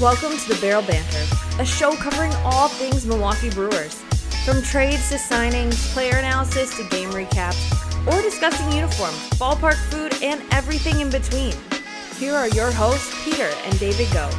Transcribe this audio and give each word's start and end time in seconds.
Welcome 0.00 0.38
to 0.38 0.54
the 0.54 0.58
Barrel 0.62 0.80
Banter, 0.80 1.26
a 1.60 1.66
show 1.66 1.94
covering 1.94 2.32
all 2.36 2.68
things 2.68 3.04
Milwaukee 3.04 3.50
Brewers. 3.50 3.96
From 4.46 4.62
trades 4.62 5.10
to 5.10 5.16
signings, 5.16 5.92
player 5.92 6.16
analysis 6.16 6.74
to 6.78 6.88
game 6.88 7.10
recaps, 7.10 7.60
or 8.06 8.22
discussing 8.22 8.72
uniforms, 8.72 9.18
ballpark 9.32 9.74
food, 9.90 10.14
and 10.22 10.42
everything 10.52 11.02
in 11.02 11.10
between. 11.10 11.52
Here 12.16 12.34
are 12.34 12.48
your 12.48 12.72
hosts, 12.72 13.14
Peter 13.26 13.50
and 13.66 13.78
David 13.78 14.10
Go. 14.10 14.30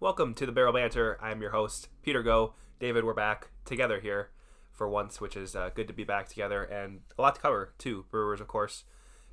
Welcome 0.00 0.32
to 0.32 0.46
the 0.46 0.52
Barrel 0.52 0.72
Banter. 0.72 1.18
I'm 1.20 1.42
your 1.42 1.50
host, 1.50 1.90
Peter 2.00 2.22
Go. 2.22 2.54
David, 2.80 3.04
we're 3.04 3.12
back 3.12 3.50
together 3.66 4.00
here 4.00 4.30
for 4.72 4.88
once, 4.88 5.20
which 5.20 5.36
is 5.36 5.54
uh, 5.54 5.68
good 5.74 5.88
to 5.88 5.92
be 5.92 6.04
back 6.04 6.30
together 6.30 6.64
and 6.64 7.00
a 7.18 7.20
lot 7.20 7.34
to 7.34 7.42
cover, 7.42 7.74
too. 7.76 8.06
Brewers, 8.10 8.40
of 8.40 8.48
course, 8.48 8.84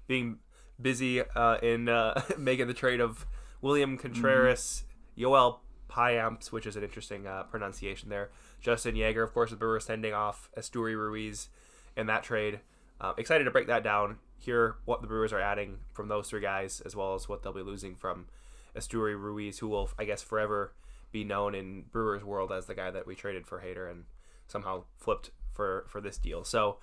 being 0.06 0.40
busy 0.82 1.22
uh, 1.22 1.58
in 1.58 1.90
uh, 1.90 2.22
making 2.38 2.68
the 2.68 2.74
trade 2.74 3.00
of 3.00 3.26
William 3.62 3.98
Contreras, 3.98 4.84
mm-hmm. 5.18 5.24
Yoel 5.24 5.60
Payamps, 5.90 6.52
which 6.52 6.66
is 6.66 6.76
an 6.76 6.84
interesting 6.84 7.28
uh, 7.28 7.44
pronunciation 7.44 8.10
there. 8.10 8.30
Justin 8.62 8.96
Yeager, 8.96 9.24
of 9.24 9.34
course, 9.34 9.50
the 9.52 9.56
Brewers 9.56 9.86
sending 9.86 10.14
off 10.14 10.50
Esteury 10.58 10.96
Ruiz 10.96 11.50
in 11.96 12.08
that 12.08 12.24
trade. 12.24 12.60
Uh, 13.02 13.14
excited 13.18 13.46
to 13.46 13.52
break 13.52 13.68
that 13.68 13.84
down, 13.84 14.18
hear 14.38 14.76
what 14.86 15.02
the 15.02 15.08
Brewers 15.08 15.34
are 15.34 15.40
adding 15.40 15.80
from 15.94 16.08
those 16.08 16.30
three 16.30 16.42
guys, 16.42 16.82
as 16.82 16.96
well 16.96 17.16
as 17.16 17.30
what 17.30 17.44
they'll 17.44 17.54
be 17.54 17.62
losing 17.62 17.96
from 17.96 18.28
Esteury 18.76 19.20
Ruiz, 19.20 19.60
who 19.60 19.68
will, 19.68 19.90
I 19.98 20.06
guess, 20.06 20.22
forever 20.22 20.74
be 21.12 21.24
known 21.24 21.56
in 21.56 21.86
Brewers 21.92 22.24
world 22.24 22.52
as 22.52 22.66
the 22.66 22.76
guy 22.76 22.92
that 22.92 23.08
we 23.08 23.16
traded 23.16 23.48
for 23.48 23.62
Hader 23.62 23.90
and 23.90 24.06
somehow 24.48 24.84
flipped 24.98 25.32
for 25.52 25.86
for 25.88 26.02
this 26.02 26.18
deal. 26.18 26.44
So 26.44 26.78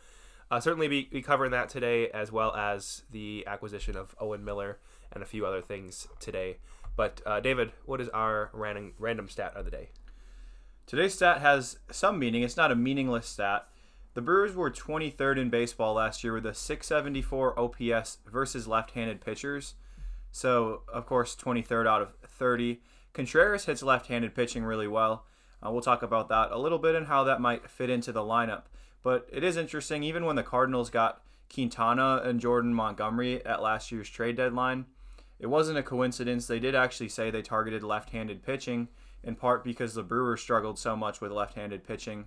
uh, 0.50 0.60
certainly 0.60 0.88
be, 0.88 1.08
be 1.10 1.22
covering 1.22 1.50
that 1.50 1.68
today, 1.68 2.08
as 2.10 2.30
well 2.30 2.54
as 2.54 3.02
the 3.10 3.44
acquisition 3.46 3.96
of 3.96 4.14
Owen 4.20 4.44
Miller 4.44 4.78
and 5.12 5.22
a 5.22 5.26
few 5.26 5.44
other 5.46 5.60
things 5.60 6.06
today. 6.20 6.58
But 6.96 7.20
uh, 7.26 7.40
David, 7.40 7.72
what 7.84 8.00
is 8.00 8.08
our 8.10 8.50
random 8.52 8.94
random 8.98 9.28
stat 9.28 9.52
of 9.54 9.64
the 9.64 9.70
day? 9.70 9.90
Today's 10.86 11.14
stat 11.14 11.40
has 11.40 11.78
some 11.90 12.18
meaning. 12.18 12.42
It's 12.42 12.56
not 12.56 12.70
a 12.70 12.76
meaningless 12.76 13.26
stat. 13.26 13.66
The 14.14 14.22
Brewers 14.22 14.54
were 14.54 14.70
23rd 14.70 15.36
in 15.36 15.50
baseball 15.50 15.94
last 15.94 16.24
year 16.24 16.32
with 16.32 16.46
a 16.46 16.54
674 16.54 17.58
OPS 17.58 18.18
versus 18.26 18.66
left-handed 18.66 19.20
pitchers. 19.20 19.74
So, 20.30 20.82
of 20.90 21.04
course, 21.06 21.36
23rd 21.36 21.86
out 21.86 22.02
of 22.02 22.14
30. 22.24 22.80
Contreras 23.12 23.66
hits 23.66 23.82
left-handed 23.82 24.34
pitching 24.34 24.64
really 24.64 24.88
well. 24.88 25.26
Uh, 25.64 25.70
we'll 25.70 25.82
talk 25.82 26.02
about 26.02 26.28
that 26.28 26.50
a 26.50 26.58
little 26.58 26.78
bit 26.78 26.94
and 26.94 27.08
how 27.08 27.24
that 27.24 27.40
might 27.40 27.68
fit 27.68 27.90
into 27.90 28.12
the 28.12 28.20
lineup. 28.20 28.62
But 29.06 29.28
it 29.30 29.44
is 29.44 29.56
interesting, 29.56 30.02
even 30.02 30.24
when 30.24 30.34
the 30.34 30.42
Cardinals 30.42 30.90
got 30.90 31.22
Quintana 31.54 32.22
and 32.24 32.40
Jordan 32.40 32.74
Montgomery 32.74 33.40
at 33.46 33.62
last 33.62 33.92
year's 33.92 34.10
trade 34.10 34.36
deadline, 34.36 34.86
it 35.38 35.46
wasn't 35.46 35.78
a 35.78 35.84
coincidence. 35.84 36.48
They 36.48 36.58
did 36.58 36.74
actually 36.74 37.10
say 37.10 37.30
they 37.30 37.40
targeted 37.40 37.84
left 37.84 38.10
handed 38.10 38.42
pitching, 38.42 38.88
in 39.22 39.36
part 39.36 39.62
because 39.62 39.94
the 39.94 40.02
Brewers 40.02 40.40
struggled 40.40 40.76
so 40.76 40.96
much 40.96 41.20
with 41.20 41.30
left 41.30 41.54
handed 41.54 41.86
pitching. 41.86 42.24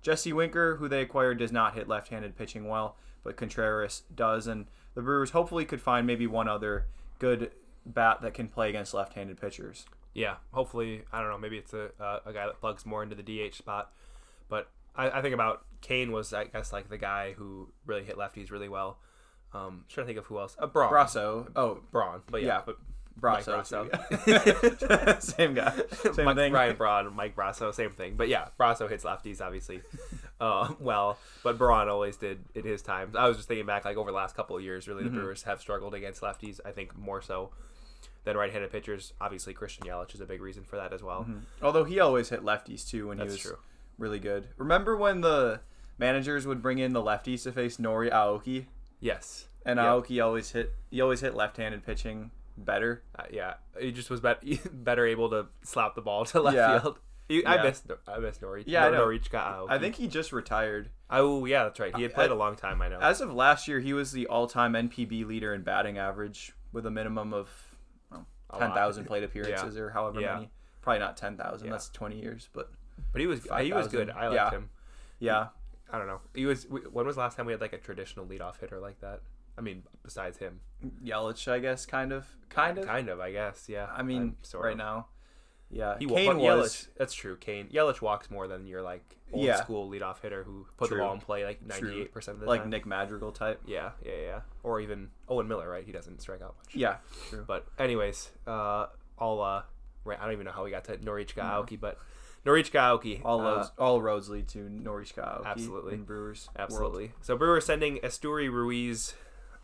Jesse 0.00 0.32
Winker, 0.32 0.76
who 0.76 0.88
they 0.88 1.02
acquired, 1.02 1.40
does 1.40 1.52
not 1.52 1.74
hit 1.74 1.88
left 1.88 2.08
handed 2.08 2.38
pitching 2.38 2.66
well, 2.68 2.96
but 3.22 3.36
Contreras 3.36 4.04
does. 4.14 4.46
And 4.46 4.64
the 4.94 5.02
Brewers 5.02 5.32
hopefully 5.32 5.66
could 5.66 5.82
find 5.82 6.06
maybe 6.06 6.26
one 6.26 6.48
other 6.48 6.86
good 7.18 7.50
bat 7.84 8.22
that 8.22 8.32
can 8.32 8.48
play 8.48 8.70
against 8.70 8.94
left 8.94 9.12
handed 9.12 9.38
pitchers. 9.38 9.84
Yeah, 10.14 10.36
hopefully, 10.52 11.02
I 11.12 11.20
don't 11.20 11.28
know, 11.28 11.36
maybe 11.36 11.58
it's 11.58 11.74
a, 11.74 11.90
uh, 12.00 12.20
a 12.24 12.32
guy 12.32 12.46
that 12.46 12.60
plugs 12.60 12.86
more 12.86 13.02
into 13.02 13.14
the 13.14 13.22
DH 13.22 13.56
spot. 13.56 13.92
But 14.48 14.70
I, 14.96 15.10
I, 15.10 15.22
think 15.22 15.34
about 15.34 15.64
Cain 15.84 16.12
was 16.12 16.32
I 16.32 16.44
guess 16.44 16.72
like 16.72 16.88
the 16.88 16.98
guy 16.98 17.34
who 17.34 17.68
really 17.84 18.04
hit 18.04 18.16
lefties 18.16 18.50
really 18.50 18.68
well. 18.68 18.98
Um, 19.52 19.84
trying 19.88 20.04
to 20.04 20.08
think 20.08 20.18
of 20.18 20.24
who 20.26 20.40
else. 20.40 20.56
Uh, 20.58 20.66
Braun. 20.66 20.90
Brosseau. 20.92 21.46
Oh, 21.54 21.78
Braun. 21.92 22.22
But 22.28 22.42
yeah, 22.42 22.46
yeah. 22.46 22.62
but 22.66 22.78
Brosseau. 23.20 23.88
Brosseau. 23.88 25.22
same 25.22 25.54
guy. 25.54 25.72
Same 26.12 26.24
Mike, 26.24 26.36
thing. 26.36 26.52
Ryan 26.52 26.76
Braun, 26.76 27.14
Mike 27.14 27.36
Brosseau, 27.36 27.72
same 27.72 27.92
thing. 27.92 28.16
But 28.16 28.28
yeah, 28.28 28.48
Brosseau 28.58 28.90
hits 28.90 29.04
lefties 29.04 29.40
obviously. 29.40 29.82
uh, 30.40 30.72
well, 30.80 31.18
but 31.44 31.56
Braun 31.56 31.88
always 31.88 32.16
did 32.16 32.40
in 32.54 32.64
his 32.64 32.82
time. 32.82 33.12
I 33.16 33.28
was 33.28 33.36
just 33.36 33.46
thinking 33.46 33.66
back 33.66 33.84
like 33.84 33.96
over 33.96 34.10
the 34.10 34.16
last 34.16 34.34
couple 34.34 34.56
of 34.56 34.62
years, 34.62 34.88
really 34.88 35.04
the 35.04 35.10
mm-hmm. 35.10 35.18
Brewers 35.18 35.44
have 35.44 35.60
struggled 35.60 35.94
against 35.94 36.22
lefties. 36.22 36.58
I 36.64 36.72
think 36.72 36.98
more 36.98 37.22
so 37.22 37.50
than 38.24 38.36
right-handed 38.36 38.72
pitchers. 38.72 39.12
Obviously, 39.20 39.52
Christian 39.54 39.86
Yelich 39.86 40.14
is 40.14 40.20
a 40.20 40.26
big 40.26 40.40
reason 40.40 40.64
for 40.64 40.76
that 40.76 40.92
as 40.92 41.02
well. 41.02 41.20
Mm-hmm. 41.20 41.38
Although 41.62 41.84
he 41.84 42.00
always 42.00 42.30
hit 42.30 42.42
lefties 42.42 42.88
too 42.88 43.08
when 43.08 43.18
That's 43.18 43.28
he 43.28 43.32
was 43.34 43.40
true 43.42 43.58
really 43.98 44.18
good. 44.18 44.48
Remember 44.56 44.96
when 44.96 45.20
the 45.20 45.60
managers 45.98 46.46
would 46.46 46.62
bring 46.62 46.78
in 46.78 46.92
the 46.92 47.02
lefties 47.02 47.42
to 47.44 47.52
face 47.52 47.76
Nori 47.76 48.10
Aoki? 48.10 48.66
Yes. 49.00 49.48
And 49.64 49.78
yep. 49.78 49.86
Aoki 49.86 50.24
always 50.24 50.50
hit. 50.50 50.74
He 50.90 51.00
always 51.00 51.20
hit 51.20 51.34
left-handed 51.34 51.84
pitching 51.84 52.30
better. 52.56 53.02
Uh, 53.18 53.24
yeah, 53.30 53.54
he 53.78 53.92
just 53.92 54.10
was 54.10 54.20
be- 54.20 54.60
better 54.72 55.06
able 55.06 55.30
to 55.30 55.46
slap 55.62 55.94
the 55.94 56.02
ball 56.02 56.24
to 56.26 56.40
left 56.40 56.56
yeah. 56.56 56.78
field. 56.78 56.98
He, 57.28 57.42
yeah. 57.42 57.52
I 57.52 57.62
missed 57.62 57.90
I 58.06 58.18
missed 58.18 58.42
Nori. 58.42 58.64
Yeah, 58.66 58.88
no, 58.90 59.06
Norichika 59.06 59.30
Aoki. 59.30 59.70
I 59.70 59.78
think 59.78 59.94
he 59.94 60.08
just 60.08 60.32
retired. 60.32 60.90
Oh 61.10 61.46
yeah, 61.46 61.64
that's 61.64 61.80
right. 61.80 61.96
He 61.96 62.02
had 62.02 62.12
played 62.12 62.30
a 62.30 62.34
long 62.34 62.54
time. 62.56 62.82
I 62.82 62.88
know. 62.88 62.98
As 62.98 63.22
of 63.22 63.32
last 63.32 63.66
year, 63.66 63.80
he 63.80 63.94
was 63.94 64.12
the 64.12 64.26
all-time 64.26 64.74
NPB 64.74 65.26
leader 65.26 65.54
in 65.54 65.62
batting 65.62 65.96
average 65.96 66.52
with 66.72 66.84
a 66.84 66.90
minimum 66.90 67.32
of 67.32 67.48
well, 68.10 68.26
ten 68.58 68.72
thousand 68.72 69.06
plate 69.06 69.24
appearances 69.24 69.76
yeah. 69.76 69.82
or 69.82 69.90
however 69.90 70.20
yeah. 70.20 70.34
many. 70.34 70.50
Probably 70.82 70.98
not 70.98 71.16
ten 71.16 71.38
thousand. 71.38 71.70
That's 71.70 71.88
twenty 71.88 72.20
years, 72.20 72.50
but 72.52 72.70
but 73.12 73.20
he 73.20 73.26
was 73.26 73.40
5, 73.40 73.64
he 73.64 73.72
was 73.72 73.88
good. 73.88 74.10
I 74.10 74.28
liked 74.28 74.34
yeah. 74.34 74.50
him. 74.50 74.70
Yeah. 75.18 75.46
I 75.94 75.98
don't 75.98 76.08
know. 76.08 76.20
He 76.34 76.44
was. 76.44 76.66
When 76.68 77.06
was 77.06 77.14
the 77.14 77.20
last 77.20 77.36
time 77.36 77.46
we 77.46 77.52
had 77.52 77.60
like 77.60 77.72
a 77.72 77.78
traditional 77.78 78.26
leadoff 78.26 78.58
hitter 78.58 78.80
like 78.80 79.00
that? 79.00 79.20
I 79.56 79.60
mean, 79.60 79.84
besides 80.02 80.38
him, 80.38 80.58
Yelich, 81.04 81.46
I 81.46 81.60
guess, 81.60 81.86
kind 81.86 82.12
of, 82.12 82.26
kind 82.48 82.78
of, 82.78 82.86
kind 82.86 83.08
of, 83.08 83.20
I 83.20 83.30
guess, 83.30 83.68
yeah. 83.68 83.86
I 83.94 84.02
mean, 84.02 84.34
right 84.54 84.72
of. 84.72 84.78
now, 84.78 85.06
yeah. 85.70 85.96
He 86.00 86.06
Cain 86.06 86.38
was. 86.38 86.72
Yelich, 86.72 86.88
that's 86.96 87.14
true. 87.14 87.36
Cain 87.36 87.68
Yelich 87.68 88.00
walks 88.00 88.28
more 88.28 88.48
than 88.48 88.66
your 88.66 88.82
like 88.82 89.16
old 89.32 89.44
yeah. 89.44 89.62
school 89.62 89.88
leadoff 89.88 90.20
hitter 90.20 90.42
who 90.42 90.66
put 90.76 90.88
true. 90.88 90.96
the 90.96 91.04
ball 91.04 91.14
in 91.14 91.20
play 91.20 91.44
like 91.44 91.64
ninety 91.64 92.00
eight 92.00 92.12
percent 92.12 92.38
of 92.38 92.40
the 92.40 92.46
like 92.48 92.62
time. 92.62 92.70
Like 92.70 92.78
Nick 92.80 92.86
Madrigal 92.86 93.30
type. 93.30 93.60
Yeah, 93.64 93.90
yeah, 94.04 94.20
yeah. 94.20 94.40
Or 94.64 94.80
even 94.80 95.10
Owen 95.28 95.46
Miller, 95.46 95.70
right? 95.70 95.84
He 95.84 95.92
doesn't 95.92 96.20
strike 96.20 96.42
out 96.42 96.56
much. 96.58 96.74
Yeah, 96.74 96.96
true. 97.30 97.44
But 97.46 97.66
anyways, 97.78 98.30
uh, 98.48 98.86
all 99.18 99.40
uh, 99.40 99.62
right 100.04 100.18
I 100.18 100.24
don't 100.24 100.32
even 100.32 100.46
know 100.46 100.52
how 100.52 100.64
we 100.64 100.72
got 100.72 100.82
to 100.86 100.96
Norichika 100.96 101.42
Aoki, 101.44 101.78
but 101.78 102.00
Norichika 102.44 102.80
Aoki. 102.80 103.20
All 103.24 103.40
uh, 103.40 103.44
roads, 103.44 103.72
all 103.78 104.02
roads 104.02 104.28
lead 104.28 104.48
to 104.48 104.58
Norichika 104.58 105.40
Aoki. 105.40 105.46
Absolutely, 105.46 105.96
Brewers. 105.96 106.48
Absolutely. 106.58 107.04
World. 107.04 107.12
So 107.22 107.36
Brewers 107.36 107.64
sending 107.64 107.98
Esteury 107.98 108.50
Ruiz, 108.50 109.14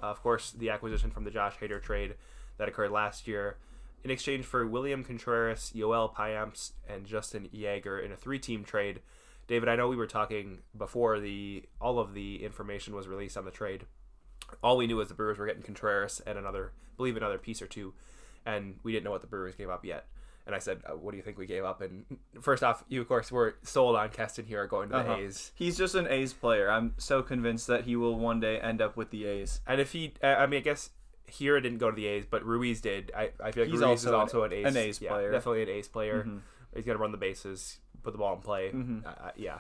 uh, 0.03 0.07
of 0.07 0.23
course, 0.23 0.53
the 0.53 0.71
acquisition 0.71 1.11
from 1.11 1.25
the 1.25 1.31
Josh 1.31 1.57
Hader 1.61 1.83
trade 1.83 2.15
that 2.59 2.69
occurred 2.69 2.91
last 2.91 3.29
year, 3.29 3.57
in 4.03 4.11
exchange 4.11 4.45
for 4.45 4.67
William 4.67 5.05
Contreras, 5.05 5.73
Yoel 5.75 6.15
Payamps, 6.15 6.73
and 6.89 7.07
Justin 7.07 7.49
Yeager 7.55 8.03
in 8.03 8.13
a 8.13 8.17
three-team 8.17 8.65
trade. 8.65 9.01
David, 9.47 9.69
I 9.69 9.77
know 9.77 9.89
we 9.89 9.97
were 9.97 10.07
talking 10.07 10.61
before 10.77 11.21
the 11.21 11.65
all 11.81 11.99
of 11.99 12.15
the 12.15 12.45
information 12.45 12.95
was 12.95 13.09
released 13.09 13.37
on 13.37 13.45
the 13.45 13.51
trade. 13.51 13.85
All 14.63 14.77
we 14.77 14.87
knew 14.87 14.97
was 14.97 15.09
the 15.09 15.15
Brewers 15.15 15.39
were 15.39 15.47
getting 15.47 15.63
Contreras 15.63 16.21
and 16.27 16.39
another, 16.39 16.73
I 16.77 16.97
believe, 16.97 17.17
another 17.17 17.39
piece 17.39 17.61
or 17.61 17.67
two, 17.67 17.93
and 18.47 18.77
we 18.83 18.93
didn't 18.93 19.05
know 19.05 19.11
what 19.11 19.21
the 19.21 19.27
Brewers 19.27 19.55
gave 19.55 19.69
up 19.69 19.85
yet. 19.85 20.07
And 20.47 20.55
I 20.55 20.59
said, 20.59 20.81
uh, 20.85 20.97
"What 20.97 21.13
do 21.13 21.17
you 21.17 21.23
think 21.23 21.39
we 21.39 21.47
gave 21.47 21.65
up?" 21.65 21.81
And 21.81 22.05
first 22.41 22.63
off, 22.63 22.85
you 22.89 23.01
of 23.01 23.09
course 23.09 23.31
were 23.31 23.57
sold 23.63 23.97
on 23.97 24.09
Keston 24.09 24.47
Hiura 24.47 24.69
going 24.69 24.89
to 24.89 24.95
the 24.95 25.01
uh-huh. 25.01 25.17
A's. 25.17 25.53
He's 25.55 25.77
just 25.77 25.95
an 25.95 26.07
A's 26.09 26.33
player. 26.33 26.71
I'm 26.71 26.95
so 26.99 27.23
convinced 27.23 27.67
that 27.67 27.85
he 27.85 27.97
will 27.97 28.19
one 28.19 28.41
day 28.41 28.59
end 28.59 28.81
up 28.81 28.97
with 28.97 29.11
the 29.11 29.27
A's. 29.27 29.61
And 29.67 29.81
if 29.81 29.93
he, 29.93 30.15
I 30.23 30.47
mean, 30.47 30.59
I 30.59 30.63
guess 30.63 30.91
Hiura 31.31 31.63
didn't 31.63 31.79
go 31.79 31.91
to 31.91 31.97
the 31.97 32.07
A's, 32.07 32.25
but 32.29 32.45
Ruiz 32.45 32.81
did. 32.81 33.13
I, 33.17 33.31
I 33.43 33.53
feel 33.53 33.65
like 33.65 33.73
he's 33.73 33.81
Ruiz 33.81 33.83
also 33.83 34.09
is 34.09 34.15
also 34.15 34.43
an, 34.45 34.53
an 34.53 34.59
A's, 34.59 34.67
an 34.67 34.77
A's 34.77 35.01
yeah, 35.01 35.11
player, 35.11 35.33
definitely 35.33 35.63
an 35.63 35.69
A's 35.69 35.89
player. 35.89 36.21
Mm-hmm. 36.21 36.39
He's 36.75 36.85
gonna 36.85 36.99
run 36.99 37.13
the 37.13 37.19
bases, 37.19 37.79
put 38.03 38.13
the 38.13 38.19
ball 38.19 38.35
in 38.35 38.41
play. 38.41 38.71
Mm-hmm. 38.71 39.07
Uh, 39.07 39.31
yeah. 39.37 39.59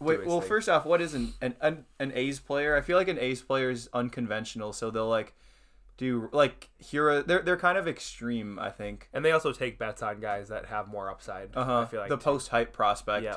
Wait, 0.00 0.26
well, 0.26 0.40
thing. 0.40 0.48
first 0.48 0.68
off, 0.68 0.84
what 0.84 1.00
is 1.00 1.14
an, 1.14 1.34
an 1.40 1.84
an 1.98 2.12
A's 2.14 2.40
player? 2.40 2.76
I 2.76 2.80
feel 2.80 2.96
like 2.96 3.08
an 3.08 3.18
A's 3.18 3.42
player 3.42 3.70
is 3.70 3.88
unconventional, 3.92 4.72
so 4.72 4.90
they'll 4.90 5.08
like 5.08 5.34
do 5.96 6.28
like 6.32 6.70
Hiura. 6.82 7.26
They're 7.26 7.42
they're 7.42 7.56
kind 7.56 7.78
of 7.78 7.86
extreme, 7.86 8.58
I 8.58 8.70
think. 8.70 9.08
And 9.12 9.24
they 9.24 9.32
also 9.32 9.52
take 9.52 9.78
bets 9.78 10.02
on 10.02 10.20
guys 10.20 10.48
that 10.48 10.66
have 10.66 10.88
more 10.88 11.10
upside. 11.10 11.50
Uh 11.54 11.64
huh. 11.64 11.80
I 11.80 11.84
feel 11.86 12.00
like 12.00 12.08
the 12.08 12.18
post 12.18 12.48
hype 12.48 12.72
prospect. 12.72 13.24
Yeah. 13.24 13.36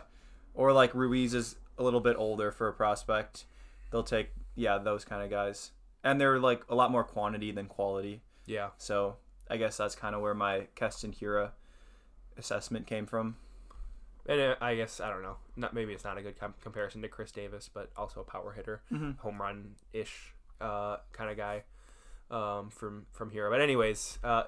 Or 0.53 0.71
like 0.71 0.93
Ruiz 0.93 1.33
is 1.33 1.57
a 1.77 1.83
little 1.83 1.99
bit 1.99 2.15
older 2.17 2.51
for 2.51 2.67
a 2.67 2.73
prospect. 2.73 3.45
They'll 3.91 4.03
take 4.03 4.29
yeah 4.55 4.77
those 4.77 5.05
kind 5.05 5.23
of 5.23 5.29
guys, 5.29 5.71
and 6.03 6.19
they're 6.19 6.39
like 6.39 6.63
a 6.69 6.75
lot 6.75 6.91
more 6.91 7.03
quantity 7.03 7.51
than 7.51 7.67
quality. 7.67 8.21
Yeah. 8.45 8.69
So 8.77 9.17
I 9.49 9.57
guess 9.57 9.77
that's 9.77 9.95
kind 9.95 10.15
of 10.15 10.21
where 10.21 10.33
my 10.33 10.67
Keston 10.75 11.13
Hiura 11.13 11.51
assessment 12.37 12.87
came 12.87 13.05
from. 13.05 13.37
And 14.27 14.41
uh, 14.41 14.55
I 14.59 14.75
guess 14.75 14.99
I 14.99 15.09
don't 15.09 15.21
know. 15.21 15.37
Not 15.55 15.73
maybe 15.73 15.93
it's 15.93 16.03
not 16.03 16.17
a 16.17 16.21
good 16.21 16.39
com- 16.39 16.55
comparison 16.61 17.01
to 17.01 17.09
Khris 17.09 17.31
Davis, 17.31 17.69
but 17.71 17.91
also 17.95 18.21
a 18.21 18.23
power 18.23 18.53
hitter, 18.53 18.81
mm-hmm. 18.91 19.11
home 19.19 19.39
run 19.39 19.75
ish 19.93 20.33
uh, 20.61 20.97
kind 21.11 21.29
of 21.29 21.37
guy 21.37 21.63
um, 22.31 22.69
from 22.69 23.05
from 23.11 23.31
here. 23.31 23.49
But 23.49 23.61
anyways, 23.61 24.19
uh, 24.23 24.43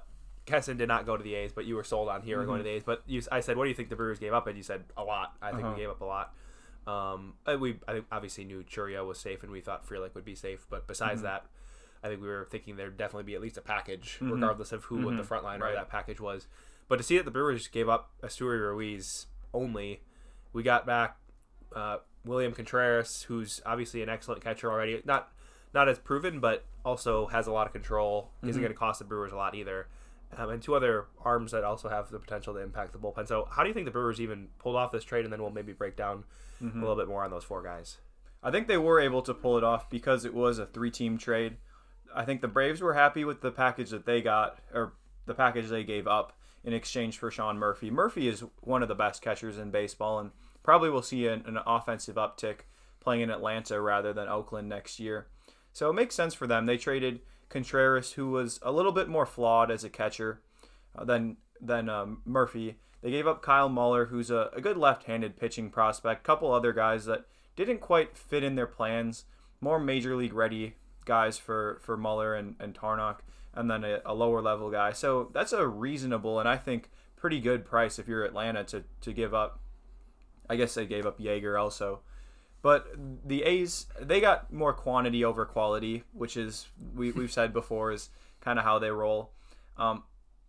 Keston 0.45 0.77
did 0.77 0.87
not 0.87 1.05
go 1.05 1.17
to 1.17 1.23
the 1.23 1.35
A's, 1.35 1.51
but 1.51 1.65
you 1.65 1.75
were 1.75 1.83
sold 1.83 2.09
on 2.09 2.21
here 2.21 2.37
mm-hmm. 2.37 2.47
going 2.47 2.57
to 2.59 2.63
the 2.63 2.71
A's. 2.71 2.83
But 2.83 3.03
you, 3.05 3.21
I 3.31 3.41
said, 3.41 3.57
what 3.57 3.65
do 3.65 3.69
you 3.69 3.75
think 3.75 3.89
the 3.89 3.95
Brewers 3.95 4.19
gave 4.19 4.33
up? 4.33 4.47
And 4.47 4.57
you 4.57 4.63
said 4.63 4.83
a 4.95 5.03
lot. 5.03 5.35
I 5.41 5.51
think 5.51 5.63
uh-huh. 5.63 5.73
we 5.75 5.81
gave 5.81 5.89
up 5.89 6.01
a 6.01 6.05
lot. 6.05 6.33
Um, 6.87 7.33
we 7.59 7.79
I 7.87 7.93
think 7.93 8.05
obviously 8.11 8.45
knew 8.45 8.63
Chourio 8.63 9.05
was 9.05 9.19
safe, 9.19 9.43
and 9.43 9.51
we 9.51 9.61
thought 9.61 9.85
Frelick 9.85 10.15
would 10.15 10.25
be 10.25 10.35
safe. 10.35 10.65
But 10.69 10.87
besides 10.87 11.17
mm-hmm. 11.17 11.23
that, 11.23 11.45
I 12.03 12.07
think 12.07 12.21
we 12.21 12.27
were 12.27 12.47
thinking 12.49 12.77
there'd 12.77 12.97
definitely 12.97 13.23
be 13.23 13.35
at 13.35 13.41
least 13.41 13.57
a 13.57 13.61
package, 13.61 14.17
regardless 14.21 14.71
of 14.71 14.85
who 14.85 15.05
what 15.05 15.17
the 15.17 15.23
front 15.23 15.43
line 15.43 15.59
Right. 15.59 15.71
of 15.71 15.75
that 15.75 15.89
package 15.89 16.21
was. 16.21 16.47
But 16.87 16.97
to 16.97 17.03
see 17.03 17.17
that 17.17 17.25
the 17.25 17.31
Brewers 17.31 17.67
gave 17.67 17.89
up 17.89 18.11
Esteury 18.23 18.59
Ruiz 18.61 19.25
only, 19.53 20.01
we 20.53 20.63
got 20.63 20.85
back 20.85 21.17
uh, 21.75 21.97
William 22.23 22.53
Contreras, 22.53 23.23
who's 23.23 23.61
obviously 23.65 24.01
an 24.01 24.09
excellent 24.09 24.41
catcher 24.41 24.71
already. 24.71 25.01
Not 25.05 25.31
not 25.73 25.89
as 25.89 25.99
proven, 25.99 26.39
but 26.39 26.65
also 26.85 27.27
has 27.27 27.47
a 27.47 27.51
lot 27.51 27.67
of 27.67 27.73
control. 27.73 28.31
Isn't 28.49 28.61
going 28.61 28.73
to 28.73 28.77
cost 28.77 28.99
the 28.99 29.05
Brewers 29.05 29.31
a 29.31 29.35
lot 29.35 29.55
either. 29.55 29.87
Um, 30.35 30.49
and 30.49 30.61
two 30.61 30.75
other 30.75 31.05
arms 31.23 31.51
that 31.51 31.63
also 31.63 31.87
have 31.87 32.09
the 32.09 32.19
potential 32.19 32.53
to 32.53 32.59
impact 32.59 32.91
the 32.91 32.99
bullpen. 32.99 33.27
So, 33.27 33.47
how 33.49 33.63
do 33.63 33.69
you 33.69 33.73
think 33.73 33.85
the 33.85 33.91
Brewers 33.91 34.19
even 34.19 34.49
pulled 34.59 34.75
off 34.75 34.91
this 34.91 35.05
trade? 35.05 35.23
And 35.23 35.31
then 35.31 35.41
we'll 35.41 35.51
maybe 35.51 35.71
break 35.71 35.95
down 35.95 36.25
a 36.61 36.79
little 36.81 36.95
bit 36.97 37.07
more 37.07 37.23
on 37.23 37.31
those 37.31 37.43
four 37.45 37.63
guys. 37.63 37.97
I 38.43 38.51
think 38.51 38.67
they 38.67 38.77
were 38.77 38.99
able 38.99 39.21
to 39.21 39.33
pull 39.33 39.57
it 39.57 39.63
off 39.63 39.89
because 39.89 40.25
it 40.25 40.33
was 40.33 40.59
a 40.59 40.65
three-team 40.65 41.17
trade. 41.17 41.57
I 42.13 42.25
think 42.25 42.41
the 42.41 42.47
Braves 42.47 42.81
were 42.81 42.93
happy 42.93 43.25
with 43.25 43.41
the 43.41 43.51
package 43.51 43.89
that 43.91 44.05
they 44.05 44.21
got, 44.21 44.59
or 44.73 44.93
the 45.25 45.33
package 45.33 45.67
they 45.67 45.83
gave 45.83 46.07
up 46.07 46.33
in 46.63 46.73
exchange 46.73 47.17
for 47.17 47.31
Sean 47.31 47.57
Murphy. 47.57 47.89
Murphy 47.89 48.27
is 48.27 48.43
one 48.61 48.81
of 48.81 48.89
the 48.89 48.95
best 48.95 49.21
catchers 49.21 49.57
in 49.57 49.71
baseball, 49.71 50.19
and 50.19 50.31
probably 50.63 50.89
will 50.89 51.01
see 51.01 51.27
an, 51.27 51.43
an 51.45 51.59
offensive 51.65 52.15
uptick 52.15 52.61
playing 52.99 53.21
in 53.21 53.29
Atlanta 53.29 53.79
rather 53.79 54.11
than 54.13 54.27
Oakland 54.27 54.67
next 54.67 54.99
year. 54.99 55.27
So 55.77 55.91
it 55.91 55.93
makes 55.93 56.15
sense 56.15 56.33
for 56.33 56.47
them. 56.47 56.65
They 56.65 56.79
traded 56.79 57.19
Contreras, 57.49 58.13
who 58.13 58.31
was 58.31 58.59
a 58.63 58.71
little 58.71 58.91
bit 58.91 59.07
more 59.07 59.27
flawed 59.27 59.69
as 59.69 59.83
a 59.83 59.91
catcher 59.91 60.41
uh, 60.95 61.03
than 61.05 61.37
than 61.61 61.87
um, 61.87 62.23
Murphy. 62.25 62.77
They 63.03 63.11
gave 63.11 63.27
up 63.27 63.43
Kyle 63.43 63.69
Muller, 63.69 64.05
who's 64.05 64.31
a, 64.31 64.49
a 64.53 64.59
good 64.59 64.75
left-handed 64.75 65.37
pitching 65.37 65.69
prospect. 65.69 66.23
Couple 66.23 66.51
other 66.51 66.73
guys 66.73 67.05
that 67.05 67.25
didn't 67.55 67.77
quite 67.77 68.17
fit 68.17 68.43
in 68.43 68.55
their 68.55 68.65
plans. 68.65 69.25
More 69.61 69.79
major 69.79 70.15
league 70.15 70.33
ready 70.33 70.77
guys 71.05 71.37
for 71.37 71.79
for 71.83 71.95
Muller 71.95 72.33
and, 72.33 72.55
and 72.59 72.73
Tarnok, 72.73 73.17
and 73.53 73.69
then 73.69 73.83
a, 73.83 73.99
a 74.03 74.15
lower 74.15 74.41
level 74.41 74.71
guy. 74.71 74.93
So 74.93 75.29
that's 75.31 75.53
a 75.53 75.67
reasonable 75.67 76.39
and 76.39 76.49
I 76.49 76.57
think 76.57 76.89
pretty 77.15 77.39
good 77.39 77.65
price 77.65 77.99
if 77.99 78.07
you're 78.07 78.25
Atlanta 78.25 78.63
to 78.63 78.83
to 79.01 79.13
give 79.13 79.35
up. 79.35 79.59
I 80.49 80.55
guess 80.55 80.73
they 80.73 80.87
gave 80.87 81.05
up 81.05 81.19
Yeager 81.19 81.61
also. 81.61 81.99
But 82.61 82.87
the 83.25 83.43
A's, 83.43 83.87
they 83.99 84.19
got 84.19 84.51
more 84.51 84.73
quantity 84.73 85.23
over 85.23 85.45
quality, 85.45 86.03
which 86.11 86.35
is 86.35 86.67
we, 86.95 87.11
we've 87.13 87.31
said 87.31 87.53
before 87.53 87.91
is 87.91 88.09
kind 88.41 88.59
of 88.59 88.65
how 88.65 88.79
they 88.79 88.91
roll. 88.91 89.31
Um, 89.77 90.03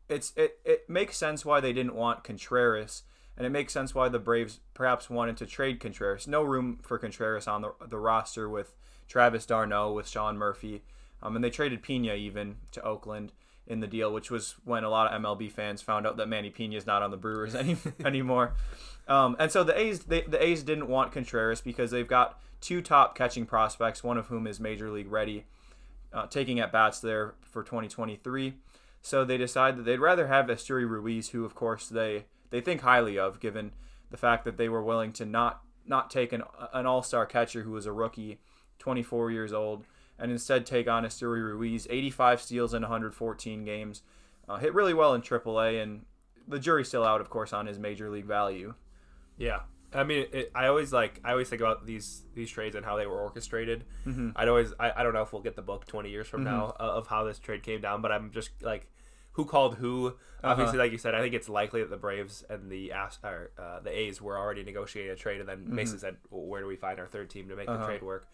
it's 0.09 0.33
it, 0.37 0.59
it 0.65 0.89
makes 0.89 1.17
sense 1.17 1.45
why 1.45 1.61
they 1.61 1.73
didn't 1.73 1.95
want 1.95 2.25
Contreras, 2.25 3.03
and 3.37 3.47
it 3.47 3.51
makes 3.51 3.73
sense 3.73 3.95
why 3.95 4.09
the 4.09 4.19
Braves 4.19 4.61
perhaps 4.73 5.11
wanted 5.11 5.37
to 5.39 5.47
trade 5.47 5.81
Contreras. 5.81 6.27
No 6.27 6.43
room 6.43 6.79
for 6.83 6.99
Contreras 6.99 7.47
on 7.47 7.63
the, 7.63 7.75
the 7.87 7.99
roster 7.99 8.49
with 8.49 8.75
Travis 9.07 9.45
d'Arnaud, 9.45 9.93
with 9.93 10.09
Sean 10.09 10.39
Murphy, 10.39 10.83
um, 11.23 11.37
and 11.37 11.45
they 11.45 11.51
traded 11.51 11.83
Pena 11.83 12.15
even 12.15 12.57
to 12.73 12.83
Oakland 12.83 13.33
in 13.69 13.81
the 13.81 13.87
deal, 13.87 14.13
which 14.13 14.31
was 14.31 14.57
when 14.65 14.83
a 14.83 14.89
lot 14.89 15.13
of 15.13 15.21
MLB 15.21 15.53
fans 15.53 15.83
found 15.83 16.07
out 16.07 16.17
that 16.17 16.29
Manny 16.29 16.51
Pena 16.51 16.77
is 16.77 16.87
not 16.87 17.03
on 17.03 17.11
the 17.11 17.17
Brewers 17.17 17.55
any, 17.55 17.77
anymore. 18.05 18.55
Um, 19.07 19.37
and 19.39 19.53
so 19.53 19.63
the 19.63 19.79
A's 19.79 20.01
they, 20.01 20.23
the 20.23 20.43
A's 20.43 20.63
didn't 20.63 20.89
want 20.89 21.13
Contreras 21.13 21.61
because 21.61 21.91
they've 21.91 22.09
got 22.09 22.41
two 22.61 22.83
top 22.83 23.17
catching 23.17 23.47
prospects, 23.47 24.03
one 24.03 24.19
of 24.19 24.27
whom 24.27 24.47
is 24.47 24.59
major 24.59 24.91
league 24.91 25.11
ready, 25.11 25.45
uh, 26.13 26.27
taking 26.27 26.59
at 26.59 26.73
bats 26.73 27.01
there 27.01 27.35
for 27.43 27.63
2023. 27.63 28.55
So 29.01 29.25
they 29.25 29.37
decided 29.37 29.79
that 29.79 29.83
they'd 29.85 30.01
rather 30.01 30.27
have 30.27 30.47
Esteury 30.47 30.89
Ruiz, 30.89 31.31
who 31.31 31.45
of 31.45 31.55
course 31.55 31.89
they 31.89 32.25
they 32.51 32.61
think 32.61 32.81
highly 32.81 33.19
of, 33.19 33.41
given 33.41 33.73
the 34.11 34.17
fact 34.17 34.45
that 34.45 34.57
they 34.57 34.69
were 34.69 34.83
willing 34.83 35.13
to 35.15 35.25
not 35.25 35.63
not 35.87 36.11
take 36.11 36.33
an 36.33 36.43
an 36.73 36.87
all 36.87 37.03
star 37.03 37.27
catcher 37.27 37.63
who 37.63 37.73
was 37.73 37.87
a 37.87 37.93
rookie, 37.93 38.39
24 38.79 39.31
years 39.31 39.53
old, 39.53 39.85
and 40.19 40.31
instead 40.33 40.67
take 40.67 40.89
on 40.89 41.05
Esteury 41.05 41.43
Ruiz, 41.43 41.87
85 41.91 42.41
steals 42.41 42.75
in 42.75 42.83
114 42.83 43.65
games, 43.65 44.03
uh, 44.49 44.57
hit 44.59 44.75
really 44.75 44.95
well 44.95 45.15
in 45.15 45.23
AAA, 45.23 45.83
and 45.83 46.05
the 46.47 46.59
jury's 46.59 46.89
still 46.89 47.05
out, 47.05 47.21
of 47.21 47.29
course, 47.31 47.53
on 47.53 47.67
his 47.67 47.79
major 47.79 48.09
league 48.11 48.25
value. 48.27 48.75
Yeah, 49.37 49.61
I 49.95 50.05
mean, 50.05 50.27
it, 50.33 50.51
I 50.55 50.67
always 50.67 50.93
like 50.93 51.21
I 51.25 51.31
always 51.33 51.49
think 51.49 51.61
about 51.63 51.87
these 51.87 52.23
these 52.35 52.51
trades 52.51 52.75
and 52.75 52.85
how 52.85 52.97
they 52.97 53.07
were 53.07 53.21
orchestrated. 53.21 53.85
Mm-hmm. 54.07 54.31
I'd 54.37 54.49
always 54.49 54.73
I, 54.81 54.93
I 54.97 55.03
don't 55.03 55.15
know 55.15 55.23
if 55.23 55.33
we'll 55.33 55.43
get 55.43 55.57
the 55.57 55.63
book 55.63 55.87
twenty 55.87 56.11
years 56.11 56.27
from 56.27 56.45
now 56.45 56.75
uh, 56.81 56.83
of 56.83 57.07
how 57.07 57.25
this 57.25 57.39
trade 57.39 57.63
came 57.63 57.81
down, 57.81 58.03
but 58.03 58.11
I'm 58.13 58.31
just 58.33 58.51
like 58.63 58.91
who 59.33 59.45
called 59.45 59.77
who. 59.77 60.09
Uh-huh. 60.09 60.49
Obviously, 60.53 60.79
like 60.79 60.91
you 60.93 60.99
said, 60.99 61.15
I 61.15 61.21
think 61.21 61.35
it's 61.35 61.49
likely 61.49 61.81
that 61.81 61.91
the 61.91 61.97
Braves 61.97 62.45
and 62.51 62.71
the 62.71 62.93
or, 63.23 63.51
uh, 63.59 63.81
the 63.81 63.97
A's 63.97 64.21
were 64.21 64.37
already 64.37 64.65
negotiating 64.65 65.13
a 65.13 65.17
trade, 65.17 65.41
and 65.41 65.49
then 65.49 65.59
Mm-hmm. 65.59 65.75
Mason 65.75 65.99
said, 65.99 66.17
well, 66.31 66.45
"Where 66.47 66.61
do 66.61 66.67
we 66.67 66.77
find 66.77 66.99
our 66.99 67.07
third 67.07 67.31
team 67.31 67.49
to 67.49 67.57
make 67.57 67.69
Uh-huh. 67.69 67.79
the 67.79 67.87
trade 67.87 68.03
work?" 68.03 68.27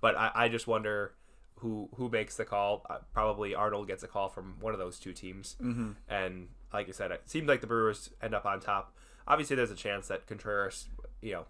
But 0.00 0.16
I, 0.16 0.30
I 0.34 0.48
just 0.48 0.66
wonder 0.66 1.12
who 1.60 1.88
who 1.96 2.08
makes 2.08 2.36
the 2.36 2.44
call. 2.44 2.84
Uh, 2.88 2.98
probably 3.12 3.54
Arnold 3.54 3.86
gets 3.88 4.02
a 4.02 4.08
call 4.08 4.28
from 4.28 4.56
one 4.60 4.72
of 4.72 4.78
those 4.78 4.98
two 4.98 5.12
teams, 5.12 5.56
mm-hmm. 5.62 5.92
and 6.08 6.48
like 6.72 6.86
you 6.86 6.92
said, 6.92 7.10
it 7.10 7.22
seems 7.26 7.48
like 7.48 7.60
the 7.60 7.66
Brewers 7.66 8.10
end 8.22 8.34
up 8.34 8.44
on 8.46 8.60
top. 8.60 8.94
Obviously, 9.28 9.56
there's 9.56 9.70
a 9.70 9.76
chance 9.76 10.08
that 10.08 10.26
Contreras, 10.26 10.88
you 11.22 11.32
know, 11.32 11.46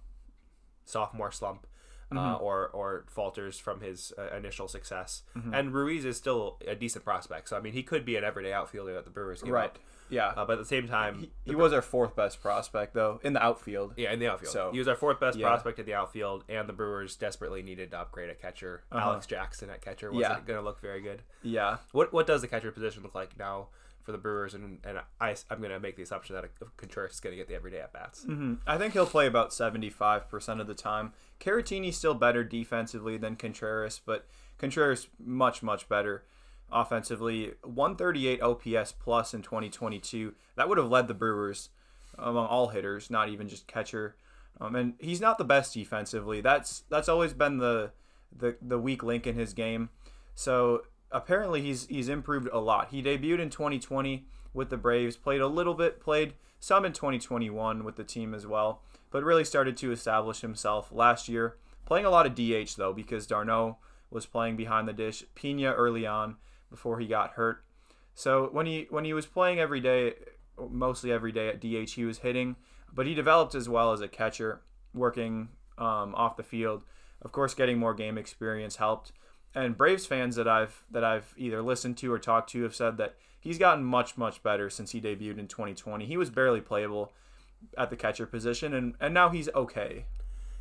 sophomore 0.85 1.31
slump. 1.31 1.67
Mm-hmm. 2.13 2.19
Uh, 2.19 2.35
or 2.37 2.69
or 2.69 3.05
falters 3.09 3.59
from 3.59 3.81
his 3.81 4.13
uh, 4.17 4.29
initial 4.37 4.69
success, 4.69 5.23
Mm-hmm. 5.37 5.53
and 5.53 5.75
Ruiz 5.75 6.05
is 6.05 6.17
still 6.17 6.57
a 6.65 6.77
decent 6.77 7.05
prospect. 7.05 7.49
So 7.49 7.57
I 7.57 7.61
mean, 7.61 7.73
he 7.73 7.83
could 7.83 8.05
be 8.05 8.15
an 8.15 8.23
everyday 8.23 8.53
outfielder 8.53 8.95
that 8.95 9.05
the 9.05 9.11
Brewers 9.11 9.43
give 9.43 9.53
Right. 9.53 9.71
up. 9.71 9.79
Yeah. 10.09 10.29
Uh, 10.37 10.45
but 10.45 10.55
at 10.55 10.59
the 10.59 10.65
same 10.65 10.87
time, 10.89 11.19
he, 11.19 11.31
he 11.45 11.55
was 11.55 11.73
our 11.73 11.83
fourth 11.83 12.15
best 12.17 12.41
prospect, 12.41 12.95
though, 12.95 13.21
in 13.25 13.33
the 13.33 13.43
outfield. 13.43 13.95
yeah, 13.97 14.13
in 14.13 14.19
the 14.19 14.29
outfield, 14.29 14.53
So- 14.53 14.71
he 14.73 14.79
was 14.79 14.89
our 14.89 14.97
fourth 14.97 15.19
best 15.21 15.37
Yeah. 15.39 15.49
prospect 15.49 15.79
in 15.79 15.87
the 15.87 15.95
outfield, 15.95 16.45
and 16.49 16.69
the 16.69 16.73
Brewers 16.73 17.17
desperately 17.17 17.63
needed 17.63 17.91
to 17.91 17.99
upgrade 18.01 18.31
a 18.31 18.35
catcher. 18.35 18.85
Alex 18.93 19.27
Jackson 19.27 19.71
at 19.71 19.81
catcher 19.83 20.11
wasn't 20.13 20.31
Uh-huh. 20.33 20.41
Yeah. 20.43 20.47
going 20.47 20.59
to 20.59 20.65
look 20.65 20.81
very 20.81 21.01
good. 21.01 21.23
Yeah. 21.43 21.79
What 21.93 22.13
what 22.13 22.27
does 22.27 22.41
the 22.43 22.49
catcher 22.49 22.71
position 22.73 23.03
look 23.03 23.15
like 23.15 23.39
now 23.39 23.69
for 24.03 24.13
the 24.13 24.19
Brewers? 24.19 24.55
And 24.55 24.79
and 24.85 25.01
I 25.21 25.35
I'm 25.51 25.59
going 25.59 25.71
to 25.71 25.81
make 25.81 25.97
the 25.97 26.03
assumption 26.03 26.35
that 26.37 26.45
Contreras 26.77 27.13
is 27.15 27.21
going 27.21 27.33
to 27.33 27.37
get 27.37 27.49
the 27.49 27.55
everyday 27.55 27.81
at 27.81 27.93
bats. 27.93 28.25
Mm-hmm. 28.25 28.55
I 28.67 28.79
think 28.79 28.93
he'll 28.93 29.07
play 29.07 29.27
about 29.27 29.51
75% 29.51 30.61
of 30.61 30.67
the 30.67 30.75
time. 30.75 31.13
Caratini's 31.41 31.97
still 31.97 32.15
better 32.15 32.43
defensively 32.45 33.17
than 33.19 33.37
Contreras, 33.37 34.01
but 34.05 34.27
Contreras 34.59 35.09
much, 35.19 35.63
much 35.63 35.89
better 35.89 36.25
offensively. 36.71 37.53
138 37.63 38.43
OPS 38.43 38.93
plus 38.93 39.35
in 39.35 39.43
2022. 39.43 40.35
That 40.57 40.69
would 40.69 40.79
have 40.79 40.91
led 40.91 41.09
the 41.09 41.15
Brewers 41.15 41.71
among 42.19 42.47
all 42.47 42.69
hitters, 42.69 43.11
not 43.11 43.29
even 43.29 43.49
just 43.49 43.67
catcher. 43.67 44.17
Um, 44.61 44.75
and 44.75 44.95
he's 44.99 45.21
not 45.21 45.39
the 45.39 45.45
best 45.45 45.75
defensively. 45.75 46.41
That's 46.41 46.85
that's 46.89 47.09
always 47.09 47.33
been 47.33 47.59
the 47.59 47.93
the, 48.37 48.57
the 48.61 48.79
weak 48.79 49.03
link 49.03 49.27
in 49.27 49.35
his 49.35 49.53
game. 49.53 49.91
So 50.35 50.83
apparently 51.11 51.61
he's 51.63 51.87
he's 51.87 52.09
improved 52.09 52.49
a 52.53 52.59
lot. 52.59 52.89
He 52.91 53.03
debuted 53.03 53.41
in 53.41 53.51
2020 53.51 54.25
with 54.55 54.71
the 54.71 54.77
Braves, 54.77 55.17
played 55.17 55.41
a 55.41 55.47
little 55.47 55.75
bit, 55.75 56.01
played 56.01 56.35
some 56.59 56.85
in 56.85 56.93
2021 56.93 57.85
with 57.85 57.97
the 57.97 58.05
team 58.05 58.35
as 58.35 58.47
well, 58.47 58.81
but 59.11 59.23
really 59.23 59.45
started 59.45 59.77
to 59.77 59.93
establish 59.93 60.41
himself 60.41 60.91
last 60.91 61.29
year. 61.29 61.57
Playing 61.85 62.07
a 62.07 62.11
lot 62.11 62.27
of 62.27 62.35
DH 62.35 62.77
though 62.77 62.95
because 62.95 63.27
d'Arnaud 63.27 63.77
was 64.11 64.25
playing 64.25 64.57
behind 64.57 64.89
the 64.89 64.93
dish. 64.93 65.25
Pena 65.35 65.73
early 65.73 66.07
on 66.07 66.37
before 66.77 67.01
he 67.01 67.07
got 67.07 67.33
hurt. 67.33 67.65
So 68.15 68.49
when 68.53 68.67
he 68.67 68.87
when 68.91 69.05
he 69.05 69.15
was 69.15 69.27
playing 69.27 69.59
every 69.59 69.81
day, 69.81 70.15
mostly 70.71 71.11
every 71.11 71.33
day 71.33 71.49
at 71.49 71.61
DH, 71.61 71.93
he 71.93 72.05
was 72.05 72.19
hitting, 72.19 72.57
but 72.93 73.07
he 73.07 73.15
developed 73.15 73.55
as 73.55 73.69
well 73.69 73.93
as 73.93 74.03
a 74.03 74.09
catcher, 74.09 74.61
working 74.95 75.49
um, 75.79 76.15
off 76.15 76.37
the 76.37 76.43
field. 76.43 76.85
Of 77.23 77.33
course, 77.33 77.55
getting 77.55 77.79
more 77.79 77.95
game 77.95 78.19
experience 78.19 78.77
helped. 78.77 79.13
And 79.55 79.77
Braves 79.77 80.05
fans 80.05 80.37
that 80.37 80.47
I've 80.47 80.85
that 80.91 81.03
I've 81.03 81.35
either 81.39 81.63
listened 81.63 81.97
to 81.99 82.13
or 82.13 82.19
talked 82.19 82.51
to 82.51 82.63
have 82.63 82.75
said 82.75 82.99
that 82.99 83.17
he's 83.41 83.59
gotten 83.59 83.85
much 83.85 84.19
much 84.19 84.43
better 84.43 84.69
since 84.69 84.91
he 84.91 85.01
debuted 85.01 85.39
in 85.39 85.49
2020. 85.49 86.05
He 86.05 86.19
was 86.19 86.29
barely 86.29 86.61
playable 86.61 87.13
at 87.77 87.89
the 87.89 87.97
catcher 87.97 88.27
position, 88.27 88.75
and 88.75 88.95
and 89.01 89.15
now 89.15 89.31
he's 89.31 89.49
okay. 89.55 90.05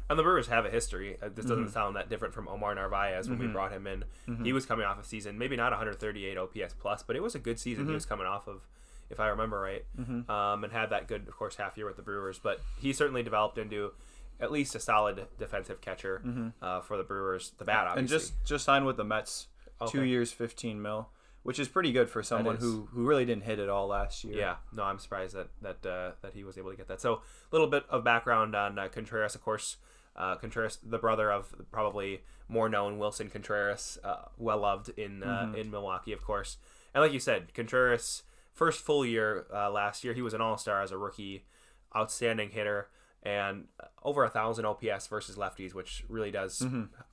And 0.10 0.20
the 0.20 0.24
Brewers 0.24 0.48
have 0.48 0.66
a 0.66 0.70
history. 0.70 1.18
Uh, 1.22 1.30
This 1.30 1.46
Mm-hmm. 1.46 1.50
doesn't 1.50 1.70
sound 1.72 1.96
that 1.96 2.10
different 2.10 2.34
from 2.34 2.48
Omar 2.48 2.76
Narvaez 2.76 3.28
when 3.30 3.40
we 3.40 3.48
brought 3.48 3.72
him 3.72 3.88
in. 3.88 4.04
Mm-hmm. 4.28 4.46
He 4.46 4.54
was 4.54 4.66
coming 4.66 4.86
off 4.86 5.00
a 5.00 5.04
season, 5.04 5.38
maybe 5.38 5.56
not 5.56 5.72
138 5.72 6.38
OPS 6.38 6.76
plus, 6.80 7.02
but 7.04 7.16
it 7.16 7.24
was 7.24 7.34
a 7.36 7.40
good 7.40 7.60
season 7.60 7.84
Mm-hmm. 7.86 7.92
he 7.92 7.96
was 7.96 8.06
coming 8.06 8.28
off 8.28 8.48
of, 8.48 8.68
if 9.10 9.20
I 9.20 9.28
remember 9.30 9.60
right, 9.60 9.84
um, 10.30 10.64
and 10.64 10.72
had 10.72 10.90
that 10.92 11.08
good, 11.08 11.28
of 11.28 11.36
course, 11.36 11.56
half 11.56 11.76
year 11.78 11.88
with 11.88 11.96
the 11.96 12.02
Brewers. 12.04 12.38
But 12.40 12.62
he 12.80 12.94
certainly 12.94 13.24
developed 13.24 13.58
into 13.58 13.94
at 14.40 14.52
least 14.52 14.76
a 14.76 14.80
solid 14.80 15.26
defensive 15.40 15.82
catcher 15.82 16.22
uh, 16.62 16.82
for 16.82 16.98
the 16.98 17.04
Brewers. 17.04 17.54
The 17.58 17.66
bat, 17.66 17.88
obviously. 17.88 17.94
Mm-hmm. 17.94 18.00
And 18.00 18.08
just 18.10 18.46
just 18.46 18.66
signed 18.66 18.86
with 18.86 18.98
the 18.98 19.04
Mets, 19.06 19.48
two 19.90 20.04
years, 20.04 20.32
15 20.32 20.82
mil, 20.82 21.10
which 21.44 21.58
is 21.60 21.68
pretty 21.68 21.92
good 21.92 22.10
for 22.10 22.22
someone 22.22 22.58
who 22.58 22.88
who 22.92 23.06
really 23.06 23.26
didn't 23.26 23.44
hit 23.46 23.58
it 23.60 23.70
all 23.70 23.88
last 23.88 24.24
year. 24.24 24.36
Yeah, 24.38 24.56
no, 24.74 24.84
I'm 24.84 25.00
surprised 25.00 25.36
that 25.36 25.48
that 25.62 25.86
uh, 25.90 26.12
that 26.22 26.34
he 26.34 26.44
was 26.44 26.58
able 26.60 26.70
to 26.72 26.78
get 26.78 26.88
that. 26.90 27.02
So 27.02 27.14
a 27.16 27.20
little 27.52 27.68
bit 27.68 27.86
of 27.90 28.04
background 28.04 28.56
on 28.56 28.78
uh, 28.78 28.88
Contreras, 28.90 29.34
of 29.36 29.44
course. 29.44 29.78
Uh, 30.16 30.36
Contreras, 30.36 30.78
the 30.82 30.98
brother 30.98 31.32
of 31.32 31.54
probably 31.72 32.22
more 32.48 32.70
known 32.70 32.98
Willson 33.00 33.30
Contreras, 33.30 33.98
uh, 34.04 34.26
well 34.38 34.60
loved 34.60 34.90
in 34.98 35.24
uh, 35.24 35.52
in 35.58 35.72
Milwaukee, 35.72 36.14
of 36.14 36.24
course. 36.24 36.58
And 36.94 37.04
like 37.04 37.12
you 37.12 37.20
said, 37.20 37.54
Contreras 37.54 38.24
first 38.54 38.82
full 38.82 39.06
year 39.06 39.46
uh, 39.54 39.70
last 39.70 40.04
year, 40.04 40.14
he 40.14 40.22
was 40.22 40.34
an 40.34 40.42
All 40.42 40.58
Star 40.58 40.82
as 40.82 40.92
a 40.92 40.98
rookie, 40.98 41.44
outstanding 41.96 42.52
hitter, 42.52 42.88
and 43.24 43.66
over 44.04 44.24
a 44.24 44.30
thousand 44.30 44.66
OPS 44.66 45.08
versus 45.08 45.36
lefties, 45.36 45.74
which 45.74 46.06
really 46.08 46.32
does 46.32 46.66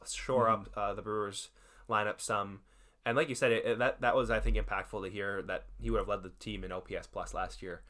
shore 0.09 0.49
up 0.49 0.69
uh, 0.77 0.95
the 0.95 1.03
Brewers 1.03 1.49
lineup 1.89 2.21
some. 2.21 2.61
and 3.05 3.17
like 3.17 3.29
you 3.29 3.35
said, 3.35 3.51
it, 3.51 3.79
that 3.79 4.01
that 4.01 4.15
was 4.15 4.31
I 4.31 4.39
think 4.39 4.57
impactful 4.57 5.03
to 5.03 5.11
hear 5.11 5.43
that 5.43 5.65
he 5.81 5.91
would 5.91 5.99
have 5.99 6.09
led 6.09 6.23
the 6.23 6.31
team 6.39 6.63
in 6.63 6.71
OPS 6.71 7.09
plus 7.09 7.35
last 7.35 7.63
year 7.63 7.83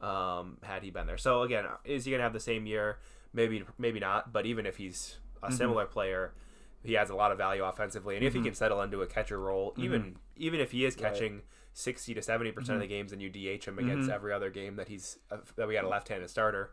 um, 0.00 0.58
had 0.62 0.82
he 0.82 0.90
been 0.90 1.06
there. 1.06 1.18
So 1.18 1.42
again, 1.42 1.64
is 1.84 2.04
he 2.04 2.12
going 2.12 2.20
to 2.20 2.24
have 2.24 2.32
the 2.32 2.40
same 2.40 2.66
year? 2.66 2.98
Maybe 3.32 3.64
maybe 3.78 4.00
not. 4.00 4.32
But 4.32 4.46
even 4.46 4.66
if 4.66 4.76
he's 4.76 5.18
a 5.42 5.46
Mm-hmm. 5.46 5.56
similar 5.56 5.86
player, 5.86 6.34
he 6.82 6.94
has 6.94 7.10
a 7.10 7.14
lot 7.14 7.32
of 7.32 7.38
value 7.38 7.64
offensively, 7.64 8.16
and 8.16 8.24
if 8.24 8.34
he 8.34 8.40
can 8.42 8.54
settle 8.54 8.82
into 8.82 9.00
a 9.02 9.06
catcher 9.06 9.38
role, 9.38 9.74
even 9.78 10.16
even 10.36 10.60
if 10.60 10.70
he 10.72 10.84
is 10.84 10.94
Mm-hmm. 10.94 11.04
Right. 11.04 11.12
catching 11.12 11.42
sixty 11.72 12.12
to 12.14 12.20
70 12.22 12.52
percent 12.52 12.74
of 12.76 12.80
the 12.80 12.86
games, 12.88 13.12
and 13.12 13.22
you 13.22 13.30
DH 13.30 13.64
him 13.64 13.78
against 13.78 14.02
Mm-hmm. 14.08 14.10
every 14.10 14.32
other 14.32 14.50
game 14.50 14.76
that 14.76 14.88
he's 14.88 15.18
uh, 15.30 15.36
that 15.56 15.68
we 15.68 15.74
got 15.74 15.84
a 15.84 15.88
left-handed 15.88 16.28
starter 16.28 16.72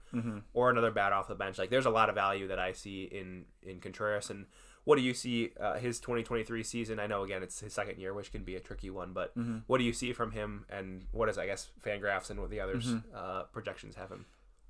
or 0.54 0.70
another 0.70 0.92
bat 0.92 1.14
off 1.14 1.28
the 1.28 1.36
bench, 1.36 1.58
like 1.58 1.70
there's 1.70 1.86
a 1.86 1.90
lot 1.92 2.10
of 2.10 2.16
value 2.16 2.48
that 2.48 2.60
I 2.60 2.72
see 2.74 3.04
in 3.04 3.46
in 3.62 3.80
Contreras. 3.80 4.30
And 4.30 4.48
what 4.86 4.96
do 4.98 5.02
you 5.02 5.14
see 5.14 5.52
uh, 5.60 5.76
his 5.76 6.00
2023 6.00 6.64
season? 6.64 7.00
I 7.00 7.08
know 7.08 7.24
again 7.24 7.44
it's 7.44 7.60
his 7.60 7.74
second 7.74 8.00
year, 8.00 8.14
which 8.14 8.32
can 8.32 8.44
be 8.44 8.56
a 8.56 8.60
tricky 8.60 8.90
one, 8.90 9.14
but 9.14 9.38
Mm-hmm. 9.38 9.60
what 9.68 9.78
do 9.78 9.84
you 9.84 9.94
see 9.94 10.14
from 10.14 10.32
him, 10.32 10.66
and 10.70 11.06
what 11.12 11.30
is 11.30 11.38
I 11.38 11.46
guess 11.46 11.70
Fangraphs 11.86 12.30
and 12.30 12.40
what 12.42 12.50
the 12.50 12.60
others 12.60 12.86
Mm-hmm. 12.88 13.16
uh, 13.16 13.44
projections 13.44 13.96
have 13.96 14.10
him? 14.10 14.26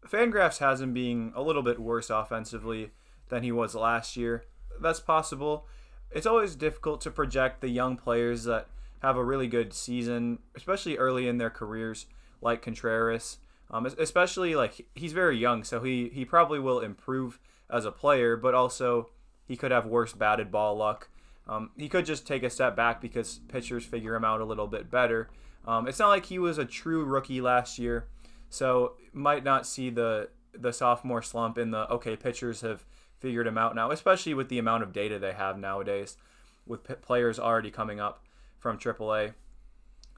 Fangraphs 0.05 0.59
has 0.59 0.81
him 0.81 0.93
being 0.93 1.31
a 1.35 1.41
little 1.41 1.63
bit 1.63 1.79
worse 1.79 2.09
offensively 2.09 2.91
than 3.29 3.43
he 3.43 3.51
was 3.51 3.75
last 3.75 4.15
year. 4.15 4.45
That's 4.81 4.99
possible. 4.99 5.65
It's 6.11 6.25
always 6.25 6.55
difficult 6.55 7.01
to 7.01 7.11
project 7.11 7.61
the 7.61 7.69
young 7.69 7.97
players 7.97 8.45
that 8.45 8.67
have 9.01 9.17
a 9.17 9.23
really 9.23 9.47
good 9.47 9.73
season, 9.73 10.39
especially 10.55 10.97
early 10.97 11.27
in 11.27 11.37
their 11.37 11.49
careers, 11.49 12.05
like 12.41 12.61
Contreras. 12.61 13.37
Um, 13.69 13.85
especially 13.85 14.55
like 14.55 14.87
he's 14.95 15.11
very 15.11 15.37
young, 15.37 15.65
so 15.65 15.81
he 15.83 16.09
he 16.13 16.23
probably 16.23 16.57
will 16.57 16.79
improve 16.79 17.37
as 17.69 17.83
a 17.83 17.91
player, 17.91 18.37
but 18.37 18.53
also 18.53 19.09
he 19.45 19.57
could 19.57 19.71
have 19.71 19.85
worse 19.85 20.13
batted 20.13 20.51
ball 20.51 20.77
luck. 20.77 21.09
Um, 21.49 21.71
he 21.77 21.89
could 21.89 22.05
just 22.05 22.25
take 22.25 22.43
a 22.43 22.49
step 22.49 22.77
back 22.77 23.01
because 23.01 23.39
pitchers 23.49 23.85
figure 23.85 24.15
him 24.15 24.23
out 24.23 24.39
a 24.39 24.45
little 24.45 24.67
bit 24.67 24.89
better. 24.89 25.29
Um, 25.65 25.85
it's 25.85 25.99
not 25.99 26.07
like 26.07 26.25
he 26.25 26.39
was 26.39 26.57
a 26.57 26.65
true 26.65 27.03
rookie 27.03 27.41
last 27.41 27.77
year, 27.77 28.07
so 28.49 28.93
might 29.13 29.43
not 29.43 29.65
see 29.65 29.89
the 29.89 30.29
the 30.53 30.73
sophomore 30.73 31.21
slump 31.21 31.57
in 31.57 31.71
the 31.71 31.89
okay 31.91 32.15
pitchers 32.15 32.61
have 32.61 32.83
figured 33.19 33.47
him 33.47 33.57
out 33.57 33.75
now, 33.75 33.91
especially 33.91 34.33
with 34.33 34.49
the 34.49 34.59
amount 34.59 34.83
of 34.83 34.93
data 34.93 35.19
they 35.19 35.33
have 35.33 35.57
nowadays, 35.57 36.17
with 36.65 36.83
p- 36.83 36.95
players 36.95 37.39
already 37.39 37.71
coming 37.71 37.99
up 37.99 38.23
from 38.59 38.77
AAA. 38.77 39.33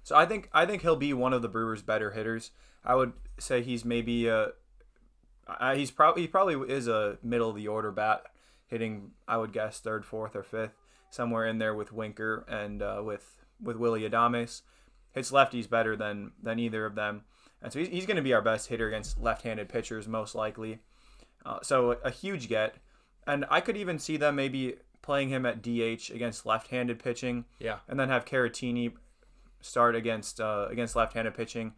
So 0.04 0.16
I 0.16 0.26
think 0.26 0.50
I 0.54 0.66
think 0.66 0.82
he'll 0.82 0.96
be 0.96 1.14
one 1.14 1.34
of 1.34 1.42
the 1.42 1.50
Brewers' 1.50 1.82
better 1.82 2.12
hitters. 2.12 2.52
I 2.84 2.96
would 2.96 3.14
say 3.38 3.62
he's 3.62 3.86
maybe 3.86 4.28
a 4.28 4.52
I, 5.48 5.76
he's 5.76 5.92
probably 5.92 6.24
he 6.24 6.28
probably 6.28 6.56
is 6.72 6.88
a 6.88 7.18
middle 7.24 7.50
of 7.50 7.56
the 7.56 7.68
order 7.68 7.92
bat, 7.92 8.24
hitting 8.68 9.12
I 9.28 9.38
would 9.38 9.54
guess 9.54 9.80
third, 9.80 10.06
fourth, 10.06 10.36
or 10.36 10.44
fifth, 10.44 10.74
somewhere 11.10 11.46
in 11.46 11.58
there 11.58 11.74
with 11.74 11.92
Winker 11.92 12.46
and 12.48 12.82
uh, 12.82 13.02
with 13.04 13.44
with 13.62 13.78
Willy 13.78 14.02
Adames. 14.02 14.62
Hits 15.12 15.32
lefties 15.32 15.70
better 15.70 15.96
than 15.96 16.32
than 16.42 16.60
either 16.60 16.86
of 16.86 16.96
them, 16.96 17.24
and 17.62 17.72
so 17.72 17.80
he's, 17.80 17.90
he's 17.90 18.06
going 18.06 18.18
to 18.18 18.24
be 18.24 18.34
our 18.34 18.42
best 18.42 18.70
hitter 18.70 18.88
against 18.88 19.20
left-handed 19.20 19.70
pitchers 19.70 20.08
most 20.08 20.36
likely. 20.36 20.80
Uh, 21.46 21.60
so 21.62 21.92
a 22.04 22.12
huge 22.12 22.50
get, 22.50 22.76
and 23.26 23.46
I 23.50 23.62
could 23.62 23.78
even 23.78 24.00
see 24.00 24.18
them 24.18 24.36
maybe 24.36 24.76
playing 25.02 25.30
him 25.30 25.46
at 25.46 25.62
DH 25.62 26.12
against 26.14 26.46
left-handed 26.46 27.02
pitching, 27.02 27.46
Yeah, 27.60 27.80
and 27.88 28.00
then 28.00 28.10
have 28.10 28.26
Caratini 28.26 28.94
start 29.62 29.96
against 29.96 30.40
uh, 30.40 30.68
against 30.70 30.96
left-handed 30.96 31.34
pitching 31.34 31.74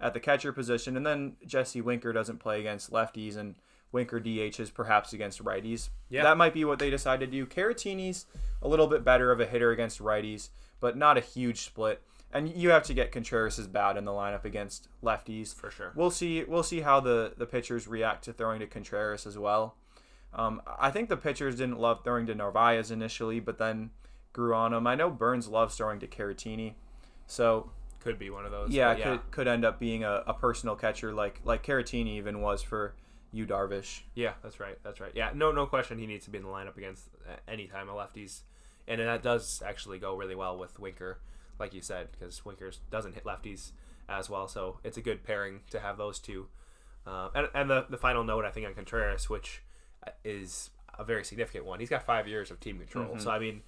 at 0.00 0.14
the 0.14 0.20
catcher 0.20 0.52
position, 0.52 0.96
and 0.96 1.06
then 1.06 1.36
Jesse 1.46 1.80
Winker 1.80 2.12
doesn't 2.12 2.38
play 2.38 2.60
against 2.60 2.90
lefties, 2.90 3.36
and 3.36 3.54
Winker 3.92 4.20
DHs 4.20 4.72
perhaps 4.72 5.12
against 5.12 5.44
righties. 5.44 5.90
Yeah. 6.08 6.24
that 6.24 6.36
might 6.36 6.54
be 6.54 6.64
what 6.64 6.78
they 6.78 6.90
decide 6.90 7.20
to 7.20 7.26
do. 7.26 7.46
Caratini's 7.46 8.26
a 8.60 8.68
little 8.68 8.86
bit 8.86 9.04
better 9.04 9.30
of 9.30 9.38
a 9.40 9.46
hitter 9.46 9.70
against 9.70 10.00
righties, 10.00 10.48
but 10.80 10.96
not 10.96 11.16
a 11.18 11.20
huge 11.20 11.60
split. 11.60 12.02
And 12.32 12.48
you 12.48 12.70
have 12.70 12.84
to 12.84 12.94
get 12.94 13.12
Contreras' 13.12 13.66
bat 13.66 13.96
in 13.98 14.04
the 14.06 14.12
lineup 14.12 14.44
against 14.44 14.88
lefties 15.02 15.54
for 15.54 15.70
sure. 15.70 15.92
We'll 15.94 16.10
see. 16.10 16.44
We'll 16.44 16.62
see 16.62 16.80
how 16.80 17.00
the 17.00 17.34
the 17.36 17.46
pitchers 17.46 17.86
react 17.86 18.24
to 18.24 18.32
throwing 18.32 18.60
to 18.60 18.66
Contreras 18.66 19.26
as 19.26 19.36
well. 19.36 19.76
Um, 20.34 20.62
I 20.78 20.90
think 20.90 21.10
the 21.10 21.16
pitchers 21.18 21.56
didn't 21.56 21.78
love 21.78 22.02
throwing 22.04 22.24
to 22.26 22.34
Narvaez 22.34 22.90
initially, 22.90 23.38
but 23.38 23.58
then 23.58 23.90
grew 24.32 24.54
on 24.54 24.72
him. 24.72 24.86
I 24.86 24.94
know 24.94 25.10
Burns 25.10 25.46
loves 25.46 25.76
throwing 25.76 26.00
to 26.00 26.06
Caratini, 26.06 26.72
so 27.26 27.70
Could 28.00 28.18
be 28.18 28.30
one 28.30 28.46
of 28.46 28.50
those. 28.50 28.70
yeah, 28.70 28.92
it 28.92 29.02
could 29.02 29.30
could 29.30 29.46
end 29.48 29.64
up 29.66 29.78
being 29.78 30.04
a, 30.04 30.22
a 30.26 30.32
personal 30.32 30.74
catcher 30.74 31.12
like 31.12 31.40
like 31.44 31.62
Caratini 31.62 32.16
even 32.16 32.40
was 32.40 32.62
for 32.62 32.94
Yu 33.30 33.46
Darvish. 33.46 34.00
Yeah, 34.14 34.32
that's 34.42 34.58
right. 34.58 34.78
That's 34.82 35.00
right. 35.00 35.12
Yeah, 35.14 35.32
no, 35.34 35.52
no 35.52 35.66
question. 35.66 35.98
He 35.98 36.06
needs 36.06 36.24
to 36.24 36.30
be 36.30 36.38
in 36.38 36.44
the 36.44 36.50
lineup 36.50 36.78
against 36.78 37.08
any 37.46 37.66
time 37.66 37.90
of 37.90 37.96
lefties, 37.96 38.40
and 38.88 39.02
that 39.02 39.22
does 39.22 39.62
actually 39.64 39.98
go 39.98 40.16
really 40.16 40.34
well 40.34 40.56
with 40.56 40.78
Winker, 40.80 41.18
like 41.58 41.74
you 41.74 41.80
said, 41.80 42.08
because 42.12 42.44
Winker 42.44 42.70
doesn't 42.90 43.14
hit 43.14 43.24
lefties 43.24 43.72
as 44.08 44.28
well. 44.30 44.48
So 44.48 44.78
it's 44.84 44.96
a 44.96 45.00
good 45.02 45.22
pairing 45.24 45.60
to 45.70 45.80
have 45.80 45.96
those 45.98 46.18
two. 46.18 46.48
Uh, 47.06 47.28
and 47.34 47.48
and 47.54 47.70
the 47.70 47.86
the 47.88 47.96
final 47.98 48.24
note 48.24 48.44
I 48.44 48.50
think 48.50 48.66
on 48.66 48.74
Contreras, 48.74 49.28
which 49.28 49.62
uh, 50.06 50.10
is 50.24 50.70
a 50.98 51.04
very 51.04 51.24
significant 51.24 51.64
one. 51.64 51.80
He's 51.80 51.88
got 51.88 52.04
five 52.04 52.28
years 52.28 52.50
of 52.50 52.60
team 52.60 52.78
control. 52.78 53.18
So 53.18 53.30
I 53.30 53.38
mean, 53.38 53.62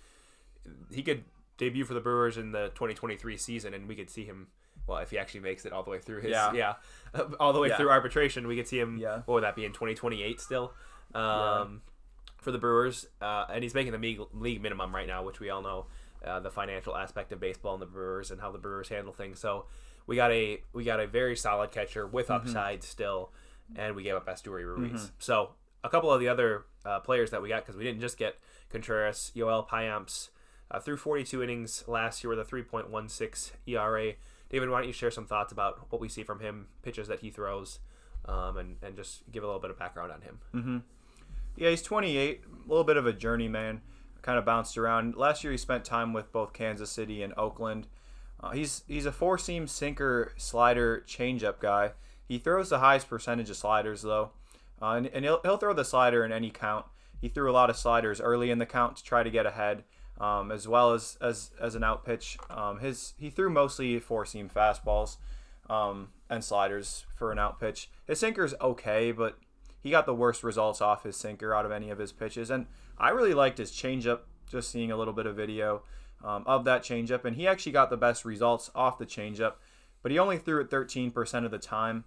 he 0.92 1.02
could 1.02 1.24
debut 1.56 1.84
for 1.84 1.94
the 1.94 2.00
Brewers 2.00 2.36
in 2.36 2.52
the 2.52 2.68
2023 2.74 3.36
season, 3.36 3.74
and 3.74 3.88
we 3.88 3.94
could 3.96 4.10
see 4.10 4.24
him. 4.24 4.48
Well, 4.86 4.98
if 4.98 5.10
he 5.10 5.18
actually 5.18 5.40
makes 5.40 5.64
it 5.64 5.72
all 5.72 5.82
the 5.82 5.90
way 5.90 5.98
through 5.98 6.20
his 6.20 6.30
Yeah. 6.32 6.52
yeah, 6.52 6.74
all 7.40 7.52
the 7.54 7.58
way 7.60 7.68
Yeah. 7.68 7.76
through 7.78 7.88
arbitration, 7.90 8.46
we 8.46 8.54
could 8.56 8.68
see 8.68 8.78
him. 8.78 8.98
Yeah. 8.98 9.22
What 9.24 9.34
would 9.34 9.44
that 9.44 9.56
be 9.56 9.64
in 9.64 9.72
2028 9.72 10.40
still? 10.40 10.74
Um, 11.14 11.80
For 12.36 12.52
the 12.52 12.58
Brewers, 12.58 13.06
uh, 13.22 13.46
and 13.50 13.62
he's 13.62 13.72
making 13.74 13.92
the 13.92 13.98
league, 13.98 14.20
league 14.34 14.60
minimum 14.60 14.94
right 14.94 15.06
now, 15.06 15.22
which 15.24 15.40
we 15.40 15.48
all 15.48 15.62
know 15.62 15.86
uh, 16.26 16.40
the 16.40 16.50
financial 16.50 16.96
aspect 16.96 17.32
of 17.32 17.40
baseball 17.40 17.74
and 17.74 17.82
the 17.82 17.86
Brewers 17.86 18.30
and 18.30 18.40
how 18.40 18.50
the 18.50 18.58
Brewers 18.58 18.88
handle 18.88 19.12
things. 19.12 19.38
So 19.40 19.66
we 20.06 20.16
got 20.16 20.32
a 20.32 20.62
we 20.72 20.84
got 20.84 21.00
a 21.00 21.06
very 21.06 21.36
solid 21.36 21.70
catcher 21.70 22.06
with 22.06 22.28
Mm-hmm. 22.28 22.48
upside 22.48 22.82
still, 22.82 23.30
and 23.76 23.94
we 23.94 24.02
gave 24.02 24.14
up 24.14 24.26
Esteury 24.26 24.64
Ruiz. 24.64 25.12
So 25.18 25.50
a 25.82 25.88
couple 25.88 26.10
of 26.12 26.20
the 26.20 26.28
other 26.28 26.64
uh, 26.84 27.00
players 27.00 27.30
that 27.30 27.42
we 27.42 27.48
got 27.48 27.64
because 27.64 27.76
we 27.76 27.84
didn't 27.84 28.00
just 28.00 28.16
get 28.18 28.36
Contreras, 28.70 29.32
Yoel 29.36 29.68
Payamps. 29.68 30.30
Uh, 30.70 30.80
through 30.80 30.96
42 30.96 31.42
innings 31.42 31.84
last 31.86 32.24
year 32.24 32.30
with 32.34 32.40
a 32.40 32.44
3.16 32.50 33.50
ERA. 33.66 34.12
David, 34.48 34.70
why 34.70 34.78
don't 34.78 34.86
you 34.86 34.92
share 34.94 35.10
some 35.10 35.26
thoughts 35.26 35.52
about 35.52 35.86
what 35.92 36.00
we 36.00 36.08
see 36.08 36.22
from 36.22 36.40
him, 36.40 36.68
pitches 36.82 37.06
that 37.08 37.20
he 37.20 37.30
throws, 37.30 37.80
um, 38.24 38.56
and, 38.56 38.76
and 38.82 38.96
just 38.96 39.22
give 39.30 39.42
a 39.42 39.46
little 39.46 39.60
bit 39.60 39.70
of 39.70 39.78
background 39.78 40.10
on 40.10 40.22
him? 40.22 40.82
Yeah, 41.56 41.68
he's 41.70 41.82
28, 41.82 42.40
a 42.64 42.68
little 42.68 42.82
bit 42.82 42.96
of 42.96 43.06
a 43.06 43.12
journeyman. 43.12 43.82
Kind 44.24 44.38
of 44.38 44.46
bounced 44.46 44.78
around. 44.78 45.16
Last 45.16 45.44
year, 45.44 45.50
he 45.50 45.58
spent 45.58 45.84
time 45.84 46.14
with 46.14 46.32
both 46.32 46.54
Kansas 46.54 46.90
City 46.90 47.22
and 47.22 47.34
Oakland. 47.36 47.88
Uh, 48.40 48.52
he's 48.52 48.82
he's 48.88 49.04
a 49.04 49.12
four 49.12 49.36
seam 49.36 49.66
sinker, 49.66 50.32
slider, 50.38 51.04
changeup 51.06 51.60
guy. 51.60 51.90
He 52.26 52.38
throws 52.38 52.70
the 52.70 52.78
highest 52.78 53.06
percentage 53.06 53.50
of 53.50 53.58
sliders 53.58 54.00
though, 54.00 54.30
uh, 54.80 54.92
and, 54.92 55.08
and 55.08 55.26
he'll, 55.26 55.40
he'll 55.42 55.58
throw 55.58 55.74
the 55.74 55.84
slider 55.84 56.24
in 56.24 56.32
any 56.32 56.48
count. 56.48 56.86
He 57.20 57.28
threw 57.28 57.50
a 57.50 57.52
lot 57.52 57.68
of 57.68 57.76
sliders 57.76 58.18
early 58.18 58.50
in 58.50 58.58
the 58.58 58.64
count 58.64 58.96
to 58.96 59.04
try 59.04 59.22
to 59.22 59.30
get 59.30 59.44
ahead, 59.44 59.84
um, 60.18 60.50
as 60.50 60.66
well 60.66 60.94
as 60.94 61.18
as 61.20 61.50
as 61.60 61.74
an 61.74 61.84
out 61.84 62.06
pitch. 62.06 62.38
Um, 62.48 62.78
his 62.78 63.12
he 63.18 63.28
threw 63.28 63.50
mostly 63.50 63.98
four 63.98 64.24
seam 64.24 64.48
fastballs 64.48 65.18
um, 65.68 66.08
and 66.30 66.42
sliders 66.42 67.04
for 67.14 67.30
an 67.30 67.38
out 67.38 67.60
pitch. 67.60 67.90
His 68.06 68.20
sinker's 68.20 68.54
okay, 68.58 69.12
but 69.12 69.38
he 69.82 69.90
got 69.90 70.06
the 70.06 70.14
worst 70.14 70.42
results 70.42 70.80
off 70.80 71.02
his 71.02 71.14
sinker 71.14 71.54
out 71.54 71.66
of 71.66 71.72
any 71.72 71.90
of 71.90 71.98
his 71.98 72.10
pitches. 72.10 72.48
And 72.50 72.66
I 72.98 73.10
really 73.10 73.34
liked 73.34 73.58
his 73.58 73.70
changeup, 73.72 74.20
just 74.50 74.70
seeing 74.70 74.90
a 74.90 74.96
little 74.96 75.14
bit 75.14 75.26
of 75.26 75.36
video 75.36 75.82
um, 76.24 76.44
of 76.46 76.64
that 76.64 76.82
changeup. 76.82 77.24
And 77.24 77.36
he 77.36 77.46
actually 77.46 77.72
got 77.72 77.90
the 77.90 77.96
best 77.96 78.24
results 78.24 78.70
off 78.74 78.98
the 78.98 79.06
changeup, 79.06 79.54
but 80.02 80.12
he 80.12 80.18
only 80.18 80.38
threw 80.38 80.60
it 80.60 80.70
13% 80.70 81.44
of 81.44 81.50
the 81.50 81.58
time. 81.58 82.04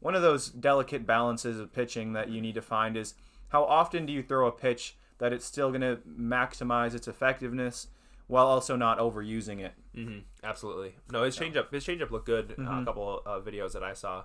One 0.00 0.14
of 0.14 0.22
those 0.22 0.48
delicate 0.48 1.06
balances 1.06 1.58
of 1.58 1.72
pitching 1.72 2.12
that 2.12 2.28
you 2.30 2.40
need 2.40 2.54
to 2.54 2.62
find 2.62 2.96
is 2.96 3.14
how 3.48 3.64
often 3.64 4.06
do 4.06 4.12
you 4.12 4.22
throw 4.22 4.46
a 4.46 4.52
pitch 4.52 4.96
that 5.18 5.32
it's 5.32 5.44
still 5.44 5.70
going 5.70 5.80
to 5.80 5.98
maximize 6.08 6.94
its 6.94 7.08
effectiveness 7.08 7.88
while 8.28 8.46
also 8.46 8.76
not 8.76 8.98
overusing 8.98 9.58
it? 9.60 9.72
Mm-hmm. 9.96 10.18
Absolutely. 10.44 10.94
No, 11.10 11.24
his 11.24 11.36
changeup 11.36 11.72
his 11.72 11.84
changeup 11.84 12.10
looked 12.12 12.26
good. 12.26 12.52
Uh, 12.52 12.62
Mm-hmm. 12.62 12.82
a 12.82 12.84
couple 12.84 13.22
of 13.26 13.42
uh, 13.42 13.50
videos 13.50 13.72
that 13.72 13.82
I 13.82 13.94
saw 13.94 14.24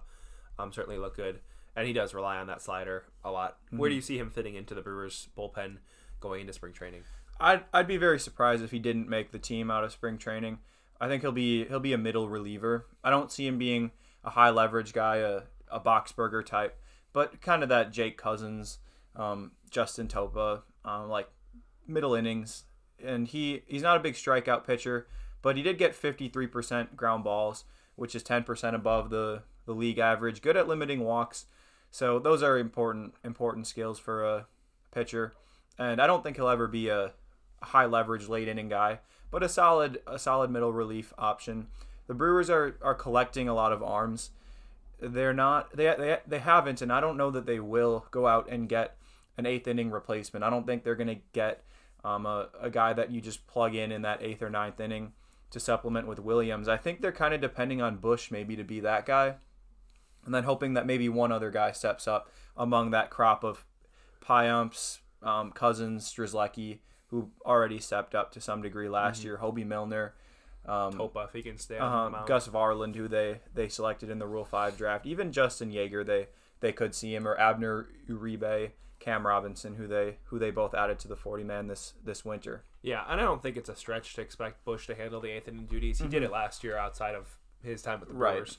um, 0.60 0.72
certainly 0.72 1.00
look 1.00 1.16
good, 1.16 1.40
and 1.76 1.88
he 1.88 1.94
does 1.94 2.14
rely 2.14 2.38
on 2.38 2.46
that 2.48 2.62
slider 2.62 3.06
a 3.24 3.32
lot. 3.32 3.58
Mm-hmm. 3.68 3.78
Where 3.80 3.90
do 3.90 3.96
you 3.96 4.02
see 4.02 4.20
him 4.20 4.30
fitting 4.30 4.54
into 4.54 4.76
the 4.76 4.82
Brewers 4.84 5.30
bullpen 5.36 5.78
going 6.24 6.42
into 6.42 6.54
spring 6.54 6.74
training? 6.74 7.04
I'd, 7.40 7.64
I'd 7.74 7.88
be 7.88 7.98
very 7.98 8.20
surprised 8.20 8.64
if 8.64 8.72
he 8.72 8.80
didn't 8.80 9.10
make 9.10 9.32
the 9.32 9.40
team 9.40 9.70
out 9.70 9.84
of 9.84 9.92
spring 9.92 10.18
training. 10.18 10.60
I 11.00 11.08
think 11.08 11.22
he'll 11.22 11.32
be 11.34 11.66
he'll 11.66 11.80
be 11.82 11.94
a 11.94 11.98
middle 11.98 12.30
reliever. 12.30 12.88
I 13.04 13.10
don't 13.10 13.32
see 13.32 13.46
him 13.46 13.58
being 13.58 13.92
a 14.24 14.30
high 14.30 14.50
leverage 14.50 14.94
guy, 14.94 15.18
a, 15.18 15.42
a 15.70 15.80
Boxberger 15.80 16.46
type, 16.46 16.80
but 17.12 17.42
kind 17.42 17.62
of 17.62 17.70
that 17.70 17.92
Jake 17.92 18.18
Cousins, 18.18 18.80
um, 19.16 19.52
Justin 19.70 20.08
Topa, 20.08 20.62
um, 20.86 21.10
like 21.10 21.30
middle 21.86 22.16
innings. 22.16 22.64
And 23.04 23.28
he 23.28 23.64
he's 23.68 23.82
not 23.82 23.98
a 23.98 24.00
big 24.00 24.14
strikeout 24.14 24.66
pitcher, 24.66 25.08
but 25.42 25.58
he 25.58 25.64
did 25.64 25.78
get 25.78 26.00
53% 26.00 26.96
ground 26.96 27.26
balls, 27.26 27.66
which 27.96 28.16
is 28.16 28.24
10% 28.24 28.74
above 28.74 29.10
the, 29.10 29.44
the 29.66 29.74
league 29.74 30.00
average. 30.00 30.42
Good 30.42 30.56
at 30.56 30.70
limiting 30.70 31.02
walks. 31.02 31.48
So 31.92 32.18
those 32.18 32.42
are 32.42 32.58
important 32.58 33.16
important 33.24 33.68
skills 33.68 34.00
for 34.00 34.24
a 34.24 34.48
pitcher. 34.92 35.34
And 35.78 36.02
I 36.02 36.08
don't 36.08 36.24
think 36.24 36.38
he'll 36.38 36.50
ever 36.50 36.68
be 36.68 36.90
a, 36.90 37.14
high 37.64 37.86
leverage 37.86 38.28
late 38.28 38.48
inning 38.48 38.70
guy, 38.70 39.00
but 39.32 39.44
a 39.44 39.50
solid 39.50 40.02
a 40.06 40.20
solid 40.20 40.52
middle 40.52 40.74
relief 40.74 41.14
option. 41.18 41.68
The 42.08 42.14
Brewers 42.14 42.50
are 42.50 42.78
are 42.82 42.96
collecting 42.96 43.48
a 43.48 43.54
lot 43.54 43.72
of 43.72 43.82
arms. 43.82 44.32
They're 45.00 45.34
not 45.34 45.76
they 45.76 45.86
they 45.98 46.20
they 46.28 46.40
haven't, 46.40 46.82
and 46.82 46.92
I 46.92 47.00
don't 47.00 47.18
know 47.18 47.32
that 47.32 47.46
they 47.46 47.60
will 47.60 48.06
go 48.12 48.28
out 48.28 48.50
and 48.50 48.70
get 48.70 48.98
an 49.38 49.46
eighth 49.46 49.68
inning 49.68 49.92
replacement. 49.92 50.44
I 50.44 50.50
don't 50.50 50.68
think 50.68 50.84
they're 50.84 50.96
going 50.96 51.08
to 51.08 51.22
get 51.32 51.64
um, 52.04 52.26
a, 52.26 52.50
a 52.62 52.70
guy 52.70 52.94
that 52.94 53.10
you 53.10 53.20
just 53.20 53.48
plug 53.48 53.74
in 53.74 53.92
in 53.92 54.04
that 54.04 54.22
eighth 54.22 54.44
or 54.44 54.50
ninth 54.50 54.80
inning 54.80 55.14
to 55.50 55.60
supplement 55.60 56.08
with 56.08 56.20
Williams. 56.20 56.68
I 56.68 56.78
think 56.78 57.02
they're 57.02 57.12
kind 57.12 57.34
of 57.34 57.42
depending 57.42 57.82
on 57.82 57.98
Bush 57.98 58.30
maybe 58.30 58.56
to 58.56 58.64
be 58.64 58.80
that 58.82 59.06
guy, 59.06 59.36
and 60.26 60.34
then 60.34 60.44
hoping 60.44 60.74
that 60.74 60.86
maybe 60.86 61.10
one 61.10 61.32
other 61.32 61.50
guy 61.50 61.72
steps 61.72 62.08
up 62.08 62.30
among 62.56 62.92
that 62.92 63.10
crop 63.10 63.44
of 63.44 63.66
Payamps, 64.24 65.00
um, 65.24 65.52
Cousins, 65.52 66.12
Strzelecki, 66.12 66.80
who 67.08 67.30
already 67.46 67.80
stepped 67.80 68.16
up 68.16 68.32
to 68.34 68.42
some 68.42 68.62
degree 68.62 68.90
last 68.90 69.20
Mm-hmm. 69.20 69.28
year. 69.28 69.40
Hobie 69.42 69.66
Milner, 69.66 70.14
um, 70.66 70.94
Topa, 70.94 71.26
if 71.28 71.34
he 71.34 71.42
can 71.44 71.58
stay 71.58 71.78
on 71.78 71.92
uh, 71.92 72.04
the 72.06 72.10
mound. 72.12 72.28
Gus 72.28 72.48
Varland, 72.48 72.96
who 72.96 73.08
they 73.08 73.40
they 73.54 73.68
selected 73.68 74.10
in 74.10 74.20
the 74.20 74.28
Rule 74.28 74.46
Five 74.46 74.78
draft. 74.78 75.06
Even 75.06 75.32
Justin 75.32 75.72
Yeager, 75.72 76.06
they 76.06 76.28
they 76.60 76.72
could 76.72 76.96
see 76.96 77.14
him, 77.14 77.28
or 77.28 77.38
Abner 77.40 77.88
Uribe, 78.10 78.72
Cam 79.00 79.28
Robinson, 79.28 79.76
who 79.76 79.88
they 79.88 80.18
who 80.26 80.40
they 80.40 80.50
both 80.52 80.74
added 80.74 81.00
to 81.00 81.08
the 81.08 81.16
40 81.16 81.44
man 81.44 81.68
this 81.68 81.94
this 82.04 82.24
winter. 82.26 82.64
Yeah, 82.82 83.04
and 83.08 83.20
I 83.22 83.24
don't 83.24 83.42
think 83.42 83.56
it's 83.58 83.70
a 83.70 83.76
stretch 83.76 84.14
to 84.16 84.22
expect 84.22 84.66
Bush 84.66 84.88
to 84.88 84.96
handle 84.96 85.22
the 85.22 85.36
inning 85.36 85.66
duties. 85.68 86.00
He 86.00 86.08
did 86.08 86.22
it 86.24 86.32
last 86.32 86.64
year 86.66 86.78
outside 86.78 87.16
of 87.16 87.38
his 87.64 87.82
time 87.82 88.00
with 88.00 88.10
the 88.10 88.14
Mm-hmm. 88.16 88.24
Right. 88.24 88.34
Brewers, 88.36 88.58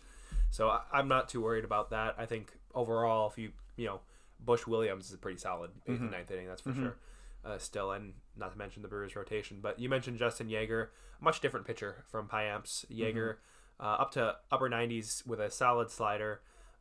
so 0.51 0.69
I, 0.69 0.81
I'm 0.93 1.09
not 1.09 1.29
too 1.29 1.43
worried 1.43 1.65
about 1.65 1.91
that. 1.91 2.15
I 2.19 2.25
think 2.27 2.53
overall, 2.75 3.29
if 3.31 3.37
you 3.39 3.53
you 3.77 3.87
know, 3.87 4.01
Bush 4.45 4.67
Williams 4.67 5.07
is 5.09 5.15
a 5.15 5.19
pretty 5.19 5.39
solid 5.39 5.71
8th 5.89 5.93
Mm-hmm. 5.95 6.03
and 6.05 6.11
ninth 6.13 6.31
inning, 6.31 6.47
that's 6.49 6.63
for 6.63 6.75
sure. 6.75 6.97
Uh, 7.45 7.59
still, 7.59 7.93
and 7.93 8.15
not 8.37 8.53
to 8.53 8.59
mention 8.59 8.83
the 8.83 8.89
Brewers 8.89 9.15
rotation. 9.17 9.59
But 9.61 9.79
you 9.79 9.89
mentioned 9.89 10.19
Justin 10.19 10.49
Yeager, 10.49 10.89
much 11.21 11.41
different 11.41 11.67
pitcher 11.67 12.05
from 12.11 12.27
Payamps. 12.27 12.87
Mm-hmm. 12.87 13.01
Yeager, 13.03 13.37
uh, 13.79 13.83
up 13.83 14.11
to 14.13 14.37
upper 14.51 14.69
90s 14.71 15.27
with 15.27 15.41
a 15.41 15.51
solid 15.51 15.91
slider, 15.91 16.41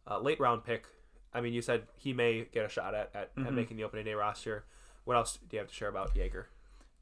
uh, 0.10 0.20
late 0.20 0.40
round 0.40 0.64
pick. 0.64 0.86
I 1.34 1.42
mean, 1.42 1.54
you 1.54 1.62
said 1.62 1.84
he 1.98 2.14
may 2.14 2.46
get 2.54 2.66
a 2.66 2.70
shot 2.70 2.94
at, 2.96 3.10
at, 3.14 3.36
Mm-hmm. 3.36 3.48
at 3.48 3.54
making 3.54 3.78
the 3.78 3.84
opening 3.84 4.06
day 4.06 4.14
roster. 4.14 4.64
What 5.04 5.18
else 5.18 5.38
do 5.38 5.56
you 5.56 5.60
have 5.60 5.68
to 5.68 5.74
share 5.74 5.90
about 5.90 6.16
Yeager? 6.16 6.46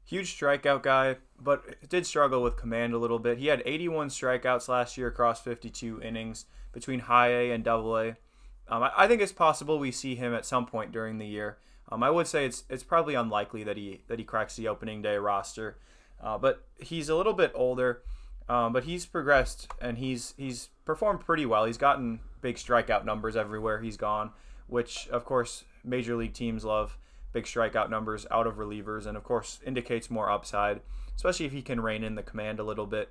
Huge 0.04 0.36
strikeout 0.36 0.82
guy, 0.82 1.16
but 1.40 1.88
did 1.88 2.04
struggle 2.04 2.42
with 2.42 2.56
command 2.56 2.92
a 2.94 2.98
little 2.98 3.20
bit. 3.20 3.38
He 3.38 3.46
had 3.46 3.62
81 3.64 4.08
strikeouts 4.08 4.66
last 4.66 4.98
year 4.98 5.06
across 5.06 5.40
52 5.40 6.02
innings 6.02 6.46
between 6.72 6.98
high 7.00 7.28
A 7.28 7.50
and 7.52 7.62
double 7.62 7.96
A. 7.96 8.16
Um, 8.68 8.82
I, 8.84 8.92
I 8.96 9.08
think 9.08 9.20
it's 9.20 9.32
possible 9.32 9.78
we 9.78 9.92
see 9.92 10.14
him 10.14 10.34
at 10.34 10.46
some 10.46 10.66
point 10.66 10.92
during 10.92 11.18
the 11.18 11.26
year. 11.26 11.58
Um, 11.90 12.02
I 12.02 12.10
would 12.10 12.26
say 12.26 12.46
it's 12.46 12.64
it's 12.70 12.82
probably 12.82 13.14
unlikely 13.14 13.64
that 13.64 13.76
he 13.76 14.02
that 14.08 14.18
he 14.18 14.24
cracks 14.24 14.56
the 14.56 14.68
opening 14.68 15.02
day 15.02 15.16
roster, 15.16 15.76
uh, 16.22 16.38
but 16.38 16.64
he's 16.78 17.08
a 17.08 17.16
little 17.16 17.34
bit 17.34 17.52
older. 17.54 18.02
Um, 18.48 18.72
but 18.72 18.84
he's 18.84 19.06
progressed 19.06 19.68
and 19.80 19.98
he's 19.98 20.34
he's 20.36 20.68
performed 20.84 21.20
pretty 21.20 21.46
well. 21.46 21.64
He's 21.64 21.78
gotten 21.78 22.20
big 22.40 22.56
strikeout 22.56 23.04
numbers 23.04 23.36
everywhere 23.36 23.80
he's 23.80 23.96
gone, 23.96 24.30
which 24.66 25.08
of 25.08 25.24
course 25.24 25.64
major 25.84 26.16
league 26.16 26.34
teams 26.34 26.64
love 26.64 26.98
big 27.32 27.44
strikeout 27.44 27.88
numbers 27.88 28.26
out 28.30 28.46
of 28.46 28.56
relievers, 28.56 29.06
and 29.06 29.16
of 29.16 29.24
course 29.24 29.60
indicates 29.64 30.10
more 30.10 30.30
upside, 30.30 30.80
especially 31.16 31.46
if 31.46 31.52
he 31.52 31.62
can 31.62 31.80
rein 31.80 32.04
in 32.04 32.14
the 32.14 32.22
command 32.22 32.58
a 32.58 32.64
little 32.64 32.86
bit. 32.86 33.10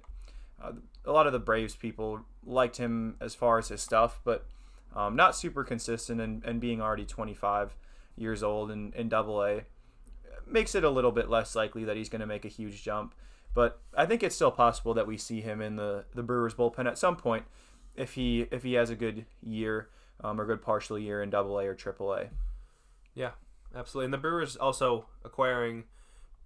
Uh, 0.62 0.74
a 1.05 1.12
lot 1.12 1.25
of 1.25 1.34
the 1.34 1.39
Braves 1.39 1.75
people 1.75 2.22
liked 2.46 2.77
him 2.77 3.15
as 3.20 3.34
far 3.34 3.58
as 3.58 3.70
his 3.70 3.81
stuff, 3.81 4.20
but 4.24 4.46
um, 4.95 5.15
not 5.15 5.36
super 5.36 5.63
consistent, 5.63 6.19
and, 6.19 6.43
and 6.43 6.60
being 6.60 6.81
already 6.81 7.05
25 7.05 7.75
years 8.15 8.44
old 8.44 8.72
in, 8.72 8.94
in 8.96 9.09
Double 9.09 9.44
A 9.44 9.61
makes 10.48 10.75
it 10.75 10.83
a 10.83 10.89
little 10.89 11.11
bit 11.11 11.29
less 11.29 11.55
likely 11.55 11.83
that 11.85 11.96
he's 11.96 12.09
going 12.09 12.22
to 12.22 12.27
make 12.27 12.46
a 12.46 12.50
huge 12.50 12.83
jump. 12.83 13.15
But 13.53 13.81
I 13.96 14.05
think 14.05 14.24
it's 14.24 14.35
still 14.35 14.51
possible 14.51 14.94
that 14.94 15.07
we 15.07 15.18
see 15.18 15.42
him 15.42 15.61
in 15.61 15.75
the, 15.75 16.05
the 16.13 16.24
Brewers 16.24 16.53
bullpen 16.53 16.87
at 16.87 16.98
some 16.98 17.15
point 17.15 17.46
if 17.96 18.13
he 18.13 18.48
if 18.51 18.63
he 18.63 18.74
has 18.74 18.89
a 18.89 18.96
good 18.96 19.25
year 19.42 19.89
um, 20.24 20.39
or 20.39 20.46
good 20.46 20.61
partial 20.61 20.98
year 20.98 21.22
in 21.22 21.29
Double 21.29 21.59
A 21.59 21.65
or 21.65 21.75
Triple 21.75 22.13
A. 22.13 22.29
Yeah, 23.13 23.31
absolutely. 23.75 24.05
And 24.05 24.13
the 24.13 24.18
Brewers 24.18 24.55
also 24.55 25.07
acquiring 25.25 25.85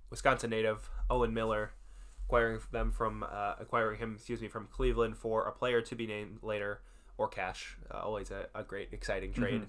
Wisconsin 0.09 0.49
native 0.49 0.89
Owen 1.09 1.33
Miller, 1.33 1.71
acquiring 2.25 2.59
them 2.71 2.91
from 2.91 3.23
uh, 3.23 3.53
acquiring 3.59 3.99
him, 3.99 4.15
excuse 4.15 4.41
me, 4.41 4.47
from 4.47 4.67
Cleveland 4.71 5.17
for 5.17 5.47
a 5.47 5.51
player 5.51 5.81
to 5.81 5.95
be 5.95 6.07
named 6.07 6.39
later 6.41 6.81
or 7.17 7.27
cash. 7.27 7.77
Uh, 7.93 7.99
always 7.99 8.31
a, 8.31 8.47
a 8.53 8.63
great, 8.63 8.89
exciting 8.91 9.33
trade. 9.33 9.63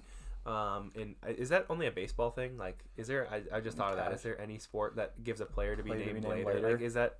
Um, 0.45 0.91
and 0.95 1.15
uh, 1.25 1.31
is 1.37 1.49
that 1.49 1.65
only 1.69 1.87
a 1.87 1.91
baseball 1.91 2.31
thing? 2.31 2.57
Like, 2.57 2.79
is 2.95 3.07
there? 3.07 3.27
I, 3.31 3.57
I 3.57 3.59
just 3.59 3.77
thought 3.77 3.91
of 3.91 3.97
that. 3.97 4.13
Is 4.13 4.21
there 4.21 4.39
any 4.39 4.59
sport 4.59 4.95
that 4.95 5.21
gives 5.23 5.41
a 5.41 5.45
player 5.45 5.75
to 5.75 5.83
be, 5.83 5.89
Player 5.89 5.99
to 6.05 6.05
named, 6.13 6.21
be 6.23 6.29
named 6.29 6.45
later? 6.45 6.59
later? 6.61 6.71
Like, 6.73 6.81
is 6.81 6.93
that? 6.93 7.17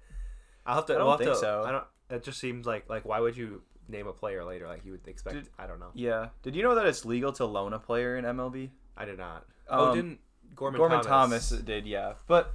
I'll 0.66 0.76
have 0.76 0.86
to. 0.88 0.94
I 0.96 0.98
don't 0.98 1.08
we'll 1.08 1.18
think 1.18 1.32
to- 1.32 1.36
so. 1.36 1.64
I 1.66 1.72
don't. 1.72 1.84
It 2.10 2.24
just 2.24 2.40
seems 2.40 2.66
like 2.66 2.90
like 2.90 3.04
why 3.06 3.20
would 3.20 3.36
you 3.36 3.62
name 3.90 4.08
a 4.08 4.14
player 4.14 4.46
later? 4.46 4.66
Like 4.68 4.86
you 4.86 4.92
would 4.92 5.08
expect. 5.08 5.36
Did- 5.36 5.50
I 5.60 5.68
don't 5.68 5.80
know. 5.80 5.92
Yeah. 5.94 6.30
Did 6.42 6.56
you 6.56 6.64
know 6.64 6.76
that 6.76 6.86
it's 6.86 7.04
legal 7.04 7.34
to 7.34 7.46
loan 7.46 7.74
a 7.74 7.80
player 7.80 8.16
in 8.18 8.24
MLB? 8.24 8.70
I 8.96 9.04
did 9.06 9.18
not. 9.18 9.46
oh, 9.70 9.90
Um, 9.90 9.96
didn't 9.96 10.20
Gorman, 10.56 10.78
Gorman 10.80 11.02
Thomas? 11.04 11.50
Thomas 11.50 11.64
did, 11.64 11.86
yeah. 11.86 12.14
But 12.28 12.54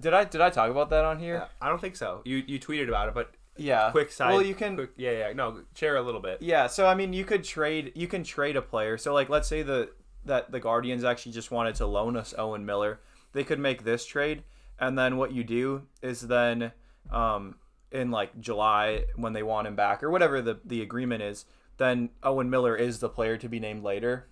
did 0.00 0.14
I 0.14 0.24
did 0.24 0.40
I 0.40 0.48
talk 0.48 0.70
about 0.70 0.88
that 0.90 1.04
on 1.04 1.18
here? 1.18 1.34
Yeah, 1.34 1.46
I 1.60 1.68
don't 1.68 1.80
think 1.80 1.96
so. 1.96 2.22
You 2.24 2.42
you 2.46 2.58
tweeted 2.58 2.88
about 2.88 3.08
it, 3.08 3.14
but 3.14 3.34
Yeah. 3.58 3.90
quick 3.90 4.10
side. 4.12 4.32
Well, 4.32 4.42
you 4.42 4.54
can. 4.54 4.76
quick- 4.76 4.92
yeah, 4.96 5.12
yeah. 5.12 5.32
No, 5.32 5.62
share 5.74 5.96
a 5.96 6.02
little 6.02 6.20
bit. 6.20 6.40
Yeah. 6.40 6.66
So 6.68 6.86
I 6.86 6.94
mean, 6.94 7.12
you 7.12 7.24
could 7.24 7.44
trade. 7.44 7.92
You 7.94 8.06
can 8.08 8.22
trade 8.24 8.56
a 8.56 8.62
player. 8.62 8.96
So 8.98 9.12
like, 9.12 9.28
let's 9.28 9.48
say 9.48 9.62
the 9.62 9.90
that 10.24 10.50
the 10.52 10.60
Guardians 10.60 11.04
actually 11.04 11.32
just 11.32 11.50
wanted 11.50 11.74
to 11.76 11.86
loan 11.86 12.16
us 12.16 12.34
Owen 12.36 12.64
Miller. 12.66 13.00
They 13.32 13.44
could 13.44 13.58
make 13.58 13.84
this 13.84 14.04
trade, 14.06 14.42
and 14.78 14.98
then 14.98 15.16
what 15.16 15.32
you 15.32 15.44
do 15.44 15.82
is 16.02 16.22
then, 16.22 16.72
um, 17.10 17.56
in 17.92 18.10
like 18.10 18.38
July 18.40 19.04
when 19.16 19.32
they 19.32 19.42
want 19.42 19.66
him 19.66 19.76
back 19.76 20.02
or 20.02 20.10
whatever 20.10 20.40
the 20.42 20.60
the 20.64 20.82
agreement 20.82 21.22
is, 21.22 21.44
then 21.78 22.10
Owen 22.22 22.50
Miller 22.50 22.76
is 22.76 22.98
the 23.00 23.08
player 23.08 23.36
to 23.38 23.48
be 23.48 23.60
named 23.60 23.82
later. 23.84 24.26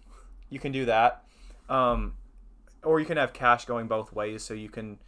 You 0.50 0.58
can 0.58 0.72
do 0.72 0.84
that. 0.86 1.24
Um, 1.68 2.14
or 2.82 3.00
you 3.00 3.06
can 3.06 3.16
have 3.16 3.32
cash 3.32 3.64
going 3.64 3.88
both 3.88 4.12
ways, 4.12 4.42
so 4.42 4.54
you 4.54 4.68
can 4.68 4.98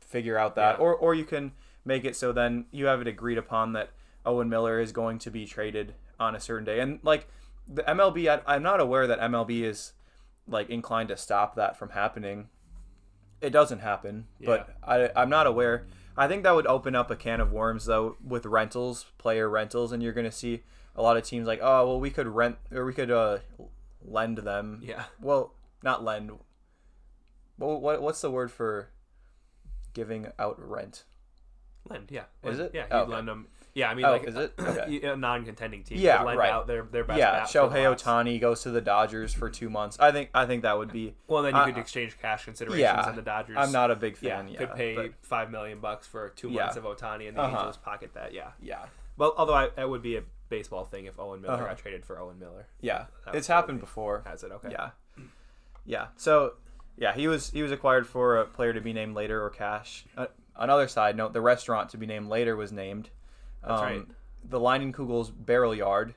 figure 0.00 0.36
out 0.38 0.54
that, 0.56 0.76
Yeah. 0.78 0.84
or 0.84 0.94
or 0.94 1.14
you 1.14 1.24
can 1.24 1.52
make 1.84 2.04
it 2.04 2.16
so 2.16 2.32
then 2.32 2.66
you 2.70 2.86
have 2.86 3.00
it 3.00 3.06
agreed 3.06 3.38
upon 3.38 3.72
that 3.72 3.90
Owen 4.24 4.48
Miller 4.48 4.80
is 4.80 4.92
going 4.92 5.18
to 5.20 5.30
be 5.30 5.46
traded 5.46 5.94
on 6.20 6.34
a 6.34 6.40
certain 6.40 6.64
day, 6.64 6.80
and 6.80 7.00
like 7.02 7.26
the 7.66 7.82
MLB, 7.82 8.28
I, 8.28 8.54
I'm 8.54 8.62
not 8.62 8.80
aware 8.80 9.06
that 9.06 9.20
MLB 9.20 9.62
is 9.62 9.92
like 10.46 10.68
inclined 10.70 11.08
to 11.08 11.16
stop 11.16 11.54
that 11.56 11.76
from 11.76 11.90
happening. 11.90 12.48
It 13.40 13.50
doesn't 13.50 13.80
happen, 13.80 14.26
but 14.44 14.76
I, 14.82 15.10
I'm 15.16 15.30
not 15.30 15.46
aware. 15.46 15.86
I 16.16 16.28
think 16.28 16.42
that 16.42 16.54
would 16.54 16.66
open 16.66 16.94
up 16.94 17.10
a 17.10 17.16
can 17.16 17.40
of 17.40 17.52
worms 17.52 17.86
though 17.86 18.16
with 18.24 18.46
rentals, 18.46 19.06
player 19.18 19.48
rentals, 19.48 19.92
and 19.92 20.02
you're 20.02 20.12
going 20.12 20.30
to 20.30 20.36
see 20.36 20.62
a 20.94 21.02
lot 21.02 21.16
of 21.16 21.24
teams 21.24 21.46
like, 21.46 21.60
oh 21.62 21.86
well, 21.86 22.00
we 22.00 22.10
could 22.10 22.26
rent 22.26 22.56
or 22.70 22.84
we 22.84 22.92
could 22.92 23.10
uh, 23.10 23.38
lend 24.04 24.38
them. 24.38 24.80
Yeah. 24.84 25.04
Well, 25.20 25.54
not 25.82 26.04
lend. 26.04 26.32
What, 27.56 27.80
what 27.80 28.02
what's 28.02 28.20
the 28.20 28.30
word 28.30 28.50
for 28.50 28.90
giving 29.94 30.28
out 30.38 30.56
rent? 30.58 31.04
Lend, 31.88 32.10
yeah. 32.10 32.24
Is 32.44 32.58
it? 32.58 32.70
Yeah, 32.74 32.82
you'd 32.84 32.92
Oh, 32.92 32.98
okay. 33.02 33.12
lend 33.12 33.28
them. 33.28 33.46
Yeah, 33.74 33.90
I 33.90 33.94
mean, 33.94 34.04
Oh, 34.04 34.12
like 34.12 34.24
is 34.24 34.36
it? 34.36 34.52
Okay. 34.58 35.00
a 35.06 35.16
non-contending 35.16 35.82
team. 35.82 35.98
Yeah, 35.98 36.22
lend 36.22 36.38
right. 36.38 36.50
out 36.50 36.66
their 36.66 36.82
their 36.82 37.04
best. 37.04 37.18
yeah, 37.18 37.40
Shohei 37.44 37.84
Ohtani 37.92 38.38
goes 38.40 38.62
to 38.64 38.70
the 38.70 38.82
Dodgers 38.82 39.32
for 39.32 39.48
two 39.48 39.70
months. 39.70 39.96
I 39.98 40.12
think 40.12 40.28
I 40.34 40.44
think 40.46 40.62
that 40.62 40.76
would 40.76 40.92
be. 40.92 41.14
Well, 41.26 41.42
then 41.42 41.54
you 41.54 41.60
I- 41.62 41.70
could 41.70 41.78
exchange 41.80 42.18
cash 42.20 42.44
considerations, 42.44 42.80
Yeah, 42.82 43.08
and 43.08 43.16
the 43.16 43.22
Dodgers. 43.22 43.56
I'm 43.58 43.72
not 43.72 43.90
a 43.90 43.96
big 43.96 44.16
fan. 44.18 44.48
Yeah, 44.48 44.58
could 44.58 44.74
pay 44.74 44.94
but- 44.94 45.12
five 45.22 45.50
million 45.50 45.80
bucks 45.80 46.06
for 46.06 46.28
two 46.30 46.50
Yeah. 46.50 46.64
months 46.64 46.76
of 46.76 46.84
Ohtani, 46.84 47.28
and 47.28 47.36
the 47.36 47.42
Uh-huh. 47.42 47.56
Angels 47.56 47.78
pocket 47.78 48.12
that. 48.14 48.32
Yeah. 48.34 48.50
yeah, 48.60 48.84
Well, 49.16 49.34
although 49.38 49.54
I, 49.54 49.68
that 49.70 49.88
would 49.88 50.02
be 50.02 50.16
a 50.16 50.22
baseball 50.50 50.84
thing 50.84 51.06
if 51.06 51.18
Owen 51.18 51.40
Miller 51.40 51.54
Uh-huh. 51.54 51.64
got 51.68 51.78
traded 51.78 52.04
for 52.04 52.20
Owen 52.20 52.38
Miller. 52.38 52.66
yeah. 52.80 53.06
That 53.24 53.34
It's 53.36 53.46
happened 53.48 53.78
be- 53.78 53.86
before. 53.86 54.22
Has 54.26 54.44
it? 54.44 54.52
Okay. 54.52 54.68
Yeah, 54.70 54.90
yeah. 55.86 56.08
So, 56.16 56.54
yeah, 56.98 57.14
he 57.14 57.26
was 57.26 57.50
he 57.50 57.62
was 57.62 57.72
acquired 57.72 58.06
for 58.06 58.36
a 58.38 58.44
player 58.44 58.74
to 58.74 58.80
be 58.82 58.92
named 58.92 59.14
later 59.14 59.42
or 59.42 59.48
cash. 59.48 60.04
Uh, 60.16 60.26
another 60.56 60.88
side 60.88 61.16
note: 61.16 61.32
the 61.32 61.40
restaurant 61.40 61.90
to 61.90 61.96
be 61.98 62.06
named 62.06 62.28
later 62.28 62.56
was 62.56 62.72
named. 62.72 63.10
That's 63.62 63.80
Um, 63.80 63.86
right. 63.86 64.06
The 64.48 64.58
Leinenkugel's 64.60 65.30
Barrel 65.30 65.74
Yard. 65.74 66.14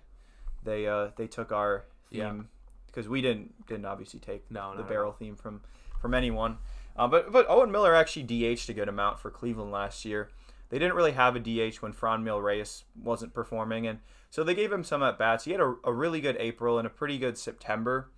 They 0.64 0.88
uh 0.88 1.10
they 1.16 1.28
took 1.28 1.52
our 1.52 1.86
theme 2.12 2.50
because 2.88 3.08
we 3.08 3.22
didn't 3.22 3.68
didn't 3.68 3.86
obviously 3.86 4.20
take 4.20 4.50
No, 4.50 4.72
no, 4.72 4.78
the 4.78 4.84
no. 4.84 4.90
barrel 4.90 5.12
theme 5.12 5.36
from 5.36 5.62
from 6.02 6.14
anyone. 6.14 6.58
Uh, 6.98 7.08
but 7.08 7.32
but 7.32 7.46
Owen 7.50 7.72
Miller 7.72 7.94
actually 7.94 8.24
DH'd 8.24 8.70
a 8.70 8.74
good 8.74 8.90
amount 8.90 9.20
for 9.20 9.30
Cleveland 9.30 9.72
last 9.72 10.06
year. 10.06 10.30
They 10.70 10.80
didn't 10.80 10.96
really 10.96 11.12
have 11.12 11.36
a 11.36 11.40
DH 11.40 11.76
when 11.82 11.94
Franmil 11.94 12.42
Reyes 12.42 12.86
wasn't 13.02 13.34
performing, 13.34 13.86
and 13.86 14.00
so 14.32 14.44
they 14.44 14.56
gave 14.56 14.72
him 14.72 14.84
some 14.84 15.04
at 15.04 15.20
bats. 15.20 15.44
He 15.46 15.52
had 15.52 15.62
a, 15.62 15.76
a 15.84 15.94
really 15.94 16.20
good 16.22 16.38
April 16.40 16.80
and 16.80 16.88
a 16.88 16.90
pretty 16.90 17.20
good 17.20 17.38
September, 17.38 18.10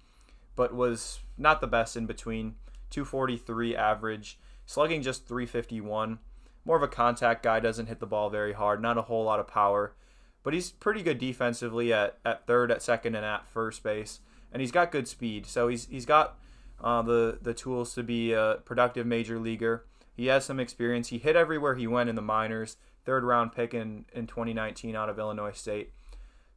but 0.56 0.74
was 0.74 1.20
not 1.38 1.60
the 1.60 1.68
best 1.68 1.98
in 1.98 2.06
between. 2.06 2.56
243 2.90 3.76
average, 3.76 4.40
slugging 4.68 5.02
just 5.02 5.28
351. 5.28 6.20
More 6.64 6.78
of 6.78 6.84
a 6.84 6.88
contact 6.88 7.42
guy, 7.42 7.60
doesn't 7.60 7.88
hit 7.88 8.00
the 8.00 8.06
ball 8.06 8.30
very 8.30 8.54
hard, 8.54 8.82
not 8.82 8.98
a 8.98 9.04
whole 9.04 9.24
lot 9.24 9.40
of 9.40 9.48
power, 9.48 9.96
but 10.44 10.54
he's 10.54 10.70
pretty 10.70 11.02
good 11.02 11.18
defensively 11.18 11.92
at, 11.92 12.20
at 12.24 12.46
third, 12.46 12.70
at 12.70 12.84
second, 12.84 13.16
and 13.16 13.26
at 13.26 13.48
first 13.48 13.82
base, 13.82 14.20
and 14.52 14.62
he's 14.62 14.72
got 14.72 14.92
good 14.92 15.08
speed. 15.08 15.48
So 15.48 15.70
he's 15.70 15.88
he's 15.88 16.06
got 16.06 16.38
uh, 16.84 17.02
the 17.02 17.40
the 17.42 17.54
tools 17.54 17.96
to 17.96 18.04
be 18.04 18.34
a 18.34 18.60
productive 18.66 19.08
major 19.08 19.40
leaguer. 19.40 19.86
He 20.16 20.28
has 20.28 20.46
some 20.46 20.60
experience. 20.60 21.08
He 21.08 21.18
hit 21.18 21.36
everywhere 21.36 21.76
he 21.76 21.88
went 21.88 22.10
in 22.10 22.16
the 22.16 22.22
minors. 22.22 22.76
Third 23.06 23.24
round 23.24 23.54
pick 23.54 23.74
in, 23.74 24.06
in 24.14 24.28
2019 24.28 24.96
out 24.96 25.10
of 25.10 25.18
Illinois 25.18 25.54
State. 25.54 25.94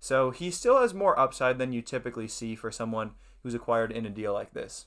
So 0.01 0.31
he 0.31 0.51
still 0.51 0.81
has 0.81 0.93
more 0.95 1.17
upside 1.19 1.59
than 1.59 1.73
you 1.73 1.83
typically 1.83 2.27
see 2.27 2.57
for 2.57 2.73
someone 2.73 3.13
who's 3.43 3.55
acquired 3.55 3.93
in 3.93 4.07
a 4.07 4.11
deal 4.11 4.33
like 4.33 4.53
this. 4.53 4.87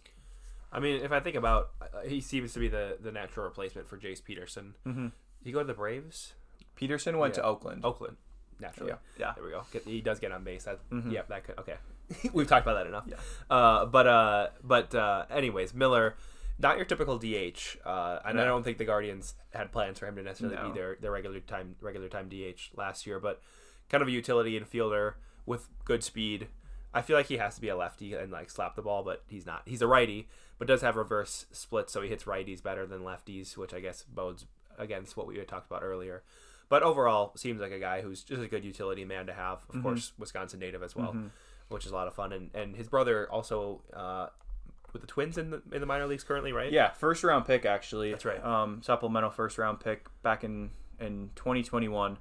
I 0.73 0.79
mean, 0.79 1.01
if 1.03 1.11
I 1.11 1.19
think 1.19 1.35
about, 1.35 1.69
uh, 1.81 2.01
he 2.07 2.19
seems 2.19 2.51
to 2.53 2.59
be 2.59 2.67
the, 2.67 2.97
the 2.99 3.11
natural 3.11 3.45
replacement 3.45 3.87
for 3.87 3.97
Jace 3.97 4.23
Peterson. 4.23 4.73
Mm-hmm. 4.85 5.07
He 5.43 5.51
go 5.51 5.59
to 5.59 5.65
the 5.65 5.73
Braves? 5.73 6.33
Peterson 6.75 7.17
went 7.19 7.35
Yeah. 7.35 7.43
to 7.43 7.47
Oakland. 7.47 7.85
Oakland, 7.85 8.17
naturally. 8.59 8.89
Yeah, 8.91 8.97
yeah. 9.19 9.33
There 9.35 9.43
we 9.43 9.51
go. 9.51 9.63
He 9.85 10.01
does 10.01 10.19
get 10.19 10.31
on 10.31 10.43
base. 10.43 10.63
That, 10.63 10.79
Mhm. 10.89 11.11
Yeah, 11.11 11.21
that 11.29 11.43
could. 11.43 11.59
Okay, 11.59 11.75
we've 12.33 12.47
talked 12.47 12.65
about 12.65 12.75
that 12.75 12.87
enough. 12.87 13.05
Yeah. 13.07 13.15
Uh, 13.55 13.85
but 13.85 14.07
uh, 14.07 14.47
but 14.63 14.95
uh, 14.95 15.25
anyways, 15.29 15.73
Miller, 15.75 16.15
not 16.57 16.77
your 16.77 16.85
typical 16.85 17.17
DH, 17.19 17.77
uh, 17.85 18.19
and 18.25 18.39
I 18.41 18.45
don't 18.45 18.63
think 18.63 18.79
the 18.79 18.85
Guardians 18.85 19.35
had 19.53 19.71
plans 19.71 19.99
for 19.99 20.07
him 20.07 20.15
to 20.15 20.23
necessarily 20.23 20.55
No. 20.55 20.69
be 20.71 20.79
their, 20.79 20.97
their 20.99 21.11
regular 21.11 21.39
time 21.41 21.75
regular 21.81 22.09
time 22.09 22.29
DH 22.29 22.71
last 22.75 23.05
year, 23.05 23.19
but 23.19 23.41
kind 23.89 24.01
of 24.01 24.07
a 24.07 24.11
utility 24.11 24.59
infielder 24.59 25.13
with 25.45 25.67
good 25.85 26.03
speed. 26.03 26.47
I 26.93 27.01
feel 27.01 27.17
like 27.17 27.27
he 27.27 27.37
has 27.37 27.55
to 27.55 27.61
be 27.61 27.69
a 27.69 27.75
lefty 27.75 28.13
and 28.13 28.31
like 28.31 28.49
slap 28.49 28.75
the 28.75 28.81
ball, 28.81 29.03
but 29.03 29.23
he's 29.27 29.45
not. 29.45 29.63
He's 29.65 29.81
a 29.81 29.87
righty, 29.87 30.27
but 30.59 30.67
does 30.67 30.81
have 30.81 30.95
reverse 30.95 31.45
splits, 31.51 31.91
so 31.91 32.01
he 32.01 32.09
hits 32.09 32.25
righties 32.25 32.61
better 32.61 32.85
than 32.85 33.01
lefties, 33.01 33.57
which 33.57 33.73
I 33.73 33.79
guess 33.79 34.03
bodes 34.03 34.45
against 34.77 35.17
what 35.17 35.27
we 35.27 35.37
had 35.37 35.47
talked 35.47 35.67
about 35.69 35.83
earlier. 35.83 36.23
But 36.69 36.83
overall, 36.83 37.33
seems 37.35 37.61
like 37.61 37.71
a 37.71 37.79
guy 37.79 38.01
who's 38.01 38.23
just 38.23 38.41
a 38.41 38.47
good 38.47 38.63
utility 38.63 39.05
man 39.05 39.27
to 39.27 39.33
have. 39.33 39.59
Of 39.73 39.81
course, 39.83 40.13
Wisconsin 40.17 40.59
native 40.59 40.81
as 40.81 40.95
well, 40.95 41.15
which 41.69 41.85
is 41.85 41.91
a 41.91 41.95
lot 41.95 42.07
of 42.07 42.13
fun. 42.13 42.31
And 42.31 42.49
and 42.53 42.75
his 42.75 42.87
brother 42.87 43.29
also 43.31 43.81
uh, 43.93 44.27
with 44.91 45.01
the 45.01 45.07
Twins 45.07 45.37
in 45.37 45.49
the 45.51 45.61
in 45.71 45.81
the 45.81 45.85
minor 45.85 46.07
leagues 46.07 46.23
currently, 46.23 46.51
right? 46.53 46.71
Yeah, 46.71 46.91
first 46.91 47.23
round 47.23 47.45
pick 47.45 47.65
actually. 47.65 48.11
That's 48.11 48.25
right. 48.25 48.43
Um, 48.43 48.81
supplemental 48.83 49.29
first 49.29 49.57
round 49.57 49.79
pick 49.79 50.07
back 50.21 50.43
in 50.43 50.71
in 50.99 51.31
2021 51.35 52.17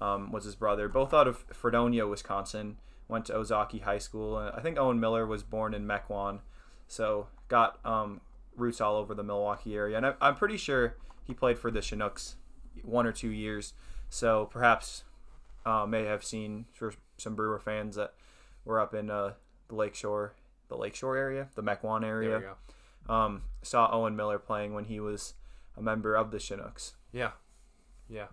um, 0.00 0.32
was 0.32 0.44
his 0.44 0.54
brother. 0.54 0.88
Both 0.88 1.12
out 1.12 1.26
of 1.26 1.44
Fredonia, 1.52 2.06
Wisconsin. 2.06 2.76
Went 3.10 3.26
to 3.26 3.32
Ozaukee 3.34 3.82
High 3.82 3.98
School. 3.98 4.36
Uh, 4.36 4.52
I 4.54 4.60
think 4.60 4.78
Owen 4.78 5.00
Miller 5.00 5.26
was 5.26 5.42
born 5.42 5.74
in 5.74 5.86
Mequon, 5.86 6.40
so 6.86 7.26
got 7.48 7.84
um, 7.84 8.20
roots 8.56 8.80
all 8.80 8.96
over 8.96 9.14
the 9.14 9.22
Milwaukee 9.24 9.74
area. 9.74 9.96
And 9.96 10.06
I, 10.06 10.14
I'm 10.20 10.36
pretty 10.36 10.56
sure 10.56 10.96
he 11.24 11.34
played 11.34 11.58
for 11.58 11.70
the 11.70 11.80
Chinooks 11.80 12.36
one 12.82 13.06
or 13.06 13.12
two 13.12 13.30
years. 13.30 13.74
So 14.08 14.46
perhaps 14.50 15.04
uh, 15.66 15.86
may 15.86 16.04
have 16.04 16.24
seen 16.24 16.66
for 16.72 16.94
some 17.16 17.34
Brewer 17.34 17.58
fans 17.58 17.96
that 17.96 18.14
were 18.64 18.80
up 18.80 18.94
in 18.94 19.10
uh, 19.10 19.32
the 19.68 19.74
Lakeshore, 19.74 20.34
the 20.68 20.76
Lakeshore 20.76 21.16
area, 21.16 21.48
the 21.54 21.62
Mequon 21.62 22.04
area 22.04 22.28
There 22.30 22.38
we 22.38 22.44
go. 23.08 23.12
um, 23.14 23.42
saw 23.62 23.88
Owen 23.92 24.14
Miller 24.16 24.38
playing 24.38 24.72
when 24.72 24.84
he 24.84 25.00
was 25.00 25.34
a 25.76 25.82
member 25.82 26.14
of 26.14 26.30
the 26.30 26.38
Chinooks. 26.38 26.94
Yeah, 27.12 27.30
yeah. 28.08 28.26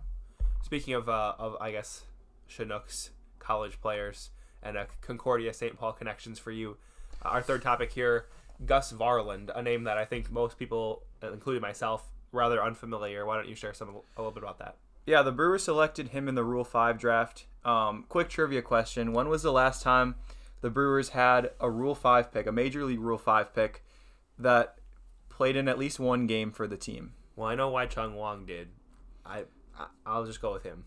Speaking 0.62 0.94
of 0.94 1.08
uh, 1.08 1.34
of 1.38 1.56
I 1.60 1.70
guess 1.72 2.04
Chinooks 2.48 3.10
college 3.38 3.80
players 3.80 4.30
and 4.62 4.76
a 4.76 4.86
Concordia 5.00 5.52
St. 5.52 5.78
Paul 5.78 5.92
connections 5.92 6.38
for 6.38 6.50
you. 6.50 6.76
Uh, 7.24 7.28
our 7.28 7.42
third 7.42 7.62
topic 7.62 7.92
here, 7.92 8.26
Gus 8.64 8.92
Varland, 8.92 9.50
a 9.54 9.62
name 9.62 9.84
that 9.84 9.98
I 9.98 10.04
think 10.04 10.30
most 10.30 10.58
people, 10.58 11.02
uh, 11.22 11.32
including 11.32 11.62
myself, 11.62 12.08
rather 12.32 12.62
unfamiliar. 12.62 13.24
Why 13.24 13.36
don't 13.36 13.48
you 13.48 13.54
share 13.54 13.74
some 13.74 13.88
a 13.88 14.20
little 14.20 14.32
bit 14.32 14.42
about 14.42 14.58
that? 14.58 14.76
Yeah, 15.06 15.22
the 15.22 15.32
Brewers 15.32 15.64
selected 15.64 16.08
him 16.08 16.28
in 16.28 16.34
the 16.34 16.44
Rule 16.44 16.64
5 16.64 16.98
draft. 16.98 17.46
Um, 17.64 18.04
quick 18.08 18.28
trivia 18.28 18.62
question 18.62 19.12
When 19.12 19.28
was 19.28 19.42
the 19.42 19.52
last 19.52 19.82
time 19.82 20.16
the 20.60 20.70
Brewers 20.70 21.10
had 21.10 21.50
a 21.60 21.70
Rule 21.70 21.94
5 21.94 22.32
pick, 22.32 22.46
a 22.46 22.52
Major 22.52 22.84
League 22.84 23.00
Rule 23.00 23.18
5 23.18 23.54
pick, 23.54 23.84
that 24.38 24.76
played 25.30 25.56
in 25.56 25.68
at 25.68 25.78
least 25.78 25.98
one 25.98 26.26
game 26.26 26.50
for 26.50 26.66
the 26.66 26.76
team? 26.76 27.12
Well, 27.36 27.48
I 27.48 27.54
know 27.54 27.70
Wei-Chung 27.70 28.16
Wang 28.16 28.44
did. 28.44 28.68
I, 29.24 29.44
I 29.78 29.86
I'll 30.04 30.26
just 30.26 30.42
go 30.42 30.52
with 30.52 30.64
him. 30.64 30.84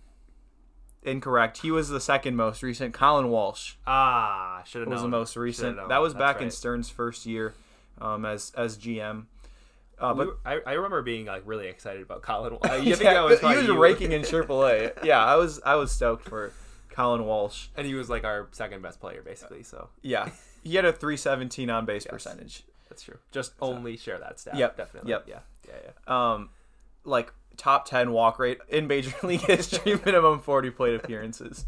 Incorrect. 1.04 1.58
He 1.60 1.72
was 1.72 1.90
the 1.90 2.00
second 2.00 2.36
most 2.36 2.62
recent. 2.62 2.94
Colin 2.94 3.30
Walsh 3.30 3.74
Ah, 3.88 4.62
should 4.66 4.82
have 4.82 4.88
known. 4.88 4.94
was 4.96 5.02
the 5.02 5.08
most 5.08 5.36
recent. 5.36 5.78
That 5.90 6.02
was 6.02 6.14
That's 6.14 6.20
back 6.22 6.42
in. 6.42 6.52
Stearns' 6.52 6.90
first 6.90 7.26
year 7.26 7.54
um, 8.00 8.26
as 8.26 8.52
as 8.56 8.78
GM. 8.78 9.26
Uh, 10.00 10.14
We 10.16 10.26
but 10.26 10.28
were- 10.28 10.38
I, 10.46 10.60
I 10.66 10.74
remember 10.74 11.02
being 11.02 11.26
like 11.26 11.44
really 11.46 11.68
excited 11.68 12.02
about 12.02 12.22
Colin. 12.22 12.58
Uh, 12.64 12.74
you 12.76 12.90
Yeah, 12.90 12.96
think 12.96 13.10
that 13.10 13.24
was 13.24 13.40
he 13.40 13.46
was 13.48 13.66
you. 13.68 13.78
raking 13.80 14.12
in 14.12 14.22
AAA. 14.24 15.04
yeah, 15.04 15.24
I 15.24 15.36
was 15.36 15.60
I 15.66 15.76
was 15.76 15.92
stoked 15.92 16.28
for 16.28 16.52
Colin 16.90 17.26
Walsh. 17.26 17.68
and 17.76 17.88
he 17.88 17.94
was 17.96 18.10
like 18.10 18.24
our 18.24 18.48
second 18.52 18.82
best 18.82 19.00
player 19.00 19.22
basically. 19.24 19.64
So 19.64 19.90
Yeah, 20.02 20.30
he 20.64 20.76
had 20.76 20.86
a 20.86 20.92
317 20.94 21.70
on 21.70 21.86
base 21.86 22.06
percentage. 22.06 22.64
that's 22.90 23.02
true. 23.04 23.18
Just 23.32 23.54
only 23.62 23.98
share 23.98 24.20
that 24.20 24.40
stat. 24.40 24.56
Yep, 24.56 24.78
definitely. 24.78 25.10
yep. 25.12 25.26
Yeah, 25.28 25.40
yeah, 25.68 25.76
yeah. 26.08 26.34
Um, 26.34 26.50
like 27.06 27.32
top 27.62 27.86
10 27.86 28.12
walk 28.12 28.39
rate 28.39 28.58
in 28.67 28.88
Major 28.88 29.13
League 29.24 29.41
history, 29.41 30.00
minimum 30.06 30.39
40 30.39 30.71
plate 30.71 30.95
appearances. 30.95 31.65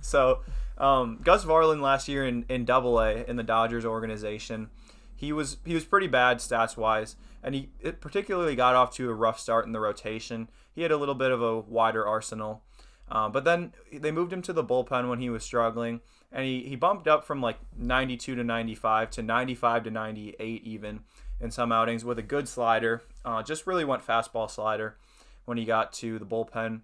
So, 0.00 0.40
um, 0.78 1.18
Gus 1.22 1.44
Varland 1.44 1.82
last 1.82 2.08
year 2.08 2.24
in 2.24 2.46
in 2.48 2.64
Double 2.64 2.98
A 2.98 3.24
in 3.24 3.36
the 3.36 3.42
Dodgers 3.42 3.84
organization, 3.84 4.70
he 5.14 5.32
was 5.32 5.58
he 5.66 5.74
was 5.74 5.84
pretty 5.84 6.06
bad 6.06 6.38
stats 6.38 6.76
wise, 6.76 7.16
and 7.42 7.54
he 7.54 7.70
it 7.80 8.00
particularly 8.00 8.54
got 8.54 8.76
off 8.76 8.94
to 8.94 9.10
a 9.10 9.14
rough 9.14 9.38
start 9.38 9.66
in 9.66 9.72
the 9.72 9.80
rotation. 9.80 10.48
He 10.74 10.82
had 10.82 10.92
a 10.92 10.96
little 10.96 11.16
bit 11.16 11.32
of 11.32 11.42
a 11.42 11.58
wider 11.58 12.06
arsenal, 12.06 12.62
uh, 13.10 13.28
but 13.28 13.44
then 13.44 13.74
they 13.92 14.12
moved 14.12 14.32
him 14.32 14.42
to 14.42 14.52
the 14.52 14.64
bullpen 14.64 15.10
when 15.10 15.18
he 15.18 15.28
was 15.28 15.42
struggling, 15.44 16.00
and 16.32 16.46
he, 16.46 16.62
he 16.62 16.76
bumped 16.76 17.08
up 17.08 17.24
from 17.24 17.42
like 17.42 17.58
92 17.76 18.36
to 18.36 18.44
95 18.44 19.10
to 19.10 19.22
95 19.22 19.84
to 19.84 19.90
98 19.90 20.62
even 20.64 21.00
in 21.40 21.50
some 21.50 21.72
outings 21.72 22.04
with 22.04 22.18
a 22.18 22.22
good 22.22 22.48
slider. 22.48 23.02
Uh, 23.24 23.42
just 23.42 23.66
really 23.66 23.84
went 23.84 24.06
fastball 24.06 24.50
slider 24.50 24.96
when 25.44 25.58
he 25.58 25.64
got 25.64 25.92
to 25.94 26.18
the 26.18 26.26
bullpen. 26.26 26.80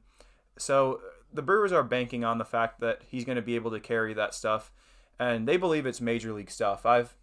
So 0.58 1.00
the 1.32 1.42
Brewers 1.42 1.72
are 1.72 1.82
banking 1.82 2.24
on 2.24 2.38
the 2.38 2.44
fact 2.44 2.80
that 2.80 3.02
he's 3.06 3.24
going 3.24 3.36
to 3.36 3.42
be 3.42 3.54
able 3.54 3.70
to 3.70 3.80
carry 3.80 4.14
that 4.14 4.34
stuff, 4.34 4.72
and 5.18 5.46
they 5.46 5.56
believe 5.56 5.86
it's 5.86 6.00
major 6.00 6.32
league 6.32 6.50
stuff. 6.50 6.86
I've 6.86 7.14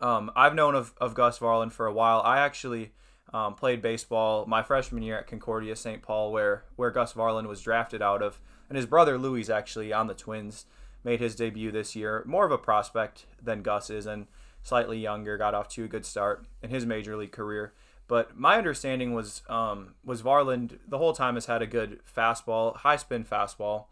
um, 0.00 0.30
I've 0.36 0.54
known 0.54 0.74
of, 0.74 0.94
of 1.00 1.14
Gus 1.14 1.38
Varland 1.38 1.72
for 1.72 1.86
a 1.86 1.92
while. 1.92 2.20
I 2.22 2.38
actually 2.38 2.92
um, 3.32 3.54
played 3.54 3.80
baseball 3.80 4.44
my 4.46 4.62
freshman 4.62 5.02
year 5.02 5.18
at 5.18 5.26
Concordia 5.26 5.76
St. 5.76 6.02
Paul, 6.02 6.32
where 6.32 6.64
where 6.76 6.90
Gus 6.90 7.12
Varland 7.12 7.46
was 7.46 7.60
drafted 7.60 8.02
out 8.02 8.22
of, 8.22 8.40
and 8.68 8.76
his 8.76 8.86
brother 8.86 9.18
Louie 9.18 9.48
actually 9.50 9.92
on 9.92 10.06
the 10.06 10.14
Twins. 10.14 10.66
Made 11.04 11.20
his 11.20 11.36
debut 11.36 11.70
this 11.70 11.94
year. 11.94 12.24
More 12.26 12.44
of 12.44 12.50
a 12.50 12.58
prospect 12.58 13.26
than 13.40 13.62
Gus 13.62 13.90
is, 13.90 14.06
and 14.06 14.26
slightly 14.66 14.98
younger. 14.98 15.38
Got 15.38 15.54
off 15.54 15.68
to 15.70 15.84
a 15.84 15.88
good 15.88 16.04
start 16.04 16.44
in 16.62 16.70
his 16.70 16.84
major 16.84 17.16
league 17.16 17.32
career. 17.32 17.72
But 18.08 18.36
my 18.36 18.56
understanding 18.56 19.14
was 19.14 19.42
um, 19.48 19.94
was 20.04 20.22
Varland 20.22 20.78
the 20.86 20.98
whole 20.98 21.12
time 21.12 21.34
has 21.34 21.46
had 21.46 21.62
a 21.62 21.66
good 21.66 22.00
fastball, 22.04 22.76
high 22.76 22.96
spin 22.96 23.24
fastball. 23.24 23.86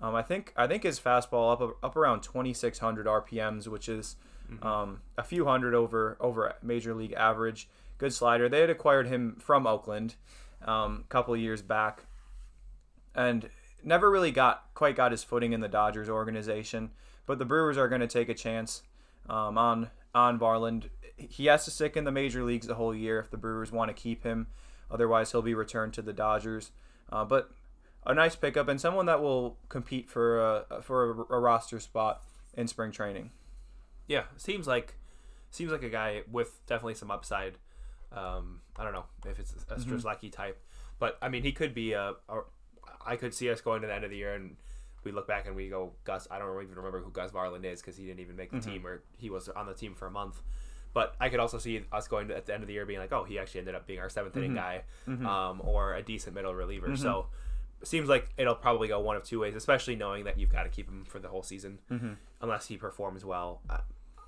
Um, 0.00 0.14
I 0.14 0.22
think 0.22 0.52
I 0.56 0.66
think 0.66 0.82
his 0.82 1.00
fastball 1.00 1.52
up 1.52 1.78
up 1.82 1.96
around 1.96 2.22
2600 2.22 3.06
RPMs, 3.06 3.66
which 3.66 3.88
is 3.88 4.16
um, 4.62 5.00
a 5.16 5.22
few 5.22 5.46
hundred 5.46 5.74
over 5.74 6.16
over 6.20 6.54
major 6.62 6.94
league 6.94 7.14
average. 7.14 7.68
Good 7.98 8.12
slider. 8.12 8.48
They 8.48 8.60
had 8.60 8.70
acquired 8.70 9.06
him 9.08 9.36
from 9.40 9.66
Oakland 9.66 10.16
um, 10.66 11.04
a 11.06 11.08
couple 11.08 11.32
of 11.32 11.40
years 11.40 11.62
back, 11.62 12.04
and 13.14 13.48
never 13.82 14.10
really 14.10 14.32
got 14.32 14.64
quite 14.74 14.96
got 14.96 15.12
his 15.12 15.24
footing 15.24 15.52
in 15.52 15.60
the 15.60 15.68
Dodgers 15.68 16.10
organization. 16.10 16.90
But 17.24 17.38
the 17.38 17.46
Brewers 17.46 17.78
are 17.78 17.88
going 17.88 18.02
to 18.02 18.06
take 18.06 18.28
a 18.28 18.34
chance 18.34 18.82
um, 19.28 19.58
on 19.58 19.90
on 20.14 20.38
Varland. 20.38 20.90
He 21.16 21.46
has 21.46 21.64
to 21.64 21.70
stick 21.70 21.96
in 21.96 22.04
the 22.04 22.12
major 22.12 22.42
leagues 22.42 22.66
the 22.66 22.74
whole 22.74 22.94
year 22.94 23.18
if 23.18 23.30
the 23.30 23.36
Brewers 23.36 23.72
want 23.72 23.88
to 23.88 23.94
keep 23.94 24.22
him. 24.22 24.48
Otherwise, 24.90 25.32
he'll 25.32 25.42
be 25.42 25.54
returned 25.54 25.94
to 25.94 26.02
the 26.02 26.12
Dodgers. 26.12 26.72
Uh, 27.10 27.24
but 27.24 27.50
a 28.04 28.14
nice 28.14 28.36
pickup 28.36 28.68
and 28.68 28.80
someone 28.80 29.06
that 29.06 29.20
will 29.20 29.58
compete 29.68 30.08
for 30.08 30.40
a, 30.40 30.82
for 30.82 31.10
a, 31.10 31.34
a 31.34 31.40
roster 31.40 31.80
spot 31.80 32.22
in 32.54 32.68
spring 32.68 32.92
training. 32.92 33.30
Yeah, 34.06 34.24
seems 34.36 34.66
like 34.66 34.94
seems 35.50 35.72
like 35.72 35.82
a 35.82 35.88
guy 35.88 36.22
with 36.30 36.64
definitely 36.66 36.94
some 36.94 37.10
upside. 37.10 37.58
Um, 38.12 38.60
I 38.76 38.84
don't 38.84 38.92
know 38.92 39.06
if 39.26 39.38
it's 39.38 39.52
a 39.52 39.74
Mm-hmm. 39.74 40.30
Type, 40.30 40.62
but 40.98 41.18
I 41.20 41.28
mean 41.28 41.42
he 41.42 41.52
could 41.52 41.74
be 41.74 41.92
a, 41.92 42.14
a. 42.28 42.40
I 43.04 43.16
could 43.16 43.34
see 43.34 43.50
us 43.50 43.60
going 43.60 43.82
to 43.82 43.88
the 43.88 43.94
end 43.94 44.04
of 44.04 44.10
the 44.10 44.16
year 44.16 44.34
and 44.34 44.56
we 45.06 45.12
look 45.12 45.26
back 45.26 45.46
and 45.46 45.56
we 45.56 45.68
go 45.70 45.92
Gus. 46.04 46.28
I 46.30 46.38
don't 46.38 46.62
even 46.62 46.74
remember 46.76 47.00
who 47.00 47.10
Gus 47.10 47.30
Varland 47.30 47.64
is 47.64 47.80
because 47.80 47.96
he 47.96 48.04
didn't 48.04 48.20
even 48.20 48.36
make 48.36 48.50
the 48.50 48.58
Mm-hmm. 48.58 48.70
team 48.70 48.86
or 48.86 49.02
he 49.16 49.30
was 49.30 49.48
on 49.48 49.64
the 49.66 49.72
team 49.74 49.94
for 49.94 50.06
a 50.06 50.10
month. 50.10 50.42
But 50.92 51.14
I 51.20 51.28
could 51.28 51.40
also 51.40 51.58
see 51.58 51.82
us 51.92 52.08
going 52.08 52.28
to, 52.28 52.36
at 52.36 52.46
the 52.46 52.54
end 52.54 52.62
of 52.62 52.66
the 52.68 52.72
year 52.74 52.84
being 52.86 52.98
like, 53.00 53.12
oh, 53.12 53.24
he 53.24 53.38
actually 53.38 53.60
ended 53.60 53.74
up 53.74 53.86
being 53.86 54.00
our 54.00 54.08
7th 54.08 54.36
inning 54.36 54.54
Mm-hmm. 54.54 55.24
guy, 55.24 55.50
um, 55.50 55.60
or 55.64 55.94
a 55.94 56.02
decent 56.02 56.34
middle 56.34 56.54
reliever. 56.54 56.96
So 56.96 57.26
it 57.82 57.88
seems 57.88 58.08
like 58.08 58.30
it'll 58.38 58.54
probably 58.54 58.88
go 58.88 59.00
one 59.00 59.16
of 59.16 59.22
two 59.24 59.40
ways, 59.40 59.54
especially 59.54 59.94
knowing 59.96 60.24
that 60.24 60.38
you've 60.38 60.50
got 60.52 60.62
to 60.64 60.70
keep 60.70 60.88
him 60.88 61.04
for 61.06 61.18
the 61.18 61.28
whole 61.28 61.42
season, 61.42 61.78
Mm-hmm. 61.90 62.12
unless 62.40 62.66
he 62.68 62.76
performs 62.76 63.24
well. 63.24 63.60
Uh, 63.68 63.78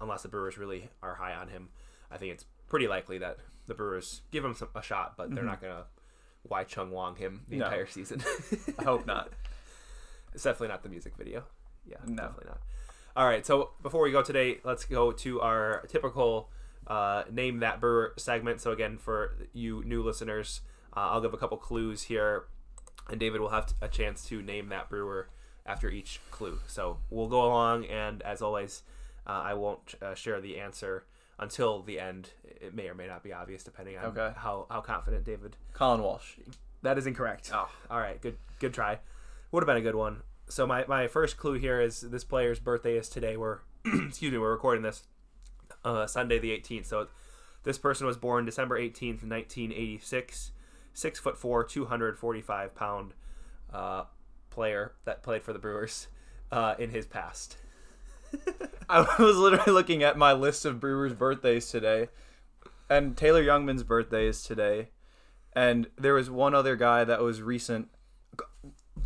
unless 0.00 0.22
the 0.22 0.28
Brewers 0.28 0.58
really 0.58 0.88
are 1.02 1.14
high 1.14 1.34
on 1.34 1.48
him, 1.48 1.70
I 2.10 2.18
think 2.18 2.32
it's 2.34 2.44
pretty 2.68 2.86
likely 2.86 3.18
that 3.18 3.38
the 3.66 3.74
Brewers 3.74 4.20
give 4.30 4.44
him 4.44 4.54
some, 4.54 4.68
a 4.74 4.82
shot, 4.82 5.14
but 5.16 5.34
they're 5.34 5.42
not 5.44 5.60
gonna 5.62 5.84
Wei-Chung 6.48 6.90
Wang 6.90 7.16
him 7.16 7.42
the 7.48 7.56
Mm-hmm. 7.56 7.60
No. 7.60 7.64
entire 7.66 7.86
season. 7.86 8.22
I 8.78 8.84
hope 8.84 9.06
not. 9.06 9.32
It's 10.34 10.42
definitely 10.44 10.68
not 10.68 10.82
the 10.82 10.88
music 10.88 11.14
video. 11.16 11.44
Yeah, 11.86 11.96
No. 12.06 12.22
definitely 12.24 12.46
not. 12.48 12.60
All 13.16 13.26
right, 13.26 13.44
so 13.44 13.70
before 13.82 14.02
we 14.02 14.12
go 14.12 14.22
today, 14.22 14.58
let's 14.64 14.84
go 14.84 15.10
to 15.12 15.40
our 15.40 15.84
typical 15.88 16.50
uh, 16.86 17.24
name 17.30 17.58
that 17.60 17.80
brewer 17.80 18.14
segment. 18.16 18.60
So 18.60 18.70
again, 18.70 18.96
for 18.98 19.36
you 19.52 19.82
new 19.84 20.02
listeners, 20.02 20.60
uh, 20.96 21.00
I'll 21.10 21.20
give 21.20 21.34
a 21.34 21.36
couple 21.36 21.56
clues 21.56 22.04
here, 22.04 22.44
and 23.10 23.18
David 23.18 23.40
will 23.40 23.48
have 23.50 23.66
t- 23.66 23.74
a 23.80 23.88
chance 23.88 24.24
to 24.26 24.40
name 24.42 24.68
that 24.68 24.88
brewer 24.88 25.28
after 25.66 25.90
each 25.90 26.20
clue. 26.30 26.60
So 26.66 26.98
we'll 27.10 27.26
go 27.28 27.42
along, 27.44 27.86
and 27.86 28.22
as 28.22 28.40
always, 28.40 28.82
uh, 29.26 29.32
I 29.32 29.54
won't 29.54 29.94
uh, 30.00 30.14
share 30.14 30.40
the 30.40 30.58
answer 30.60 31.04
until 31.38 31.82
the 31.82 31.98
end. 32.00 32.30
It 32.44 32.74
may 32.74 32.88
or 32.88 32.94
may 32.94 33.06
not 33.06 33.22
be 33.22 33.32
obvious 33.32 33.62
depending 33.64 33.98
on 33.98 34.04
Okay. 34.06 34.32
how, 34.36 34.66
how 34.70 34.80
confident 34.80 35.24
David. 35.24 35.56
Colin 35.74 36.02
Walsh. 36.02 36.34
That 36.82 36.96
is 36.98 37.06
incorrect. 37.06 37.50
Oh. 37.52 37.68
All 37.90 37.98
right, 37.98 38.20
good 38.22 38.36
good 38.60 38.72
try. 38.72 38.98
Would 39.50 39.62
have 39.62 39.66
been 39.66 39.76
a 39.76 39.82
good 39.82 39.94
one. 39.94 40.22
So 40.48 40.66
my, 40.66 40.84
my 40.86 41.08
first 41.08 41.36
clue 41.36 41.54
here 41.54 41.80
is 41.80 42.00
this 42.00 42.24
player's 42.24 42.58
birthday 42.58 42.96
is 42.96 43.08
today. 43.08 43.36
We're 43.36 43.58
excuse 43.84 44.32
me, 44.32 44.38
we're 44.38 44.52
recording 44.52 44.82
this 44.82 45.04
uh, 45.84 46.06
Sunday 46.06 46.38
the 46.38 46.50
18th. 46.50 46.86
So 46.86 47.08
this 47.64 47.78
person 47.78 48.06
was 48.06 48.16
born 48.16 48.44
December 48.44 48.78
18th, 48.78 49.22
1986. 49.24 50.52
Six 50.94 51.20
foot 51.20 51.38
four, 51.38 51.62
245 51.62 52.74
pound 52.74 53.14
uh, 53.72 54.04
player 54.50 54.94
that 55.04 55.22
played 55.22 55.44
for 55.44 55.52
the 55.52 55.58
Brewers 55.58 56.08
uh, 56.50 56.74
in 56.78 56.90
his 56.90 57.06
past. 57.06 57.56
I 58.88 59.00
was 59.18 59.36
literally 59.36 59.72
looking 59.72 60.02
at 60.02 60.18
my 60.18 60.32
list 60.32 60.64
of 60.64 60.80
Brewers' 60.80 61.12
birthdays 61.12 61.70
today, 61.70 62.08
and 62.90 63.16
Taylor 63.16 63.44
Jungmann's 63.44 63.84
birthday 63.84 64.26
is 64.26 64.42
today, 64.42 64.88
and 65.52 65.86
there 65.96 66.14
was 66.14 66.30
one 66.30 66.54
other 66.54 66.74
guy 66.74 67.04
that 67.04 67.22
was 67.22 67.42
recent. 67.42 67.90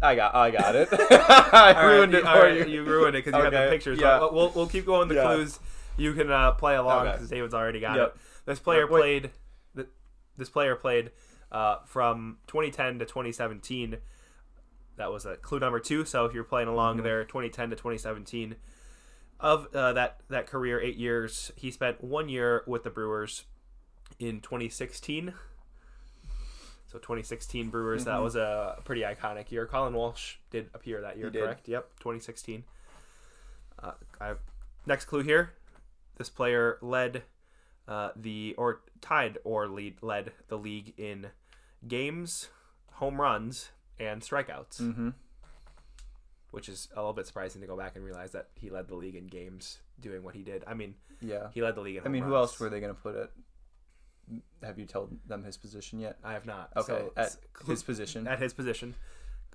I 0.02 0.14
got, 0.14 0.34
I 0.34 0.50
got 0.50 0.74
it. 0.74 0.88
I 0.92 1.72
All 1.74 1.74
right, 1.74 1.84
ruined 1.94 2.14
it 2.14 2.22
for 2.22 2.26
right, 2.28 2.66
you. 2.68 2.74
You 2.74 2.84
ruined 2.84 3.16
it 3.16 3.24
because 3.24 3.38
you 3.40 3.46
Okay, 3.46 3.64
the 3.66 3.70
pictures. 3.70 3.98
yeah. 4.00 4.18
But 4.18 4.34
we'll, 4.34 4.50
we'll 4.54 4.66
keep 4.66 4.84
going 4.86 5.08
the 5.08 5.14
Yeah. 5.16 5.22
clues. 5.34 5.58
You 5.96 6.12
can 6.14 6.30
uh, 6.30 6.52
play 6.52 6.74
along 6.76 7.06
Okay. 7.06 7.12
because 7.12 7.28
David's 7.28 7.54
already 7.54 7.80
got 7.80 7.96
Yep. 7.96 8.08
it. 8.16 8.20
This 8.46 8.58
player 8.58 8.86
Wait. 8.86 9.00
played. 9.00 9.30
th- 9.76 9.88
This 10.36 10.48
player 10.48 10.74
played 10.74 11.10
uh, 11.52 11.76
from 11.86 12.38
2010 12.46 12.98
to 12.98 13.04
2017. 13.04 13.98
That 14.96 15.12
was 15.12 15.24
a 15.26 15.36
clue 15.36 15.58
number 15.60 15.80
two. 15.80 16.04
So 16.04 16.24
if 16.24 16.34
you're 16.34 16.44
playing 16.44 16.68
along 16.68 16.96
Mm-hmm. 16.96 17.04
there, 17.04 17.24
2010 17.24 17.70
to 17.70 17.76
2017. 17.76 18.56
Of 19.40 19.68
uh, 19.74 19.92
that 19.94 20.20
that 20.28 20.46
career, 20.46 20.80
eight 20.80 20.96
years, 20.96 21.50
he 21.56 21.70
spent 21.72 22.02
one 22.02 22.28
year 22.28 22.62
with 22.66 22.84
the 22.84 22.90
Brewers 22.90 23.44
in 24.20 24.40
2016. 24.40 25.34
So 26.92 26.98
2016 26.98 27.70
Brewers, 27.70 28.04
that 28.04 28.18
Mhm. 28.18 28.22
was 28.22 28.36
a 28.36 28.78
pretty 28.84 29.00
iconic 29.00 29.50
year. 29.50 29.66
Colin 29.66 29.94
Walsh 29.94 30.36
did 30.50 30.68
appear 30.74 31.00
that 31.00 31.16
year, 31.16 31.28
He 31.28 31.32
did. 31.32 31.42
correct? 31.44 31.66
Yep, 31.66 31.98
2016. 32.00 32.64
Uh, 33.78 33.92
I, 34.20 34.34
next 34.84 35.06
clue 35.06 35.22
here: 35.22 35.54
this 36.16 36.28
player 36.28 36.78
led 36.82 37.22
uh, 37.88 38.10
the 38.14 38.54
or 38.58 38.82
tied 39.00 39.38
or 39.42 39.66
lead 39.68 40.02
led 40.02 40.32
the 40.48 40.56
league 40.58 40.92
in 40.98 41.30
games, 41.88 42.50
home 42.92 43.20
runs, 43.20 43.70
and 43.98 44.20
strikeouts, 44.22 44.78
Mm-hmm. 44.80 45.10
which 46.50 46.68
is 46.68 46.88
a 46.92 46.96
little 46.96 47.12
bit 47.14 47.26
surprising 47.26 47.60
to 47.62 47.66
go 47.66 47.76
back 47.76 47.96
and 47.96 48.04
realize 48.04 48.32
that 48.32 48.50
he 48.54 48.68
led 48.70 48.86
the 48.88 48.94
league 48.94 49.16
in 49.16 49.26
games 49.26 49.78
doing 49.98 50.22
what 50.22 50.34
he 50.34 50.42
did. 50.42 50.62
I 50.66 50.74
mean, 50.74 50.94
Yeah. 51.20 51.48
he 51.54 51.62
led 51.62 51.74
the 51.74 51.80
league 51.80 51.96
in. 51.96 52.04
I 52.04 52.08
mean, 52.08 52.22
who 52.22 52.34
else 52.36 52.60
were 52.60 52.68
they 52.68 52.80
going 52.80 52.94
to 52.94 53.00
put 53.00 53.16
it? 53.16 53.30
Have 54.62 54.78
you 54.78 54.86
told 54.86 55.18
them 55.26 55.42
his 55.44 55.56
position 55.56 55.98
yet? 55.98 56.18
I 56.22 56.32
have 56.32 56.46
not. 56.46 56.70
Okay, 56.76 56.86
So, 56.86 57.12
at 57.16 57.36
clue- 57.52 57.72
his 57.72 57.82
position. 57.82 58.26
at 58.28 58.38
his 58.38 58.52
position. 58.52 58.94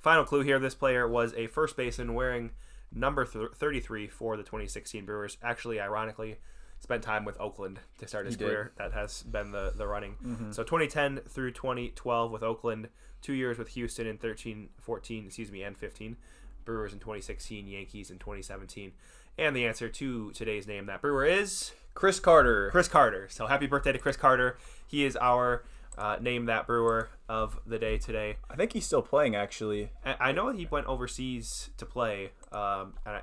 Final 0.02 0.24
clue 0.26 0.42
here: 0.42 0.60
this 0.60 0.76
player 0.76 1.08
was 1.08 1.34
a 1.34 1.48
first 1.48 1.76
baseman 1.78 2.14
wearing 2.14 2.52
number 2.92 3.26
th- 3.26 3.52
33 3.56 4.08
for 4.08 4.38
the 4.38 4.44
2016 4.44 5.06
Brewers. 5.06 5.38
Actually, 5.42 5.80
ironically, 5.80 6.38
spent 6.80 7.04
time 7.04 7.26
with 7.26 7.40
Oakland 7.40 7.80
to 8.00 8.08
start 8.08 8.26
his 8.26 8.36
He 8.36 8.40
did. 8.40 8.46
career. 8.46 8.74
That 8.78 8.94
has 8.94 9.24
been 9.24 9.52
the 9.52 9.72
the 9.76 9.88
running. 9.88 10.18
Mhm. 10.24 10.54
So 10.54 10.64
2010 10.64 11.22
through 11.28 11.52
2012 11.54 12.32
with 12.32 12.44
Oakland, 12.44 12.90
two 13.22 13.34
years 13.34 13.58
with 13.58 13.70
Houston 13.70 14.06
in 14.06 14.18
13, 14.18 14.70
14, 14.80 15.26
excuse 15.28 15.52
me, 15.52 15.64
and 15.64 15.78
15. 15.78 16.18
Brewers 16.66 16.92
in 16.94 17.00
2016, 17.00 17.66
Yankees 17.68 18.12
in 18.12 18.20
2017. 18.20 18.94
And 19.38 19.56
the 19.56 19.66
answer 19.66 19.88
to 19.90 20.32
today's 20.34 20.68
name, 20.68 20.86
that 20.88 21.02
Brewer 21.02 21.26
is 21.26 21.72
Chris 21.98 22.20
Carter. 22.20 22.70
Chris 22.70 22.88
Carter. 22.88 23.28
So 23.30 23.48
happy 23.48 23.66
birthday 23.66 23.92
to 23.92 23.98
Chris 23.98 24.16
Carter. 24.16 24.58
He 24.86 25.04
is 25.04 25.18
our 25.20 25.64
uh, 25.98 26.18
name 26.22 26.46
that 26.46 26.68
Brewer 26.68 27.10
of 27.28 27.60
the 27.66 27.80
day 27.80 27.98
today. 27.98 28.38
I 28.52 28.56
think 28.56 28.74
he's 28.74 28.86
still 28.86 29.02
playing 29.02 29.36
actually. 29.36 29.90
I 30.06 30.16
I 30.30 30.32
know 30.32 30.50
he 30.50 30.68
went 30.70 30.86
overseas 30.86 31.72
to 31.78 31.88
play. 31.88 32.34
Um, 32.52 32.94
and 33.04 33.16
I, 33.16 33.22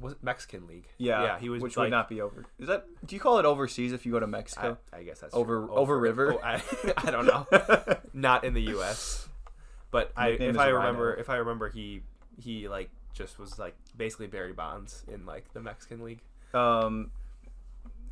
was 0.00 0.14
it 0.14 0.18
Mexican 0.22 0.66
League? 0.66 0.86
Yeah. 0.96 1.22
yeah. 1.22 1.38
He 1.38 1.50
was 1.50 1.60
which 1.62 1.76
like, 1.76 1.84
would 1.84 1.90
not 1.90 2.08
be 2.08 2.22
over. 2.22 2.46
Is 2.58 2.66
that? 2.68 2.86
Do 3.06 3.14
you 3.14 3.20
call 3.20 3.38
it 3.40 3.44
overseas 3.44 3.92
if 3.92 4.06
you 4.06 4.12
go 4.12 4.20
to 4.20 4.26
Mexico? 4.26 4.78
I 4.90 5.02
guess 5.02 5.20
that's 5.20 5.34
Over- 5.34 5.66
true. 5.66 5.74
over 5.74 5.98
river? 5.98 6.32
Oh, 6.34 6.40
I, 6.42 6.62
I 6.96 7.10
don't 7.10 7.26
know. 7.26 7.46
not 8.14 8.44
in 8.44 8.54
the 8.54 8.62
U.S. 8.62 9.28
But 9.90 10.12
I, 10.16 10.28
if 10.30 10.56
I 10.56 10.70
Rhino. 10.70 10.76
remember, 10.78 11.14
if 11.14 11.28
I 11.28 11.36
remember, 11.36 11.68
he 11.68 12.02
he 12.42 12.68
like 12.68 12.88
just 13.12 13.38
was 13.38 13.58
like 13.58 13.76
basically 13.96 14.28
Barry 14.28 14.54
Bonds 14.54 15.04
in 15.12 15.26
like 15.26 15.52
the 15.52 15.60
Mexican 15.60 16.02
League. 16.02 16.20
um, 16.54 17.10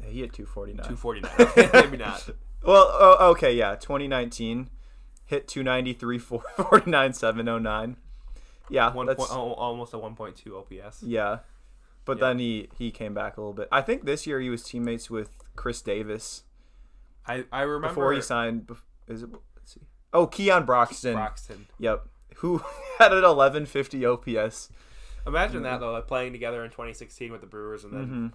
he 0.09 0.21
had 0.21 0.33
249. 0.33 0.89
Two 0.89 0.97
forty 0.97 1.21
nine. 1.21 1.33
Okay, 1.39 1.69
maybe 1.73 1.97
not. 1.97 2.29
Well, 2.65 2.89
oh, 2.93 3.31
okay, 3.33 3.53
yeah. 3.57 3.75
2019 3.75 4.71
hit 5.25 5.49
293, 5.49 6.17
449, 6.19 7.13
709. 7.13 7.97
Yeah, 8.69 8.93
One 8.93 9.07
that's 9.07 9.19
point, 9.19 9.33
almost 9.33 9.93
a 9.95 9.99
one 9.99 10.15
point 10.15 10.37
two 10.37 10.57
OPS. 10.57 11.03
yeah. 11.03 11.39
But 12.05 12.19
Yeah. 12.19 12.29
then 12.29 12.39
he 12.39 12.69
he 12.79 12.93
came 12.93 13.15
back 13.15 13.37
a 13.37 13.41
little 13.41 13.53
bit. 13.53 13.67
I 13.73 13.81
think 13.83 14.05
this 14.05 14.29
year 14.29 14.39
he 14.41 14.49
was 14.49 14.63
teammates 14.63 15.11
with 15.11 15.31
Chris 15.57 15.83
Davis 15.83 16.45
I 17.27 17.45
I 17.53 17.63
remember 17.63 17.89
before 17.89 18.13
he 18.13 18.21
signed. 18.21 18.71
Is 19.09 19.25
it? 19.25 19.31
Let's 19.57 19.75
see. 19.75 19.81
Oh, 20.13 20.29
Keon 20.29 20.65
Broxton. 20.65 21.15
Broxton. 21.15 21.67
Yep. 21.81 22.07
Who 22.37 22.59
had 23.01 23.13
an 23.13 23.23
1150 23.23 24.07
OPS. 24.07 24.71
Imagine 25.27 25.63
that 25.65 25.81
though, 25.81 25.91
like 25.93 26.07
playing 26.07 26.33
together 26.33 26.65
in 26.65 26.71
2016 26.71 27.33
with 27.33 27.41
the 27.41 27.47
Brewers, 27.49 27.83
and 27.83 27.93
then 27.93 28.05
hmm 28.07 28.27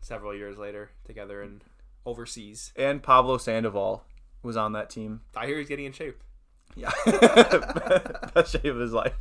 several 0.00 0.34
years 0.34 0.58
later 0.58 0.90
together 1.04 1.42
in 1.42 1.62
overseas. 2.06 2.72
And 2.76 3.02
Pablo 3.02 3.38
Sandoval 3.38 4.04
was 4.42 4.56
on 4.56 4.72
that 4.72 4.90
team. 4.90 5.20
I 5.36 5.46
hear 5.46 5.58
he's 5.58 5.68
getting 5.68 5.84
in 5.86 5.92
shape. 5.92 6.22
Yeah. 6.76 6.90
Best 8.34 8.52
shape 8.52 8.64
of 8.64 8.78
his 8.78 8.92
life. 8.92 9.14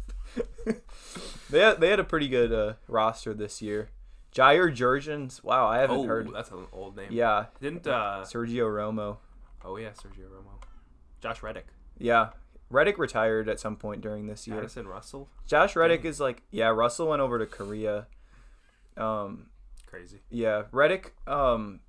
they 1.49 1.59
had, 1.59 1.79
they 1.81 1.89
had 1.89 1.99
a 1.99 2.03
pretty 2.03 2.27
good 2.27 2.53
uh, 2.53 2.73
roster 2.87 3.33
this 3.33 3.61
year. 3.61 3.89
Jair 4.33 4.69
Jurrjens. 4.75 5.43
Wow, 5.43 5.67
I 5.67 5.79
haven't 5.79 5.97
Oh, 5.97 6.03
heard. 6.05 6.29
that's 6.33 6.51
an 6.51 6.67
old 6.71 6.95
name. 6.95 7.07
Yeah. 7.11 7.45
Didn't 7.59 7.87
uh? 7.87 8.23
Sergio 8.23 8.67
Romo. 8.69 9.17
Oh 9.65 9.77
yeah, 9.77 9.89
Sergio 9.89 10.29
Romo, 10.29 10.61
Josh 11.21 11.43
Reddick, 11.43 11.67
Yeah. 11.97 12.29
Reddick 12.69 12.99
retired 12.99 13.49
at 13.49 13.59
some 13.59 13.75
point 13.75 14.01
during 14.01 14.27
this 14.27 14.47
year. 14.47 14.59
Addison 14.59 14.87
Russell. 14.87 15.27
Josh 15.47 15.75
Reddick 15.75 16.05
is 16.05 16.19
like, 16.19 16.43
yeah, 16.51 16.67
Russell 16.67 17.07
went 17.09 17.21
over 17.21 17.39
to 17.39 17.47
Korea. 17.47 18.05
Um, 18.95 19.47
Crazy. 19.89 20.19
yeah, 20.29 20.63
Reddick. 20.71 21.15
Um, 21.25 21.79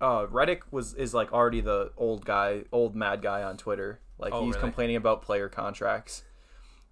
uh, 0.00 0.26
Reddick 0.30 0.64
was 0.72 0.94
is 0.94 1.14
like 1.14 1.32
already 1.32 1.60
the 1.60 1.92
old 1.96 2.24
guy, 2.24 2.62
old 2.72 2.94
mad 2.94 3.22
guy 3.22 3.42
on 3.42 3.56
Twitter. 3.56 4.00
Like 4.18 4.32
Oh, 4.32 4.44
he's 4.44 4.54
really? 4.54 4.60
complaining 4.60 4.96
about 4.96 5.22
player 5.22 5.48
contracts. 5.48 6.22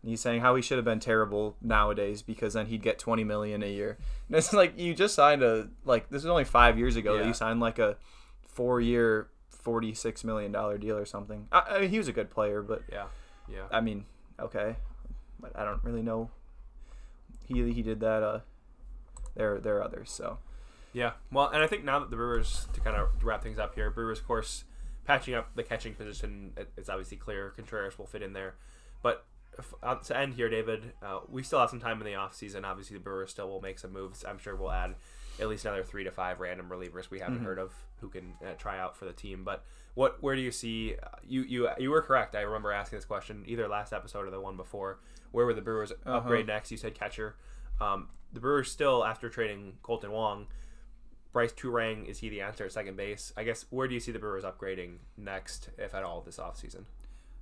He's 0.03 0.21
saying 0.21 0.41
how 0.41 0.55
he 0.57 0.63
should 0.63 0.79
have 0.79 0.85
been 0.85 0.99
terrible 1.01 1.57
nowadays 1.61 2.23
because 2.23 2.55
then 2.55 2.67
he'd 2.67 2.83
get 2.83 2.99
twenty 2.99 3.23
million 3.25 3.63
a 3.63 3.71
year. 3.71 3.99
And 4.29 4.37
it's 4.37 4.53
like 4.53 4.79
you 4.79 4.95
just 4.95 5.15
signed 5.15 5.43
a 5.43 5.69
like 5.85 6.09
this 6.09 6.23
was 6.23 6.31
only 6.31 6.45
five 6.45 6.79
years 6.79 6.97
ago 6.97 7.19
that 7.19 7.27
you 7.27 7.35
signed 7.35 7.61
like 7.61 7.79
a 7.81 7.97
four 8.47 8.81
year, 8.81 9.29
forty 9.49 9.93
six 9.93 10.23
million 10.25 10.53
dollar 10.53 10.79
deal 10.79 10.97
or 10.97 11.05
something. 11.05 11.49
I, 11.53 11.63
I 11.69 11.81
mean, 11.81 11.91
he 11.91 11.99
was 11.99 12.07
a 12.09 12.13
good 12.13 12.31
player, 12.31 12.63
but 12.63 12.83
Yeah, 12.91 13.07
yeah. 13.49 13.65
I 13.73 13.81
mean, 13.81 14.05
okay, 14.39 14.77
but 15.41 15.57
I 15.59 15.65
don't 15.65 15.83
really 15.85 16.03
know. 16.03 16.31
He 17.47 17.73
he 17.73 17.83
did 17.83 18.01
that. 18.01 18.23
Uh, 18.23 18.41
there 19.35 19.59
there 19.59 19.77
are 19.79 19.83
others. 19.83 20.11
So 20.11 20.39
Yeah, 20.93 21.13
well, 21.31 21.49
and 21.49 21.63
I 21.63 21.67
think 21.67 21.85
now 21.85 21.99
that 22.01 22.11
the 22.11 22.17
Brewers, 22.17 22.67
to 22.73 22.81
kind 22.81 22.97
of 22.97 23.09
wrap 23.23 23.43
things 23.43 23.59
up 23.59 23.75
here, 23.75 23.91
Brewers, 23.91 24.19
of 24.19 24.27
course, 24.27 24.65
patching 25.05 25.35
up 25.35 25.55
the 25.55 25.63
catching 25.63 25.95
position, 25.95 26.53
it- 26.57 26.73
it's 26.77 26.89
obviously 26.89 27.17
clear 27.17 27.51
Contreras 27.51 27.97
will 27.99 28.07
fit 28.07 28.23
in 28.23 28.33
there. 28.33 28.55
But 29.03 29.25
uh, 29.83 29.97
to 29.97 30.17
end 30.17 30.35
here, 30.35 30.49
David, 30.49 30.93
uh, 31.03 31.21
we 31.29 31.43
still 31.43 31.59
have 31.61 31.71
some 31.71 31.81
time 31.81 32.01
in 32.01 32.07
the 32.07 32.13
offseason. 32.13 32.65
Obviously, 32.65 32.97
the 32.97 33.03
Brewers 33.03 33.31
still 33.31 33.49
will 33.49 33.61
make 33.61 33.79
some 33.79 33.93
moves. 33.93 34.25
I'm 34.25 34.39
sure 34.39 34.55
we'll 34.57 34.71
add 34.73 34.95
at 35.41 35.49
least 35.49 35.65
another 35.65 35.83
three 35.83 36.05
to 36.05 36.11
five 36.11 36.39
random 36.41 36.69
relievers 36.69 37.11
we 37.11 37.19
haven't 37.21 37.39
heard 37.45 37.59
of 37.59 37.73
who 38.01 38.09
can 38.09 38.35
uh, 38.45 38.53
try 38.59 38.79
out 38.79 38.97
for 38.97 39.05
the 39.07 39.13
team. 39.13 39.43
But 39.45 39.65
what, 39.95 40.23
where 40.23 40.35
do 40.37 40.41
you 40.43 40.51
see? 40.53 40.95
Uh, 41.03 41.09
you 41.23 41.43
you 41.43 41.69
you 41.79 41.91
were 41.91 42.03
correct. 42.03 42.35
I 42.37 42.41
remember 42.43 42.73
asking 42.73 42.99
this 42.99 43.05
question 43.07 43.45
either 43.47 43.67
last 43.69 43.93
episode 43.93 44.27
or 44.27 44.31
the 44.31 44.41
one 44.41 44.57
before. 44.57 45.01
Where 45.33 45.47
would 45.47 45.57
the 45.57 45.63
Brewers 45.63 45.93
upgrade 46.07 46.47
next? 46.47 46.71
You 46.71 46.77
said 46.77 46.95
catcher. 46.95 47.37
Um, 47.81 48.09
the 48.33 48.41
Brewers 48.41 48.71
still, 48.71 49.05
after 49.05 49.29
trading 49.29 49.75
Kolten 49.83 50.11
Wong, 50.11 50.47
Brice 51.33 51.53
Turang, 51.53 52.07
is 52.07 52.19
he 52.19 52.29
the 52.29 52.41
answer 52.41 52.65
at 52.65 52.73
second 52.73 52.97
base? 52.97 53.33
I 53.37 53.45
guess 53.45 53.65
where 53.71 53.87
do 53.87 53.95
you 53.95 54.01
see 54.01 54.13
the 54.13 54.19
Brewers 54.19 54.45
upgrading 54.45 54.99
next, 55.17 55.71
if 55.79 55.95
at 55.95 56.03
all, 56.03 56.21
this 56.21 56.39
offseason? 56.39 56.85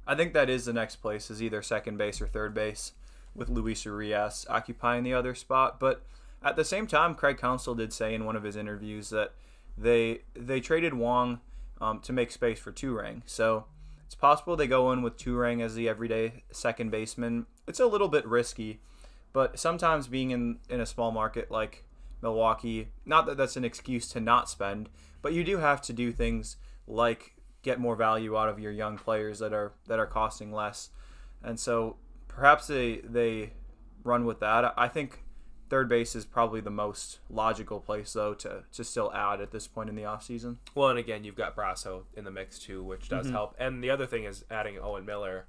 I 0.07 0.15
think 0.15 0.33
that 0.33 0.51
is 0.51 0.65
the 0.65 0.73
next 0.73 0.97
place 0.97 1.31
is 1.31 1.43
either 1.43 1.63
second 1.63 1.97
base 1.97 2.21
or 2.21 2.27
third 2.27 2.55
base, 2.55 2.93
with 3.35 3.49
Luis 3.49 3.85
Urias 3.85 4.47
occupying 4.49 5.05
the 5.05 5.15
other 5.15 5.35
spot. 5.35 5.79
But 5.79 6.03
at 6.43 6.57
the 6.57 6.65
same 6.65 6.87
time, 6.87 7.15
Craig 7.15 7.39
Counsell 7.39 7.75
did 7.75 7.93
say 7.93 8.15
in 8.15 8.25
one 8.25 8.37
of 8.37 8.43
his 8.43 8.57
interviews 8.57 9.11
that 9.11 9.33
they 9.77 10.23
they 10.35 10.61
traded 10.61 10.95
Wong 10.95 11.41
um, 11.81 12.01
to 12.01 12.13
make 12.13 12.31
space 12.31 12.59
for 12.59 12.73
Turang. 12.73 13.23
So 13.27 13.67
it's 14.07 14.15
possible 14.15 14.57
they 14.57 14.67
go 14.67 14.93
in 14.93 15.03
with 15.03 15.17
Turang 15.17 15.63
as 15.63 15.75
the 15.75 15.89
everyday 15.89 16.43
second 16.51 16.91
baseman. 16.91 17.47
It's 17.67 17.81
a 17.81 17.87
little 17.87 18.09
bit 18.09 18.27
risky, 18.27 18.81
but 19.39 19.57
sometimes 19.57 20.09
being 20.09 20.33
in 20.33 20.59
in 20.69 20.81
a 20.81 20.85
small 20.85 21.13
market 21.13 21.49
like 21.49 21.85
Milwaukee, 22.23 22.89
not 23.07 23.25
that 23.27 23.37
that's 23.37 23.57
an 23.57 23.65
excuse 23.65 24.09
to 24.09 24.19
not 24.19 24.51
spend, 24.51 24.89
but 25.23 25.33
you 25.33 25.45
do 25.45 25.59
have 25.59 25.81
to 25.83 25.93
do 25.93 26.11
things 26.11 26.57
like 26.89 27.37
get 27.63 27.79
more 27.79 27.95
value 27.95 28.37
out 28.37 28.49
of 28.49 28.59
your 28.59 28.73
young 28.73 28.99
players 28.99 29.39
that 29.39 29.53
are 29.53 29.75
that 29.87 30.01
are 30.01 30.09
costing 30.09 30.53
less. 30.53 30.91
And 31.41 31.61
so 31.61 31.99
perhaps 32.27 32.67
they 32.67 32.97
they 32.97 33.53
run 34.03 34.25
with 34.25 34.41
that. 34.41 34.75
I 34.77 34.89
think 34.89 35.23
third 35.71 35.89
base 35.89 36.17
is 36.17 36.25
probably 36.25 36.61
the 36.61 36.73
most 36.73 37.21
logical 37.31 37.79
place 37.79 38.13
though 38.13 38.35
to, 38.35 38.65
to 38.73 38.83
still 38.83 39.13
add 39.15 39.41
at 39.41 39.53
this 39.53 39.69
point 39.69 39.89
in 39.89 39.95
the 39.95 40.03
offseason. 40.03 40.57
Well, 40.75 40.89
and 40.89 40.99
again, 40.99 41.23
you've 41.23 41.37
got 41.37 41.55
Brosseau 41.55 42.07
in 42.17 42.25
the 42.25 42.33
mix 42.33 42.59
too, 42.59 42.83
which 42.83 43.09
does 43.09 43.27
mm-hmm. 43.27 43.37
help. 43.37 43.55
And 43.57 43.85
the 43.85 43.91
other 43.91 44.07
thing 44.07 44.25
is 44.25 44.45
adding 44.51 44.81
Owen 44.81 45.07
Miller. 45.07 45.47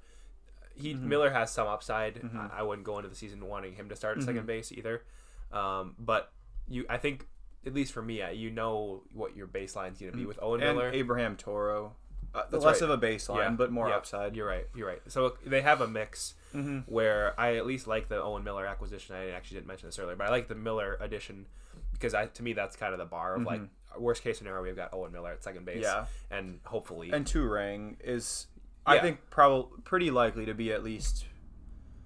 He 0.80 0.94
Miller 0.94 1.30
has 1.30 1.50
some 1.52 1.66
upside. 1.68 2.20
I, 2.36 2.58
I 2.60 2.62
wouldn't 2.62 2.84
go 2.86 2.98
into 2.98 3.08
the 3.08 3.16
season 3.16 3.44
wanting 3.46 3.74
him 3.74 3.88
to 3.88 3.96
start 3.96 4.18
at 4.18 4.24
second 4.24 4.46
base 4.46 4.72
either. 4.72 5.02
Um, 5.52 5.94
but 5.98 6.32
you, 6.68 6.86
I 6.88 6.96
think 6.98 7.26
at 7.66 7.74
least 7.74 7.92
for 7.92 8.02
me, 8.02 8.22
you 8.32 8.50
know 8.50 9.02
what 9.12 9.36
your 9.36 9.46
baseline's 9.46 9.98
going 10.00 10.12
to 10.12 10.18
be 10.18 10.26
with 10.26 10.38
Owen 10.42 10.62
And 10.62 10.76
Miller. 10.78 10.90
Abraham 10.92 11.36
Toro. 11.36 11.92
Uh, 12.32 12.42
That's 12.48 12.62
less 12.64 12.80
right. 12.80 12.90
of 12.90 13.02
a 13.02 13.06
baseline, 13.06 13.56
but 13.56 13.72
more 13.72 13.88
yeah, 13.88 13.96
upside. 13.96 14.36
You're 14.36 14.46
right. 14.46 14.64
You're 14.76 14.86
right. 14.86 15.02
So 15.08 15.34
they 15.44 15.60
have 15.62 15.80
a 15.80 15.88
mix 15.88 16.34
Mm-hmm. 16.54 16.78
where 16.92 17.38
I 17.40 17.54
at 17.58 17.64
least 17.64 17.86
like 17.86 18.08
the 18.08 18.20
Owen 18.20 18.42
Miller 18.42 18.66
acquisition. 18.66 19.14
I 19.14 19.30
actually 19.30 19.58
didn't 19.58 19.68
mention 19.68 19.86
this 19.88 20.00
earlier, 20.00 20.16
but 20.16 20.26
I 20.26 20.30
like 20.30 20.48
the 20.48 20.56
Miller 20.56 20.96
addition 21.00 21.46
because 21.92 22.12
I 22.12 22.26
to 22.26 22.42
me 22.42 22.54
that's 22.54 22.74
kind 22.74 22.92
of 22.92 22.98
the 22.98 23.04
bar 23.04 23.36
of 23.36 23.42
like 23.44 23.60
worst 23.96 24.24
case 24.24 24.38
scenario 24.38 24.60
we've 24.60 24.74
got 24.74 24.92
Owen 24.92 25.12
Miller 25.12 25.30
at 25.30 25.44
second 25.44 25.64
base. 25.64 25.86
Mm-hmm. 25.86 26.04
Yeah. 26.32 26.36
and 26.38 26.58
hopefully 26.64 27.10
And 27.12 27.24
Turang 27.24 27.94
is, 28.02 28.46
I 28.86 28.96
Yeah. 28.96 29.02
think, 29.02 29.18
probably 29.30 29.82
pretty 29.84 30.10
likely 30.10 30.46
to 30.46 30.54
be 30.54 30.72
at 30.72 30.82
least. 30.82 31.26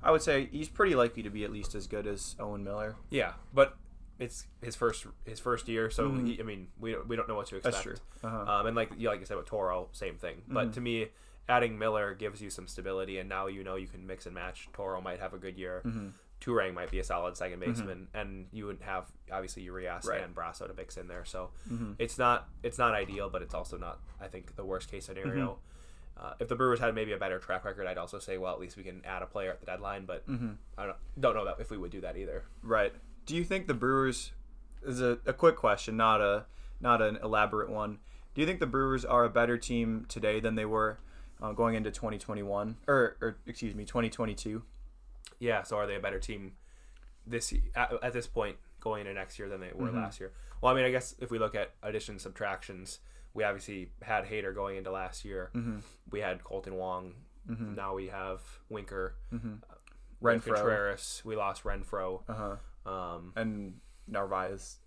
I 0.03 0.11
would 0.11 0.23
say 0.23 0.49
he's 0.53 0.69
pretty 0.69 0.95
likely 0.95 1.23
to 1.23 1.31
be 1.31 1.45
at 1.45 1.51
least 1.53 1.75
as 1.75 1.87
good 1.87 2.07
as 2.07 2.37
Owen 2.39 2.65
Miller. 2.65 2.97
yeah, 3.11 3.35
but. 3.53 3.77
It's 4.17 4.47
his 4.63 4.77
first 4.77 5.09
his 5.25 5.41
first 5.41 5.67
year, 5.67 5.91
so 5.91 6.09
he, 6.15 6.39
I 6.39 6.45
mean 6.45 6.69
we 6.79 6.93
don't, 6.93 7.09
we 7.09 7.17
don't 7.17 7.27
know 7.29 7.35
what 7.35 7.49
to 7.49 7.57
expect. 7.57 7.75
Mm-hmm. 7.79 7.89
That's 7.91 8.01
true. 8.01 8.29
Uh-huh. 8.31 8.39
Mm-hmm. 8.39 8.49
Um, 8.49 8.67
and 8.69 8.77
like 8.77 8.93
you 8.97 9.09
like 9.09 9.19
you 9.19 9.27
said 9.27 9.37
with 9.37 9.47
Toro, 9.47 9.89
same 9.91 10.15
thing. 10.19 10.43
But 10.47 10.73
to 10.75 10.81
me, 10.81 11.09
adding 11.49 11.77
Miller 11.81 12.15
gives 12.15 12.41
you 12.41 12.49
some 12.49 12.69
stability, 12.69 13.19
and 13.19 13.29
now 13.29 13.49
you 13.49 13.65
know 13.65 13.75
you 13.75 13.89
can 13.89 14.07
mix 14.07 14.27
and 14.27 14.33
match. 14.37 14.69
Toro 14.73 15.01
might 15.01 15.19
have 15.19 15.35
a 15.35 15.37
good 15.39 15.59
year. 15.59 15.83
Mm-hmm. 15.85 16.11
Turang 16.41 16.75
might 16.75 16.93
be 16.93 17.01
a 17.01 17.05
solid 17.05 17.37
second 17.37 17.59
baseman, 17.59 18.07
and 18.15 18.47
you 18.53 18.67
would 18.67 18.79
have 18.83 19.11
obviously 19.33 19.65
Urias 19.65 20.07
Right. 20.07 20.23
and 20.23 20.33
Brosseau 20.33 20.69
to 20.69 20.75
mix 20.75 20.97
in 20.97 21.09
there. 21.09 21.25
So 21.25 21.51
Mm-hmm. 21.69 21.95
it's 21.99 22.17
not 22.17 22.49
it's 22.63 22.79
not 22.79 22.95
ideal, 22.95 23.31
but 23.31 23.43
it's 23.43 23.53
also 23.53 23.77
not 23.79 23.99
I 24.21 24.29
think 24.29 24.55
the 24.55 24.65
worst 24.65 24.89
case 24.93 25.07
scenario. 25.07 25.33
Mm-hmm. 25.59 25.74
Uh, 26.17 26.33
if 26.39 26.49
the 26.49 26.55
Brewers 26.55 26.79
had 26.79 26.95
maybe 26.95 27.13
a 27.13 27.17
better 27.19 27.39
track 27.39 27.65
record, 27.65 27.87
I'd 27.87 27.99
also 27.99 28.19
say 28.19 28.39
well 28.39 28.53
at 28.53 28.61
least 28.61 28.77
we 28.77 28.83
can 28.85 29.03
add 29.05 29.23
a 29.23 29.27
player 29.27 29.51
at 29.51 29.61
the 29.61 29.67
deadline. 29.67 30.05
But 30.07 30.27
Mm-hmm. 30.29 30.53
I 30.79 30.87
don't 30.87 30.97
don't 31.21 31.35
know 31.35 31.45
that 31.45 31.57
if 31.61 31.71
we 31.71 31.79
would 31.79 31.91
do 31.91 32.01
that 32.03 32.17
either. 32.17 32.45
Right. 32.63 32.93
Do 33.27 33.35
you 33.35 33.45
think 33.45 33.67
the 33.67 33.75
Brewers 33.75 34.33
this 34.83 34.97
is 34.97 35.01
a, 35.01 35.19
a 35.27 35.33
quick 35.33 35.57
question, 35.57 35.97
not 35.97 36.21
a 36.21 36.45
not 36.81 37.01
an 37.01 37.19
elaborate 37.23 37.71
one. 37.71 37.99
Do 38.35 38.41
you 38.41 38.47
think 38.47 38.61
the 38.61 38.67
Brewers 38.67 39.05
are 39.05 39.25
a 39.25 39.31
better 39.31 39.57
team 39.57 40.05
today 40.09 40.41
than 40.41 40.55
they 40.57 40.65
were 40.67 40.99
uh, 41.41 41.53
going 41.53 41.75
into 41.75 41.91
2021 41.91 42.77
or, 42.87 43.17
or 43.21 43.37
excuse 43.47 43.75
me 43.75 43.85
2022? 43.85 44.63
Yeah. 45.39 45.63
So 45.63 45.77
are 45.77 45.87
they 45.87 45.95
a 45.97 46.01
better 46.01 46.19
team 46.21 46.53
this 47.27 47.55
at, 47.75 47.93
at 48.03 48.13
this 48.13 48.27
point 48.27 48.57
going 48.81 49.01
into 49.03 49.15
next 49.15 49.39
year 49.39 49.49
than 49.49 49.61
they 49.61 49.71
were 49.75 49.91
last 49.91 50.21
year? 50.21 50.33
Well, 50.61 50.73
I 50.73 50.77
mean, 50.77 50.85
I 50.85 50.91
guess 50.91 51.15
if 51.19 51.31
we 51.31 51.39
look 51.39 51.55
at 51.55 51.73
additions 51.83 52.23
subtractions, 52.23 53.01
we 53.35 53.45
obviously 53.45 53.91
had 54.03 54.25
Hader 54.25 54.55
going 54.55 54.77
into 54.77 54.91
last 54.91 55.25
year. 55.25 55.51
We 56.11 56.21
had 56.21 56.43
Kolten 56.43 56.73
Wong. 56.73 57.15
Now 57.47 57.95
we 57.95 58.07
have 58.09 58.41
Winker, 58.71 59.17
we 59.31 59.39
have 59.39 59.51
Renfroe. 60.23 60.55
Contreras. 60.55 61.23
We 61.25 61.37
lost 61.37 61.65
Renfroe. 61.65 62.23
Uh-huh. 62.29 62.91
Um, 62.91 63.33
And 63.37 63.75
Narvaez. 64.09 64.79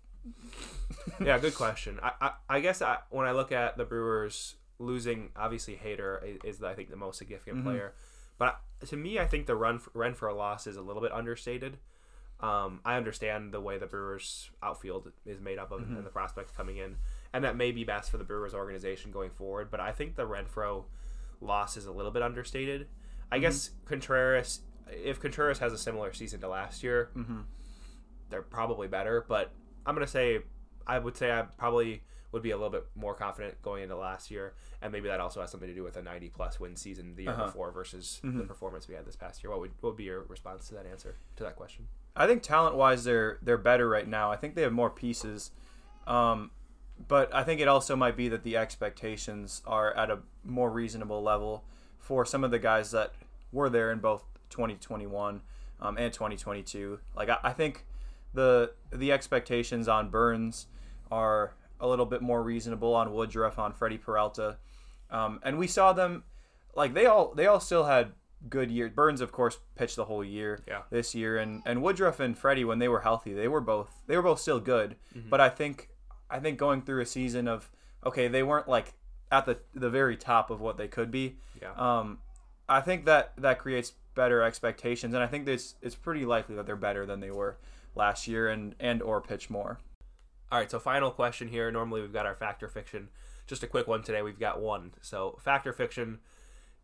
yeah, 1.24 1.38
good 1.38 1.54
question. 1.64 1.98
I, 2.02 2.12
I, 2.20 2.30
I 2.48 2.60
guess 2.60 2.82
I, 2.82 2.98
when 3.10 3.26
I 3.26 3.32
look 3.32 3.52
at 3.52 3.76
the 3.76 3.84
Brewers 3.84 4.56
losing, 4.80 5.30
obviously 5.36 5.78
Hader 5.82 6.22
is, 6.44 6.56
is 6.56 6.62
I 6.62 6.74
think 6.74 6.90
the 6.90 6.96
most 6.96 7.18
significant 7.18 7.64
player, 7.64 7.94
but 8.38 8.60
to 8.88 8.96
me, 8.96 9.18
I 9.18 9.26
think 9.26 9.46
the 9.46 9.56
run 9.56 9.78
Renfroe 9.94 10.36
loss 10.36 10.66
is 10.66 10.76
a 10.76 10.82
little 10.82 11.02
bit 11.02 11.12
understated. 11.12 11.78
Um, 12.40 12.80
I 12.84 12.96
understand 12.96 13.52
the 13.52 13.60
way 13.60 13.78
the 13.78 13.86
Brewers 13.86 14.50
outfield 14.62 15.10
is 15.26 15.40
made 15.40 15.58
up 15.58 15.72
of 15.72 15.80
and 15.82 16.04
the 16.06 16.10
prospects 16.10 16.52
coming 16.56 16.76
in, 16.76 16.96
and 17.32 17.44
that 17.44 17.56
may 17.56 17.72
be 17.72 17.84
best 17.84 18.10
for 18.10 18.16
the 18.18 18.24
Brewers 18.24 18.54
organization 18.54 19.10
going 19.10 19.30
forward. 19.30 19.70
But 19.70 19.80
I 19.80 19.92
think 19.92 20.16
the 20.16 20.26
Renfroe 20.26 20.84
loss 21.40 21.76
is 21.76 21.86
a 21.86 21.92
little 21.92 22.10
bit 22.10 22.22
understated. 22.22 22.88
I 23.30 23.38
guess 23.38 23.70
Contreras, 23.84 24.60
if 24.90 25.20
Contreras 25.20 25.58
has 25.58 25.72
a 25.72 25.78
similar 25.78 26.12
season 26.12 26.40
to 26.40 26.48
last 26.48 26.82
year, 26.82 27.10
they're 28.30 28.42
probably 28.42 28.88
better. 28.88 29.24
But 29.28 29.52
I'm 29.86 29.94
gonna 29.94 30.06
say, 30.06 30.40
I 30.86 30.98
would 30.98 31.16
say 31.16 31.30
I 31.30 31.42
probably 31.42 32.02
would 32.32 32.42
be 32.42 32.50
a 32.50 32.56
little 32.56 32.70
bit 32.70 32.84
more 32.94 33.14
confident 33.14 33.60
going 33.62 33.82
into 33.82 33.96
last 33.96 34.30
year, 34.30 34.52
and 34.82 34.92
maybe 34.92 35.08
that 35.08 35.18
also 35.18 35.40
has 35.40 35.50
something 35.50 35.68
to 35.68 35.74
do 35.74 35.82
with 35.82 35.96
a 35.96 36.02
90 36.02 36.28
plus 36.28 36.60
win 36.60 36.76
season 36.76 37.14
the 37.16 37.22
year 37.22 37.32
Uh-huh. 37.32 37.46
before 37.46 37.70
versus 37.70 38.20
the 38.22 38.42
performance 38.44 38.86
we 38.86 38.94
had 38.94 39.06
this 39.06 39.16
past 39.16 39.42
year. 39.42 39.50
What 39.50 39.60
would 39.60 39.70
what 39.80 39.90
would 39.90 39.96
be 39.96 40.04
your 40.04 40.22
response 40.24 40.68
to 40.68 40.74
that 40.74 40.84
answer 40.86 41.14
to 41.36 41.42
that 41.44 41.56
question? 41.56 41.88
I 42.16 42.26
think 42.26 42.42
talent 42.42 42.76
wise 42.76 43.04
they're 43.04 43.38
they're 43.42 43.56
better 43.58 43.88
right 43.88 44.06
now. 44.06 44.30
I 44.30 44.36
think 44.36 44.54
they 44.56 44.62
have 44.62 44.72
more 44.72 44.90
pieces. 44.90 45.52
Um, 46.06 46.50
but 47.06 47.32
I 47.34 47.44
think 47.44 47.60
it 47.60 47.68
also 47.68 47.94
might 47.96 48.16
be 48.16 48.28
that 48.28 48.42
the 48.42 48.56
expectations 48.56 49.62
are 49.66 49.94
at 49.96 50.10
a 50.10 50.18
more 50.44 50.70
reasonable 50.70 51.22
level 51.22 51.64
for 51.98 52.24
some 52.24 52.42
of 52.44 52.50
the 52.50 52.58
guys 52.58 52.90
that 52.90 53.12
were 53.52 53.68
there 53.68 53.92
in 53.92 53.98
both 54.00 54.24
2021 54.50 55.42
um, 55.80 55.96
and 55.98 56.12
2022. 56.12 56.98
Like 57.14 57.28
I, 57.28 57.38
I 57.44 57.52
think 57.52 57.84
the 58.34 58.72
the 58.92 59.12
expectations 59.12 59.88
on 59.88 60.08
Burnes 60.10 60.66
are 61.10 61.54
a 61.80 61.86
little 61.88 62.06
bit 62.06 62.20
more 62.22 62.42
reasonable 62.42 62.94
on 62.94 63.12
Woodruff, 63.12 63.58
on 63.58 63.72
Freddie 63.72 63.98
Peralta, 63.98 64.56
um, 65.10 65.38
and 65.42 65.58
we 65.58 65.66
saw 65.66 65.92
them 65.92 66.24
like 66.74 66.94
they 66.94 67.06
all 67.06 67.32
they 67.34 67.46
all 67.46 67.60
still 67.60 67.84
had 67.84 68.12
good 68.48 68.70
years. 68.70 68.90
Burnes, 68.92 69.20
of 69.20 69.32
course, 69.32 69.58
pitched 69.76 69.96
the 69.96 70.04
whole 70.04 70.24
year 70.24 70.62
Yeah. 70.66 70.82
this 70.90 71.14
year, 71.14 71.38
and 71.38 71.62
and 71.64 71.82
Woodruff 71.82 72.20
and 72.20 72.36
Freddie 72.36 72.64
when 72.64 72.78
they 72.78 72.88
were 72.88 73.00
healthy, 73.00 73.32
they 73.32 73.48
were 73.48 73.60
both 73.60 74.02
they 74.06 74.16
were 74.16 74.22
both 74.22 74.40
still 74.40 74.60
good. 74.60 74.96
But 75.30 75.40
I 75.40 75.48
think 75.48 75.88
I 76.30 76.38
think 76.40 76.58
going 76.58 76.82
through 76.82 77.02
a 77.02 77.06
season 77.06 77.48
of 77.48 77.70
okay, 78.04 78.28
they 78.28 78.42
weren't 78.42 78.68
like 78.68 78.94
at 79.30 79.46
the 79.46 79.58
the 79.74 79.90
very 79.90 80.16
top 80.16 80.50
of 80.50 80.60
what 80.60 80.76
they 80.76 80.88
could 80.88 81.10
be. 81.10 81.36
Yeah. 81.60 81.72
Um, 81.72 82.18
I 82.68 82.80
think 82.80 83.06
that 83.06 83.32
that 83.38 83.58
creates 83.58 83.92
better 84.14 84.42
expectations, 84.42 85.14
and 85.14 85.22
I 85.22 85.26
think 85.26 85.48
it's 85.48 85.74
it's 85.82 85.94
pretty 85.94 86.24
likely 86.24 86.54
that 86.56 86.66
they're 86.66 86.76
better 86.76 87.06
than 87.06 87.20
they 87.20 87.30
were 87.30 87.58
last 87.94 88.28
year, 88.28 88.48
and 88.48 88.74
and 88.78 89.02
or 89.02 89.20
pitch 89.20 89.50
more. 89.50 89.78
All 90.50 90.58
right, 90.58 90.70
so 90.70 90.78
final 90.78 91.10
question 91.10 91.48
here. 91.48 91.70
Normally 91.70 92.00
we've 92.00 92.12
got 92.12 92.26
our 92.26 92.34
factor 92.34 92.68
fiction. 92.68 93.08
Just 93.46 93.62
a 93.62 93.66
quick 93.66 93.86
one 93.86 94.02
today. 94.02 94.22
We've 94.22 94.38
got 94.38 94.60
one. 94.60 94.92
So 95.00 95.38
factor 95.42 95.72
fiction. 95.72 96.20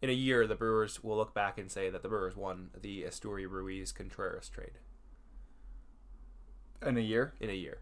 In 0.03 0.11
a 0.11 0.15
year, 0.15 0.47
the 0.47 0.55
Brewers 0.55 1.03
will 1.03 1.17
look 1.17 1.33
back 1.33 1.57
and 1.57 1.71
say 1.71 1.89
that 1.89 2.03
the 2.03 2.09
Brewers 2.09 2.37
won 2.37 2.69
the 2.79 3.05
Esteury 3.05 3.49
Ruiz 3.49 3.91
Contreras 3.91 4.51
trade. 4.51 4.73
In 6.85 6.99
a 6.99 7.01
year, 7.01 7.33
In 7.41 7.49
a 7.49 7.55
year, 7.55 7.79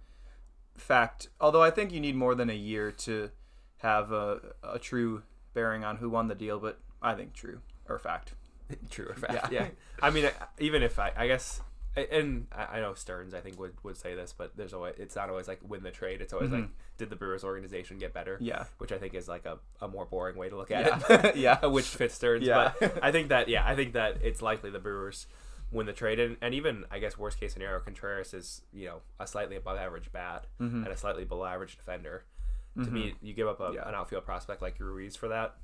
fact. 0.77 1.29
Although 1.41 1.63
I 1.63 1.71
think 1.71 1.93
you 1.93 2.01
need 2.01 2.17
more 2.17 2.35
than 2.35 2.51
a 2.51 2.55
year 2.55 2.91
to 2.93 3.31
have 3.79 4.13
a 4.13 4.41
a 4.63 4.79
true 4.79 5.23
bearing 5.55 5.85
on 5.85 5.97
who 5.97 6.09
won 6.09 6.29
the 6.29 6.35
deal, 6.35 6.59
but 6.59 6.79
I 7.01 7.15
think 7.15 7.35
true 7.35 7.61
or 7.89 7.99
fact. 7.99 8.35
true 8.91 9.07
or 9.09 9.15
fact? 9.15 9.53
Yeah. 9.53 9.63
Yeah. 9.63 9.69
I 10.03 10.11
mean, 10.11 10.29
even 10.59 10.83
if 10.83 10.99
I, 10.99 11.13
I 11.17 11.27
guess, 11.27 11.61
and 11.95 12.47
I 12.53 12.81
know 12.81 12.95
Stearns, 12.95 13.35
I 13.35 13.41
think 13.41 13.59
would 13.61 13.75
would 13.83 13.97
say 13.99 14.15
this, 14.15 14.33
but 14.37 14.57
there's 14.57 14.73
always 14.73 14.95
it's 14.99 15.15
not 15.17 15.29
always 15.29 15.47
like 15.49 15.61
win 15.67 15.83
the 15.83 15.91
trade. 15.91 16.21
It's 16.23 16.33
always 16.33 16.51
like 16.51 16.69
did 16.97 17.11
the 17.11 17.17
Brewers 17.17 17.45
organization 17.45 17.99
get 17.99 18.15
better? 18.15 18.37
Mm-hmm. 18.37 18.45
Yeah. 18.47 18.65
which 18.79 18.93
I 18.93 18.99
think 18.99 19.15
is 19.15 19.29
like 19.29 19.45
a, 19.47 19.59
a 19.81 19.89
more 19.89 20.07
boring 20.07 20.37
way 20.37 20.49
to 20.49 20.57
look 20.57 20.71
at 20.71 20.87
Yeah. 20.87 21.27
it. 21.27 21.37
Yeah. 21.37 21.67
which 21.67 21.87
fits 21.89 22.15
Stearns. 22.15 22.47
Yeah. 22.47 22.73
But 22.81 22.99
I 23.03 23.13
think 23.13 23.29
that 23.29 23.49
yeah, 23.49 23.67
I 23.67 23.75
think 23.77 23.93
that 23.95 24.19
it's 24.23 24.41
likely 24.41 24.71
the 24.71 24.79
Brewers 24.79 25.27
win 25.73 25.87
the 25.87 25.93
trade, 25.93 26.21
and, 26.21 26.37
and 26.41 26.55
even 26.55 26.85
I 26.91 26.99
guess 26.99 27.17
worst 27.19 27.41
case 27.41 27.53
scenario, 27.55 27.81
Contreras 27.81 28.35
is 28.35 28.63
you 28.73 28.87
know 28.87 29.01
a 29.19 29.27
slightly 29.27 29.57
above 29.57 29.77
average 29.79 30.13
bat 30.13 30.47
and 30.59 30.87
a 30.87 30.97
slightly 30.97 31.25
below 31.25 31.45
average 31.47 31.77
defender. 31.77 32.25
To 32.83 32.91
me, 32.91 33.15
you 33.21 33.35
give 33.35 33.49
up 33.49 33.61
a, 33.61 33.65
Mm-hmm. 33.65 33.75
Yeah. 33.75 33.89
an 33.89 33.95
outfield 33.95 34.25
prospect 34.25 34.63
like 34.63 34.79
Ruiz 34.81 35.15
for 35.17 35.29
that. 35.29 35.57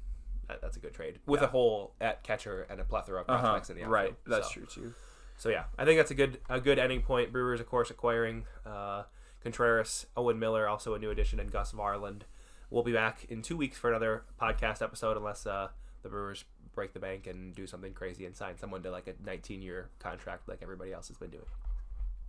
that 0.48 0.60
that's 0.60 0.76
a 0.76 0.80
good 0.80 0.92
trade 0.94 1.20
with 1.26 1.40
a 1.42 1.46
hole 1.46 1.94
at 2.00 2.22
catcher 2.22 2.66
and 2.68 2.80
a 2.80 2.84
plethora 2.84 3.20
of 3.22 3.26
prospects 3.26 3.70
in 3.70 3.76
the 3.76 3.82
outfield. 3.84 3.94
Uh-huh. 3.94 4.04
Right, 4.04 4.16
that's 4.26 4.48
So- 4.48 4.52
true 4.54 4.66
too. 4.66 4.94
so 5.38 5.48
yeah, 5.48 5.64
I 5.78 5.84
think 5.86 5.98
that's 5.98 6.10
a 6.10 6.14
good 6.14 6.38
a 6.50 6.60
good 6.60 6.78
ending 6.78 7.00
point. 7.02 7.32
Brewers, 7.32 7.60
of 7.60 7.66
course, 7.66 7.90
acquiring 7.90 8.44
uh, 8.66 9.04
Contreras, 9.42 10.06
Owen 10.16 10.38
Miller, 10.38 10.68
also 10.68 10.94
a 10.94 10.98
new 10.98 11.10
addition, 11.10 11.38
and 11.40 11.50
Gus 11.50 11.72
Varland. 11.72 12.22
We'll 12.70 12.82
be 12.82 12.92
back 12.92 13.24
in 13.30 13.40
two 13.40 13.56
weeks 13.56 13.78
for 13.78 13.88
another 13.88 14.24
podcast 14.38 14.82
episode, 14.82 15.16
unless 15.16 15.46
uh, 15.46 15.68
the 16.02 16.10
Brewers 16.10 16.44
break 16.78 16.92
the 16.92 17.00
bank 17.00 17.26
and 17.26 17.56
do 17.56 17.66
something 17.66 17.92
crazy 17.92 18.24
and 18.24 18.36
sign 18.36 18.56
someone 18.56 18.80
to 18.80 18.88
like 18.88 19.08
a 19.08 19.14
19 19.26 19.62
year 19.62 19.88
contract 19.98 20.48
like 20.48 20.60
everybody 20.62 20.92
else 20.92 21.08
has 21.08 21.16
been 21.16 21.30
doing. 21.30 21.44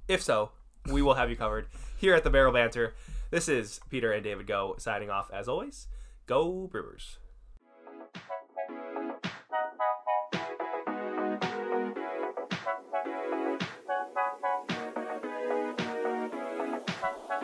If 0.08 0.24
so, 0.24 0.50
we 0.91 1.04
will 1.04 1.14
have 1.14 1.30
you 1.30 1.36
covered 1.36 1.68
here 1.97 2.16
at 2.16 2.24
the 2.24 2.32
Barrel 2.32 2.52
Banter. 2.52 2.95
This 3.30 3.47
is 3.47 3.80
Peter 3.91 4.12
and 4.12 4.24
David 4.24 4.47
Go 4.47 4.74
signing 4.80 5.12
off 5.12 5.30
as 5.32 5.47
always. 5.47 5.86
Go 6.26 6.66
Brewers. 6.66 7.20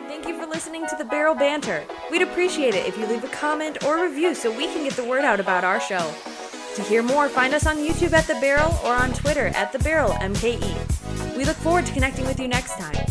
Thank 0.08 0.26
you 0.26 0.36
for 0.40 0.46
listening 0.48 0.88
to 0.88 0.96
the 0.96 1.04
Barrel 1.04 1.36
Banter. 1.36 1.84
We'd 2.10 2.22
appreciate 2.22 2.74
it 2.74 2.84
if 2.84 2.98
you 2.98 3.06
leave 3.06 3.22
a 3.22 3.28
comment 3.28 3.84
or 3.84 4.02
review 4.02 4.34
so 4.34 4.50
we 4.50 4.64
can 4.64 4.82
get 4.82 4.94
the 4.94 5.04
word 5.04 5.24
out 5.24 5.38
about 5.38 5.62
our 5.62 5.78
show. 5.78 6.12
To 6.76 6.82
hear 6.82 7.02
more, 7.02 7.30
find 7.30 7.54
us 7.54 7.66
on 7.66 7.78
YouTube 7.78 8.12
at 8.12 8.26
The 8.26 8.34
Barrel 8.34 8.78
or 8.84 8.92
on 8.92 9.10
Twitter 9.14 9.46
at 9.46 9.72
The 9.72 9.78
Barrel 9.78 10.10
MKE. 10.10 11.34
We 11.34 11.46
look 11.46 11.56
forward 11.56 11.86
to 11.86 11.92
connecting 11.94 12.26
with 12.26 12.38
you 12.38 12.48
next 12.48 12.78
time. 12.78 13.06